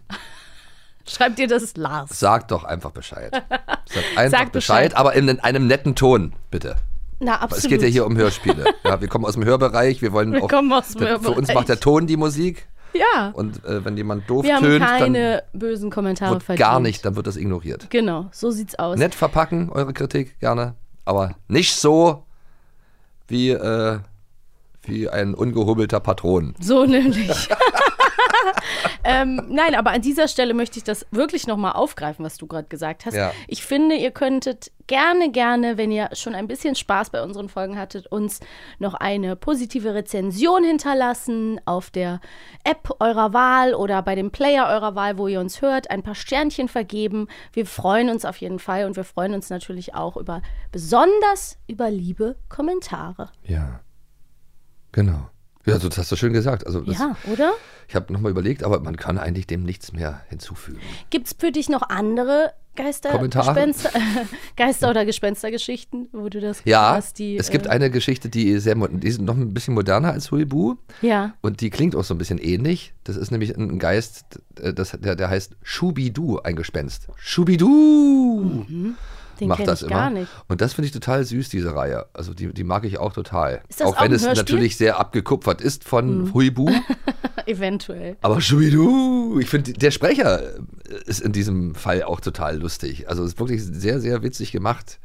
Schreibt 1.11 1.39
ihr 1.39 1.47
das 1.47 1.75
Lars? 1.77 2.19
sagt 2.19 2.51
doch 2.51 2.63
einfach 2.63 2.91
Bescheid. 2.91 3.31
Sagt 3.31 4.17
einfach 4.17 4.39
Sagt 4.39 4.51
Bescheid, 4.51 4.89
Bescheid. 4.91 4.95
aber 4.95 5.13
in 5.13 5.39
einem 5.39 5.67
netten 5.67 5.95
Ton, 5.95 6.33
bitte. 6.49 6.75
Na, 7.19 7.35
absolut. 7.35 7.63
Es 7.63 7.69
geht 7.69 7.81
ja 7.83 7.87
hier 7.87 8.05
um 8.05 8.17
Hörspiele. 8.17 8.65
Ja, 8.83 8.99
wir 8.99 9.07
kommen 9.07 9.25
aus 9.25 9.33
dem 9.33 9.45
Hörbereich, 9.45 10.01
wir 10.01 10.11
wollen 10.11 10.31
Wir 10.33 10.43
auch. 10.43 10.49
kommen 10.49 10.71
aus 10.73 10.89
dem 10.93 11.01
der, 11.01 11.19
Für 11.19 11.29
uns 11.29 11.49
Hörbereich. 11.49 11.55
macht 11.55 11.69
der 11.69 11.79
Ton 11.79 12.07
die 12.07 12.17
Musik. 12.17 12.67
Ja. 12.93 13.29
Und 13.33 13.63
äh, 13.63 13.85
wenn 13.85 13.95
jemand 13.95 14.29
doof 14.29 14.43
Wir 14.43 14.55
haben 14.55 14.63
tönt, 14.63 14.83
keine 14.85 15.43
bösen 15.53 15.89
Kommentare 15.91 16.31
dann 16.31 16.35
wird 16.35 16.43
verdient. 16.43 16.67
gar 16.67 16.79
nicht, 16.79 17.05
dann 17.05 17.15
wird 17.15 17.27
das 17.27 17.37
ignoriert. 17.37 17.89
Genau, 17.89 18.25
so 18.31 18.51
sieht's 18.51 18.75
aus. 18.79 18.97
Nett 18.97 19.13
verpacken, 19.15 19.69
eure 19.69 19.93
Kritik, 19.93 20.39
gerne. 20.39 20.75
Aber 21.05 21.35
nicht 21.47 21.75
so 21.75 22.25
wie, 23.27 23.51
äh, 23.51 23.99
wie 24.83 25.07
ein 25.09 25.35
ungehobelter 25.35 25.99
Patron. 25.99 26.53
So 26.59 26.85
nämlich. 26.85 27.47
ähm, 29.03 29.47
nein, 29.49 29.75
aber 29.75 29.91
an 29.91 30.01
dieser 30.01 30.27
Stelle 30.27 30.53
möchte 30.53 30.77
ich 30.77 30.83
das 30.83 31.05
wirklich 31.11 31.47
nochmal 31.47 31.73
aufgreifen, 31.73 32.23
was 32.25 32.37
du 32.37 32.47
gerade 32.47 32.67
gesagt 32.67 33.05
hast. 33.05 33.15
Ja. 33.15 33.31
Ich 33.47 33.63
finde, 33.63 33.95
ihr 33.95 34.11
könntet 34.11 34.71
gerne, 34.87 35.31
gerne, 35.31 35.77
wenn 35.77 35.91
ihr 35.91 36.09
schon 36.13 36.35
ein 36.35 36.47
bisschen 36.47 36.75
Spaß 36.75 37.11
bei 37.11 37.23
unseren 37.23 37.49
Folgen 37.49 37.77
hattet, 37.77 38.07
uns 38.07 38.41
noch 38.79 38.93
eine 38.93 39.35
positive 39.35 39.93
Rezension 39.93 40.63
hinterlassen 40.63 41.61
auf 41.65 41.89
der 41.89 42.19
App 42.63 42.89
eurer 42.99 43.33
Wahl 43.33 43.73
oder 43.73 44.01
bei 44.01 44.15
dem 44.15 44.31
Player 44.31 44.67
eurer 44.67 44.95
Wahl, 44.95 45.17
wo 45.17 45.27
ihr 45.27 45.39
uns 45.39 45.61
hört, 45.61 45.89
ein 45.89 46.03
paar 46.03 46.15
Sternchen 46.15 46.67
vergeben. 46.67 47.27
Wir 47.53 47.65
freuen 47.65 48.09
uns 48.09 48.25
auf 48.25 48.37
jeden 48.37 48.59
Fall 48.59 48.85
und 48.85 48.95
wir 48.95 49.05
freuen 49.05 49.33
uns 49.33 49.49
natürlich 49.49 49.95
auch 49.95 50.17
über 50.17 50.41
besonders 50.71 51.57
über 51.67 51.89
liebe 51.89 52.35
Kommentare. 52.49 53.29
Ja. 53.43 53.79
Genau. 54.91 55.29
Ja, 55.65 55.73
also 55.75 55.89
das 55.89 55.97
hast 55.97 56.11
du 56.11 56.15
schön 56.15 56.33
gesagt. 56.33 56.65
Also 56.65 56.81
das, 56.81 56.97
ja, 56.97 57.15
oder? 57.31 57.53
Ich 57.87 57.95
habe 57.95 58.11
nochmal 58.13 58.31
überlegt, 58.31 58.63
aber 58.63 58.79
man 58.79 58.95
kann 58.95 59.17
eigentlich 59.17 59.47
dem 59.47 59.63
nichts 59.63 59.91
mehr 59.93 60.21
hinzufügen. 60.29 60.79
Gibt 61.09 61.27
es 61.27 61.35
für 61.37 61.51
dich 61.51 61.69
noch 61.69 61.89
andere 61.89 62.53
Geister? 62.75 63.17
Gespenster, 63.27 63.89
Geister 64.55 64.89
oder 64.89 65.05
Gespenstergeschichten, 65.05 66.07
wo 66.13 66.29
du 66.29 66.39
das 66.39 66.61
Ja, 66.63 66.95
hast, 66.95 67.19
die, 67.19 67.37
es 67.37 67.49
gibt 67.49 67.65
äh, 67.65 67.69
eine 67.69 67.91
Geschichte, 67.91 68.29
die 68.29 68.57
sehr, 68.59 68.75
die 68.75 69.07
ist 69.07 69.19
noch 69.21 69.35
ein 69.35 69.53
bisschen 69.53 69.73
moderner 69.73 70.13
als 70.13 70.31
Huibu. 70.31 70.75
Ja. 71.01 71.33
Und 71.41 71.59
die 71.59 71.69
klingt 71.69 71.95
auch 71.95 72.05
so 72.05 72.13
ein 72.13 72.17
bisschen 72.17 72.37
ähnlich. 72.37 72.93
Das 73.03 73.17
ist 73.17 73.29
nämlich 73.31 73.55
ein 73.57 73.77
Geist, 73.77 74.41
äh, 74.59 74.73
das, 74.73 74.91
der, 74.91 75.15
der 75.15 75.29
heißt 75.29 75.57
Schubidu, 75.61 76.39
ein 76.39 76.55
Gespenst. 76.55 77.07
Schubidu! 77.17 78.65
Mhm. 78.67 78.95
Den 79.41 79.49
macht 79.49 79.67
das 79.67 79.81
immer. 79.81 80.09
nicht. 80.09 80.29
Und 80.47 80.61
das 80.61 80.73
finde 80.73 80.85
ich 80.87 80.91
total 80.91 81.25
süß, 81.25 81.49
diese 81.49 81.75
Reihe. 81.75 82.05
Also 82.13 82.33
die, 82.33 82.53
die 82.53 82.63
mag 82.63 82.85
ich 82.85 82.97
auch 82.99 83.11
total. 83.13 83.61
Ist 83.67 83.81
das 83.81 83.87
auch 83.87 83.97
auch 83.97 84.03
wenn 84.03 84.13
es 84.13 84.21
Hörspiel? 84.25 84.41
natürlich 84.43 84.77
sehr 84.77 84.99
abgekupfert 84.99 85.59
ist 85.61 85.83
von 85.83 86.23
Mhm. 86.25 86.33
Huibu. 86.33 86.69
Eventuell. 87.45 88.17
Aber 88.21 88.39
Schubidu, 88.41 89.39
ich 89.39 89.49
finde, 89.49 89.73
der 89.73 89.91
Sprecher 89.91 90.41
ist 91.05 91.21
in 91.21 91.31
diesem 91.31 91.75
Fall 91.75 92.03
auch 92.03 92.19
total 92.21 92.59
lustig. 92.59 93.09
Also 93.09 93.23
es 93.23 93.33
ist 93.33 93.39
wirklich 93.39 93.63
sehr, 93.63 93.99
sehr 93.99 94.21
witzig 94.23 94.51
gemacht. 94.51 94.99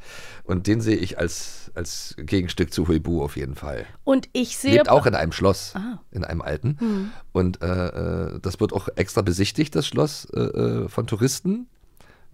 Und 0.44 0.66
den 0.66 0.81
sehe 0.81 0.96
ich 0.96 1.18
als, 1.18 1.72
als 1.75 2.14
Gegenstück 2.18 2.72
zu 2.72 2.87
Huibu 2.88 3.22
auf 3.22 3.37
jeden 3.37 3.55
Fall. 3.57 3.85
Und 4.05 4.29
ich 4.33 4.57
sehe. 4.59 4.75
Lebt 4.75 4.88
auch 4.88 5.07
in 5.07 5.14
einem 5.14 5.33
Schloss, 5.33 5.72
Ah. 5.75 5.99
in 6.12 6.25
einem 6.25 6.40
alten. 6.42 6.77
Hm. 6.79 7.11
Und 7.33 7.62
äh, 7.62 7.66
äh, 7.66 8.38
das 8.40 8.61
wird 8.61 8.72
auch 8.72 8.88
extra 8.96 9.22
besichtigt, 9.22 9.75
das 9.75 9.87
Schloss, 9.87 10.27
äh, 10.33 10.40
äh, 10.40 10.88
von 10.88 11.07
Touristen, 11.07 11.68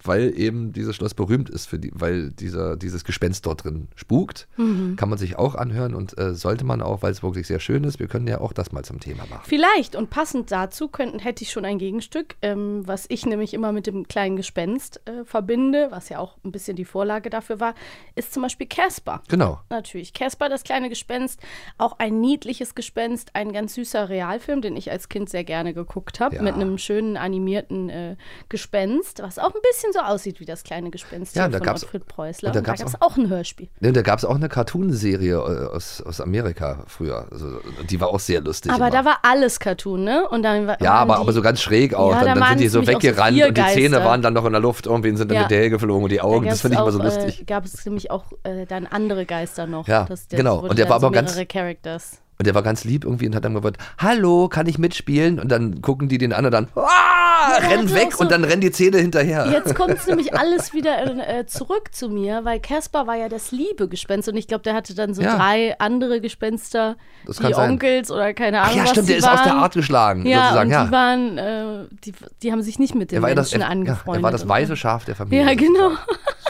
weil 0.03 0.37
eben 0.37 0.73
dieses 0.73 0.95
Schloss 0.95 1.13
berühmt 1.13 1.49
ist, 1.49 1.67
für 1.67 1.79
die, 1.79 1.91
weil 1.93 2.31
dieser, 2.31 2.75
dieses 2.77 3.03
Gespenst 3.03 3.45
dort 3.45 3.63
drin 3.63 3.87
spukt. 3.95 4.47
Mhm. 4.57 4.95
Kann 4.95 5.09
man 5.09 5.17
sich 5.17 5.37
auch 5.37 5.55
anhören 5.55 5.93
und 5.95 6.17
äh, 6.17 6.33
sollte 6.33 6.65
man 6.65 6.81
auch, 6.81 7.01
weil 7.01 7.11
es 7.11 7.23
wirklich 7.23 7.47
sehr 7.47 7.59
schön 7.59 7.83
ist. 7.83 7.99
Wir 7.99 8.07
können 8.07 8.27
ja 8.27 8.41
auch 8.41 8.53
das 8.53 8.71
mal 8.71 8.83
zum 8.83 8.99
Thema 8.99 9.25
machen. 9.29 9.43
Vielleicht 9.45 9.95
und 9.95 10.09
passend 10.09 10.51
dazu 10.51 10.87
könnten, 10.87 11.19
hätte 11.19 11.43
ich 11.43 11.51
schon 11.51 11.65
ein 11.65 11.77
Gegenstück, 11.77 12.35
ähm, 12.41 12.81
was 12.85 13.05
ich 13.09 13.25
nämlich 13.25 13.53
immer 13.53 13.71
mit 13.71 13.87
dem 13.87 14.07
kleinen 14.07 14.35
Gespenst 14.35 15.01
äh, 15.05 15.23
verbinde, 15.25 15.87
was 15.91 16.09
ja 16.09 16.19
auch 16.19 16.37
ein 16.43 16.51
bisschen 16.51 16.75
die 16.75 16.85
Vorlage 16.85 17.29
dafür 17.29 17.59
war, 17.59 17.75
ist 18.15 18.33
zum 18.33 18.43
Beispiel 18.43 18.67
Casper. 18.67 19.21
Genau. 19.29 19.59
Natürlich. 19.69 20.13
Casper, 20.13 20.49
das 20.49 20.63
kleine 20.63 20.89
Gespenst, 20.89 21.39
auch 21.77 21.99
ein 21.99 22.19
niedliches 22.19 22.75
Gespenst, 22.75 23.35
ein 23.35 23.53
ganz 23.53 23.75
süßer 23.75 24.09
Realfilm, 24.09 24.61
den 24.61 24.75
ich 24.75 24.91
als 24.91 25.07
Kind 25.09 25.29
sehr 25.29 25.43
gerne 25.43 25.73
geguckt 25.73 26.19
habe, 26.19 26.35
Ja. 26.35 26.41
mit 26.41 26.55
einem 26.55 26.77
schönen 26.77 27.17
animierten 27.17 27.89
äh, 27.89 28.15
Gespenst, 28.49 29.21
was 29.21 29.39
auch 29.39 29.53
ein 29.55 29.61
bisschen 29.71 29.92
so 29.93 29.99
aussieht 29.99 30.39
wie 30.39 30.45
das 30.45 30.63
kleine 30.63 30.89
Gespenst 30.89 31.35
Ja, 31.35 31.47
da 31.47 31.57
von 31.59 31.65
gab's- 31.65 31.83
Ottfried 31.83 32.05
Preußler. 32.07 32.49
und 32.49 32.55
da 32.55 32.59
Und 32.59 32.65
gab 32.65 32.75
es 32.75 32.95
auch- 32.95 33.01
auch 33.01 33.17
ein 33.17 33.29
Hörspiel. 33.29 33.69
Ne, 33.79 33.93
da 33.93 34.01
gab 34.01 34.19
es 34.19 34.25
auch 34.25 34.35
eine 34.35 34.49
Cartoon-Serie 34.49 35.35
äh, 35.35 35.67
aus, 35.75 36.01
aus 36.01 36.19
Amerika 36.19 36.83
früher. 36.87 37.27
Also, 37.31 37.59
die 37.89 37.99
war 38.01 38.09
auch 38.09 38.19
sehr 38.19 38.41
lustig. 38.41 38.71
Aber 38.71 38.87
immer. 38.87 38.91
da 38.97 39.05
war 39.05 39.19
alles 39.23 39.59
Cartoon, 39.59 40.03
ne? 40.03 40.27
Und 40.29 40.43
dann 40.43 40.67
war, 40.67 40.81
Ja, 40.81 40.93
aber, 40.95 41.15
die, 41.15 41.19
aber 41.21 41.31
so 41.33 41.41
ganz 41.41 41.61
schräg 41.61 41.93
auch. 41.93 42.11
Ja, 42.11 42.19
da 42.19 42.25
dann, 42.25 42.39
dann 42.39 42.49
sind 42.49 42.59
die 42.61 42.67
so 42.67 42.79
auch 42.81 42.83
so 42.85 42.91
weggerannt 42.91 43.41
und 43.43 43.57
die 43.57 43.63
Zähne 43.73 44.03
waren 44.03 44.21
dann 44.21 44.33
noch 44.33 44.45
in 44.45 44.51
der 44.51 44.61
Luft. 44.61 44.85
Irgendwie 44.87 45.15
sind 45.15 45.29
dann 45.29 45.35
Ja. 45.35 45.41
mit 45.43 45.51
der 45.51 45.69
geflogen 45.69 46.03
und 46.03 46.11
die 46.11 46.21
Augen. 46.21 46.45
Das 46.47 46.61
finde 46.61 46.75
ich 46.75 46.81
immer 46.81 46.91
so 46.91 47.01
lustig. 47.01 47.41
Äh, 47.41 47.45
gab 47.45 47.65
es 47.65 47.85
nämlich 47.85 48.11
auch 48.11 48.25
äh, 48.43 48.65
dann 48.65 48.85
andere 48.87 49.25
Geister 49.25 49.67
noch. 49.67 49.87
Ja, 49.87 50.05
Das- 50.05 50.27
genau. 50.27 50.59
Und 50.59 50.77
der 50.77 50.85
dann 50.85 50.89
war 50.93 50.99
so 50.99 51.07
aber 51.07 51.13
ganz- 51.15 51.37
Characters. 51.47 52.19
Und 52.39 52.47
der 52.47 52.55
war 52.55 52.63
ganz 52.63 52.83
lieb 52.83 53.03
irgendwie 53.05 53.27
und 53.27 53.35
hat 53.35 53.45
dann 53.45 53.53
gesagt, 53.53 53.77
hallo, 53.99 54.47
kann 54.49 54.65
ich 54.67 54.79
mitspielen? 54.79 55.39
Und 55.39 55.49
dann 55.51 55.81
gucken 55.81 56.09
die 56.09 56.17
den 56.17 56.33
an 56.33 56.45
und 56.45 56.51
dann, 56.51 56.67
ah, 56.75 57.59
Ja, 57.61 57.67
rennen 57.69 57.93
weg 57.93 58.13
so- 58.13 58.19
und 58.23 58.31
dann 58.31 58.43
rennen 58.43 58.61
die 58.61 58.71
Zähne 58.71 58.97
hinterher. 58.97 59.47
Jetzt 59.51 59.75
kommt 59.75 59.91
es 59.93 60.07
nämlich 60.07 60.33
alles 60.33 60.73
wieder 60.73 61.27
äh, 61.27 61.45
zurück 61.45 61.89
zu 61.93 62.09
mir, 62.09 62.43
weil 62.43 62.59
Caspar 62.59 63.05
war 63.05 63.15
ja 63.15 63.29
das 63.29 63.51
Liebegespenst 63.51 64.27
und 64.29 64.35
ich 64.35 64.47
glaube, 64.47 64.63
der 64.63 64.73
hatte 64.73 64.95
dann 64.95 65.13
so 65.13 65.21
Ja. 65.21 65.37
drei 65.37 65.75
andere 65.79 66.21
Gespenster, 66.21 66.95
Das 67.25 67.37
die 67.37 67.53
sein. 67.53 67.71
Onkels 67.71 68.09
oder 68.09 68.33
keine 68.33 68.61
Ach 68.61 68.65
Ahnung. 68.65 68.77
ja, 68.77 68.83
was 68.83 68.89
stimmt, 68.91 69.09
der 69.09 69.17
ist 69.17 69.27
aus 69.29 69.43
der 69.43 69.51
waren. 69.53 69.59
Art 69.63 69.73
geschlagen, 69.75 70.25
Ja, 70.25 70.41
sozusagen, 70.43 70.71
ja. 70.71 70.85
die 70.85 70.91
waren, 70.91 71.37
äh, 71.37 71.87
die, 72.03 72.13
die 72.41 72.51
haben 72.51 72.61
sich 72.63 72.79
nicht 72.79 72.95
mit 72.95 73.11
den 73.11 73.21
ja 73.21 73.35
das, 73.35 73.51
Menschen 73.51 73.61
er, 73.61 73.67
ja, 73.67 73.71
angefreundet. 73.71 74.19
er 74.21 74.23
war 74.23 74.31
das 74.31 74.47
weiße. 74.47 74.75
Schaf 74.75 75.05
der 75.05 75.15
Familie. 75.15 75.45
Ja, 75.45 75.53
genau. 75.53 75.91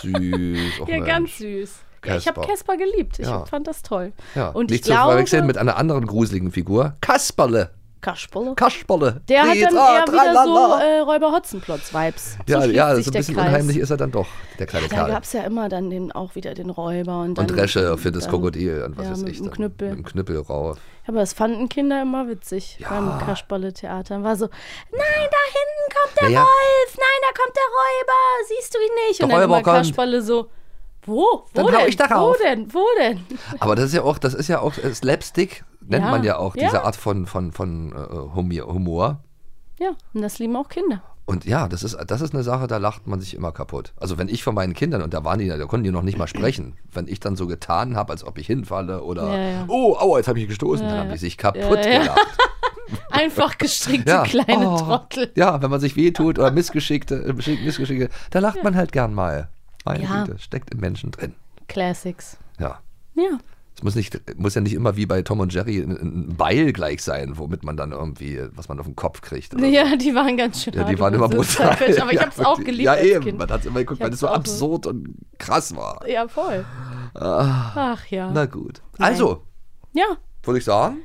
Süß. 0.02 0.60
Ja, 0.88 1.00
ganz 1.04 1.38
süß. 1.38 1.76
Ja, 2.06 2.18
ich 2.18 2.28
habe 2.28 2.42
Caspar. 2.42 2.48
Caspar 2.48 2.78
geliebt. 2.78 3.20
Ich 3.20 3.28
Ja. 3.28 3.46
fand 3.46 3.68
das 3.68 3.82
toll. 3.82 4.12
Ja, 4.36 4.50
Und 4.50 4.70
nicht 4.70 4.80
ich 4.82 4.84
zu 4.86 4.92
glaube, 4.92 5.12
verwechseln 5.12 5.46
mit 5.46 5.58
einer 5.58 5.78
anderen 5.78 6.06
gruseligen 6.06 6.52
Figur. 6.52 6.96
Kasperle. 7.02 7.70
Kasperle. 8.02 8.54
Kasperle. 8.56 9.22
Der 9.30 9.44
hat 9.44 9.48
dann 9.52 9.56
Tritra, 9.70 9.96
eher 10.00 10.08
wieder 10.12 10.44
so 10.44 10.84
äh, 10.84 11.00
Räuber 11.00 11.32
Hotzenplotz-Vibes. 11.32 12.38
Ja, 12.50 12.62
schließt 12.62 12.76
ja, 12.76 12.96
sich 12.96 13.06
so 13.06 13.12
ein 13.12 13.14
bisschen 13.14 13.36
Kreis. 13.36 13.48
unheimlich 13.48 13.78
ist 13.78 13.90
er 13.92 13.96
dann 13.96 14.12
doch, 14.12 14.28
der 14.60 14.68
kleine 14.68 14.90
Da 14.90 14.96
Kerl. 14.96 15.10
gab 15.12 15.24
es 15.24 15.32
ja 15.32 15.44
immer 15.44 15.70
dann 15.70 15.90
den, 15.90 16.12
auch 16.12 16.36
wieder 16.36 16.54
den 16.54 16.70
Räuber 16.70 17.22
und 17.22 17.38
dann. 17.38 17.46
Und 17.50 17.56
Dresche 17.56 17.98
für 17.98 18.12
das 18.12 18.28
Krokodil 18.28 18.84
und 18.84 18.98
was 18.98 19.06
ja, 19.06 19.12
weiß 19.12 19.20
mit 19.22 19.30
ich. 19.32 19.38
dem 19.38 19.46
dann. 19.46 19.54
Knüppel. 19.54 19.90
Mit 19.92 19.98
dem 20.00 20.04
Knüppel 20.06 20.38
rauf. 20.40 20.78
Aber 21.08 21.20
das 21.20 21.32
fanden 21.32 21.70
Kinder 21.70 22.02
immer 22.02 22.28
witzig 22.28 22.78
beim 22.90 23.20
Kasperle-Theater. 23.26 24.22
War 24.22 24.36
so, 24.36 24.48
nein, 24.92 25.00
da 25.32 25.38
hinten 25.48 25.94
kommt 25.96 26.20
der 26.20 26.28
Naja. 26.28 26.40
Wolf, 26.42 26.98
nein, 26.98 27.22
da 27.22 27.42
kommt 27.42 27.56
der 27.56 27.64
Räuber, 27.64 28.48
siehst 28.50 28.74
du 28.76 28.80
ihn 28.80 29.08
nicht? 29.08 29.20
Der 29.20 29.26
und 29.28 29.32
dann 29.32 29.42
Räuber 29.44 29.60
immer. 29.60 29.78
Kasperle 29.80 30.22
so, 30.22 30.50
wo, 31.06 31.16
wo 31.16 31.46
Dann 31.54 31.68
denn, 31.68 31.88
ich 31.88 31.96
darauf. 31.98 32.36
wo 32.40 32.44
denn, 32.44 32.74
wo 32.74 32.84
denn? 33.00 33.20
Aber 33.60 33.76
das 33.76 33.86
ist 33.86 33.94
ja 33.94 34.04
auch, 34.04 34.18
das 34.18 34.34
ist 34.34 34.48
ja 34.48 34.60
auch 34.60 34.78
äh, 34.78 34.94
Slapstick, 34.94 35.64
nennt 35.82 36.06
Ja, 36.06 36.12
man 36.12 36.24
ja 36.24 36.38
auch, 36.38 36.56
ja. 36.56 36.66
diese 36.66 36.84
Art 36.84 36.96
von, 36.96 37.26
von, 37.26 37.52
von 37.52 37.92
äh, 37.92 38.36
Humor-. 38.36 39.20
Ja, 39.80 39.90
und 40.14 40.22
das 40.22 40.40
lieben 40.40 40.56
auch 40.56 40.70
Kinder. 40.70 41.02
Und 41.26 41.46
ja, 41.46 41.70
das 41.70 41.84
ist, 41.84 41.98
das 42.08 42.20
ist 42.22 42.34
eine 42.34 42.44
Sache, 42.44 42.68
da 42.68 42.78
lacht 42.78 43.08
man 43.08 43.22
sich 43.22 43.34
immer 43.34 43.54
kaputt. 43.54 43.94
Also 43.98 44.18
wenn 44.18 44.28
ich 44.28 44.44
von 44.44 44.54
meinen 44.54 44.74
Kindern, 44.74 45.02
und 45.02 45.14
da 45.14 45.24
waren 45.24 45.40
die, 45.40 45.48
da 45.48 45.58
konnten 45.66 45.86
die 45.86 45.92
noch 45.92 46.02
nicht 46.02 46.18
mal 46.18 46.28
sprechen, 46.28 46.76
wenn 46.92 47.08
ich 47.08 47.22
dann 47.22 47.38
so 47.38 47.48
getan 47.48 47.96
habe, 47.96 48.12
als 48.12 48.26
ob 48.26 48.38
ich 48.38 48.48
hinfalle 48.48 49.04
oder 49.04 49.28
Ja, 49.34 49.50
ja. 49.52 49.66
oh, 49.70 49.96
aua, 49.98 50.18
jetzt 50.18 50.28
habe 50.28 50.40
ich 50.42 50.48
gestoßen, 50.50 50.84
Ja, 50.86 50.92
dann 50.92 51.00
haben 51.00 51.08
ja. 51.08 51.14
die 51.14 51.20
sich 51.20 51.38
kaputt 51.38 51.86
Ja, 51.86 51.92
ja. 51.92 52.00
gelacht. 52.02 52.38
Einfach 53.10 53.58
gestrickte 53.58 54.10
Ja. 54.12 54.24
kleine 54.24 54.70
Oh. 54.70 54.78
Trottel. 54.78 55.32
Ja, 55.36 55.62
wenn 55.62 55.70
man 55.72 55.80
sich 55.80 55.96
wehtut 55.96 56.38
oder 56.40 56.52
Missgeschickte, 56.52 57.16
äh, 57.26 57.32
Geschick- 57.34 57.64
Missgeschicke, 57.64 58.10
da 58.32 58.40
lacht 58.40 58.62
man 58.64 58.76
halt 58.76 58.92
gern 58.92 59.14
mal. 59.14 59.50
Meine 59.86 60.04
Ja. 60.04 60.24
Güte, 60.24 60.40
steckt 60.40 60.74
im 60.74 60.80
Menschen 60.80 61.12
drin. 61.12 61.34
Classics. 61.68 62.38
Ja. 62.60 62.80
Ja. 63.16 63.38
Es 63.76 63.82
muss, 63.82 63.96
nicht, 63.96 64.22
muss 64.40 64.54
ja 64.54 64.62
nicht 64.62 64.74
immer 64.74 64.96
wie 64.96 65.08
bei 65.08 65.24
Tom 65.24 65.40
und 65.40 65.52
Jerry 65.52 65.80
ein, 65.80 66.36
Beil 66.38 66.72
gleich 66.74 67.02
sein, 67.02 67.38
womit 67.40 67.64
man 67.64 67.76
dann 67.76 67.92
irgendwie, 67.92 68.40
was 68.54 68.70
man 68.70 68.80
auf 68.80 68.86
den 68.86 68.96
Kopf 68.96 69.22
kriegt. 69.22 69.52
so. 69.52 69.66
Ja, 69.66 69.96
die 69.96 70.14
waren 70.14 70.38
ganz 70.38 70.64
schön 70.64 70.74
Ja, 70.76 70.84
die 70.84 71.00
waren 71.00 71.14
immer 71.16 71.28
brutal. 71.28 71.72
Aber 71.72 71.90
ich 71.90 71.98
Ja, 71.98 72.04
habe 72.22 72.30
es 72.30 72.40
auch 72.40 72.60
geliebt 72.60 72.84
Ja, 72.86 72.98
eben. 72.98 73.24
Kind. 73.24 73.40
Man 73.40 73.50
hat 73.50 73.66
immer 73.66 73.80
geguckt, 73.80 74.00
weil 74.00 74.14
es 74.14 74.20
so 74.20 74.28
hab's 74.30 74.52
absurd 74.52 74.86
und 74.86 75.16
krass 75.40 75.76
war. 75.76 76.08
Ja, 76.08 76.28
voll. 76.28 76.64
Ah, 77.16 77.72
Ach 77.96 78.06
ja. 78.08 78.30
Na 78.32 78.46
gut. 78.46 78.82
Nein. 79.00 79.10
Also, 79.10 79.42
Ja, 79.94 80.06
würde 80.44 80.60
ich 80.60 80.66
sagen, 80.66 80.98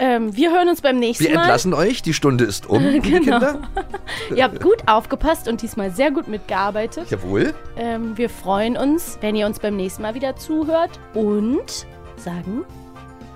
ähm, 0.00 0.34
wir 0.36 0.50
hören 0.50 0.68
uns 0.68 0.80
beim 0.80 0.98
nächsten 0.98 1.24
wir 1.26 1.34
Mal. 1.34 1.42
entlassen 1.42 1.74
euch. 1.74 2.02
Die 2.02 2.14
Stunde 2.14 2.44
ist 2.44 2.68
um, 2.68 2.82
liebe 2.82 3.08
Genau. 3.20 3.38
Kinder. 3.38 3.60
Ihr 4.34 4.42
habt 4.44 4.60
gut 4.60 4.82
aufgepasst 4.86 5.46
und 5.46 5.62
diesmal 5.62 5.90
sehr 5.92 6.10
gut 6.10 6.26
mitgearbeitet. 6.26 7.08
Jawohl. 7.10 7.54
Ähm, 7.76 8.16
wir 8.16 8.28
freuen 8.30 8.76
uns, 8.76 9.18
wenn 9.20 9.36
ihr 9.36 9.46
uns 9.46 9.58
beim 9.60 9.76
nächsten 9.76 10.02
Mal 10.02 10.14
wieder 10.14 10.34
zuhört 10.36 10.98
und 11.14 11.86
sagen 12.16 12.64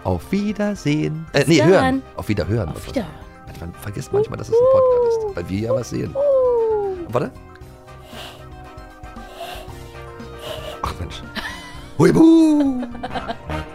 Auf 0.03 0.33
Wiedersehen. 0.33 1.27
Äh, 1.33 1.45
nee, 1.47 1.59
dann. 1.59 1.69
hören. 1.69 2.03
Auf 2.17 2.29
Wiederhören. 2.29 2.69
auf 2.71 2.87
Wiederhören. 2.89 3.15
Man 3.61 3.73
vergisst 3.75 4.13
manchmal, 4.13 4.37
dass 4.39 4.49
es 4.49 4.55
ein 4.55 4.67
Podcast 4.73 5.29
ist, 5.31 5.37
weil 5.37 5.49
wir 5.49 5.61
ja 5.61 5.75
was 5.75 5.91
sehen. 5.91 6.15
Warte. 7.09 7.31
Ach 10.83 10.93
Mensch. 10.99 11.23
Huibu! 11.99 12.83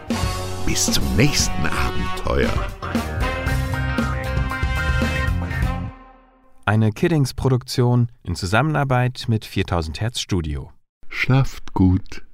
Bis 0.70 0.86
zum 0.86 1.16
nächsten 1.16 1.66
Abenteuer. 1.66 2.48
Eine 6.64 6.92
Kiddings-Produktion 6.92 8.12
in 8.22 8.36
Zusammenarbeit 8.36 9.24
mit 9.26 9.44
4000 9.44 10.00
Hertz 10.00 10.20
Studio. 10.20 10.70
Schlaft 11.08 11.74
gut. 11.74 12.24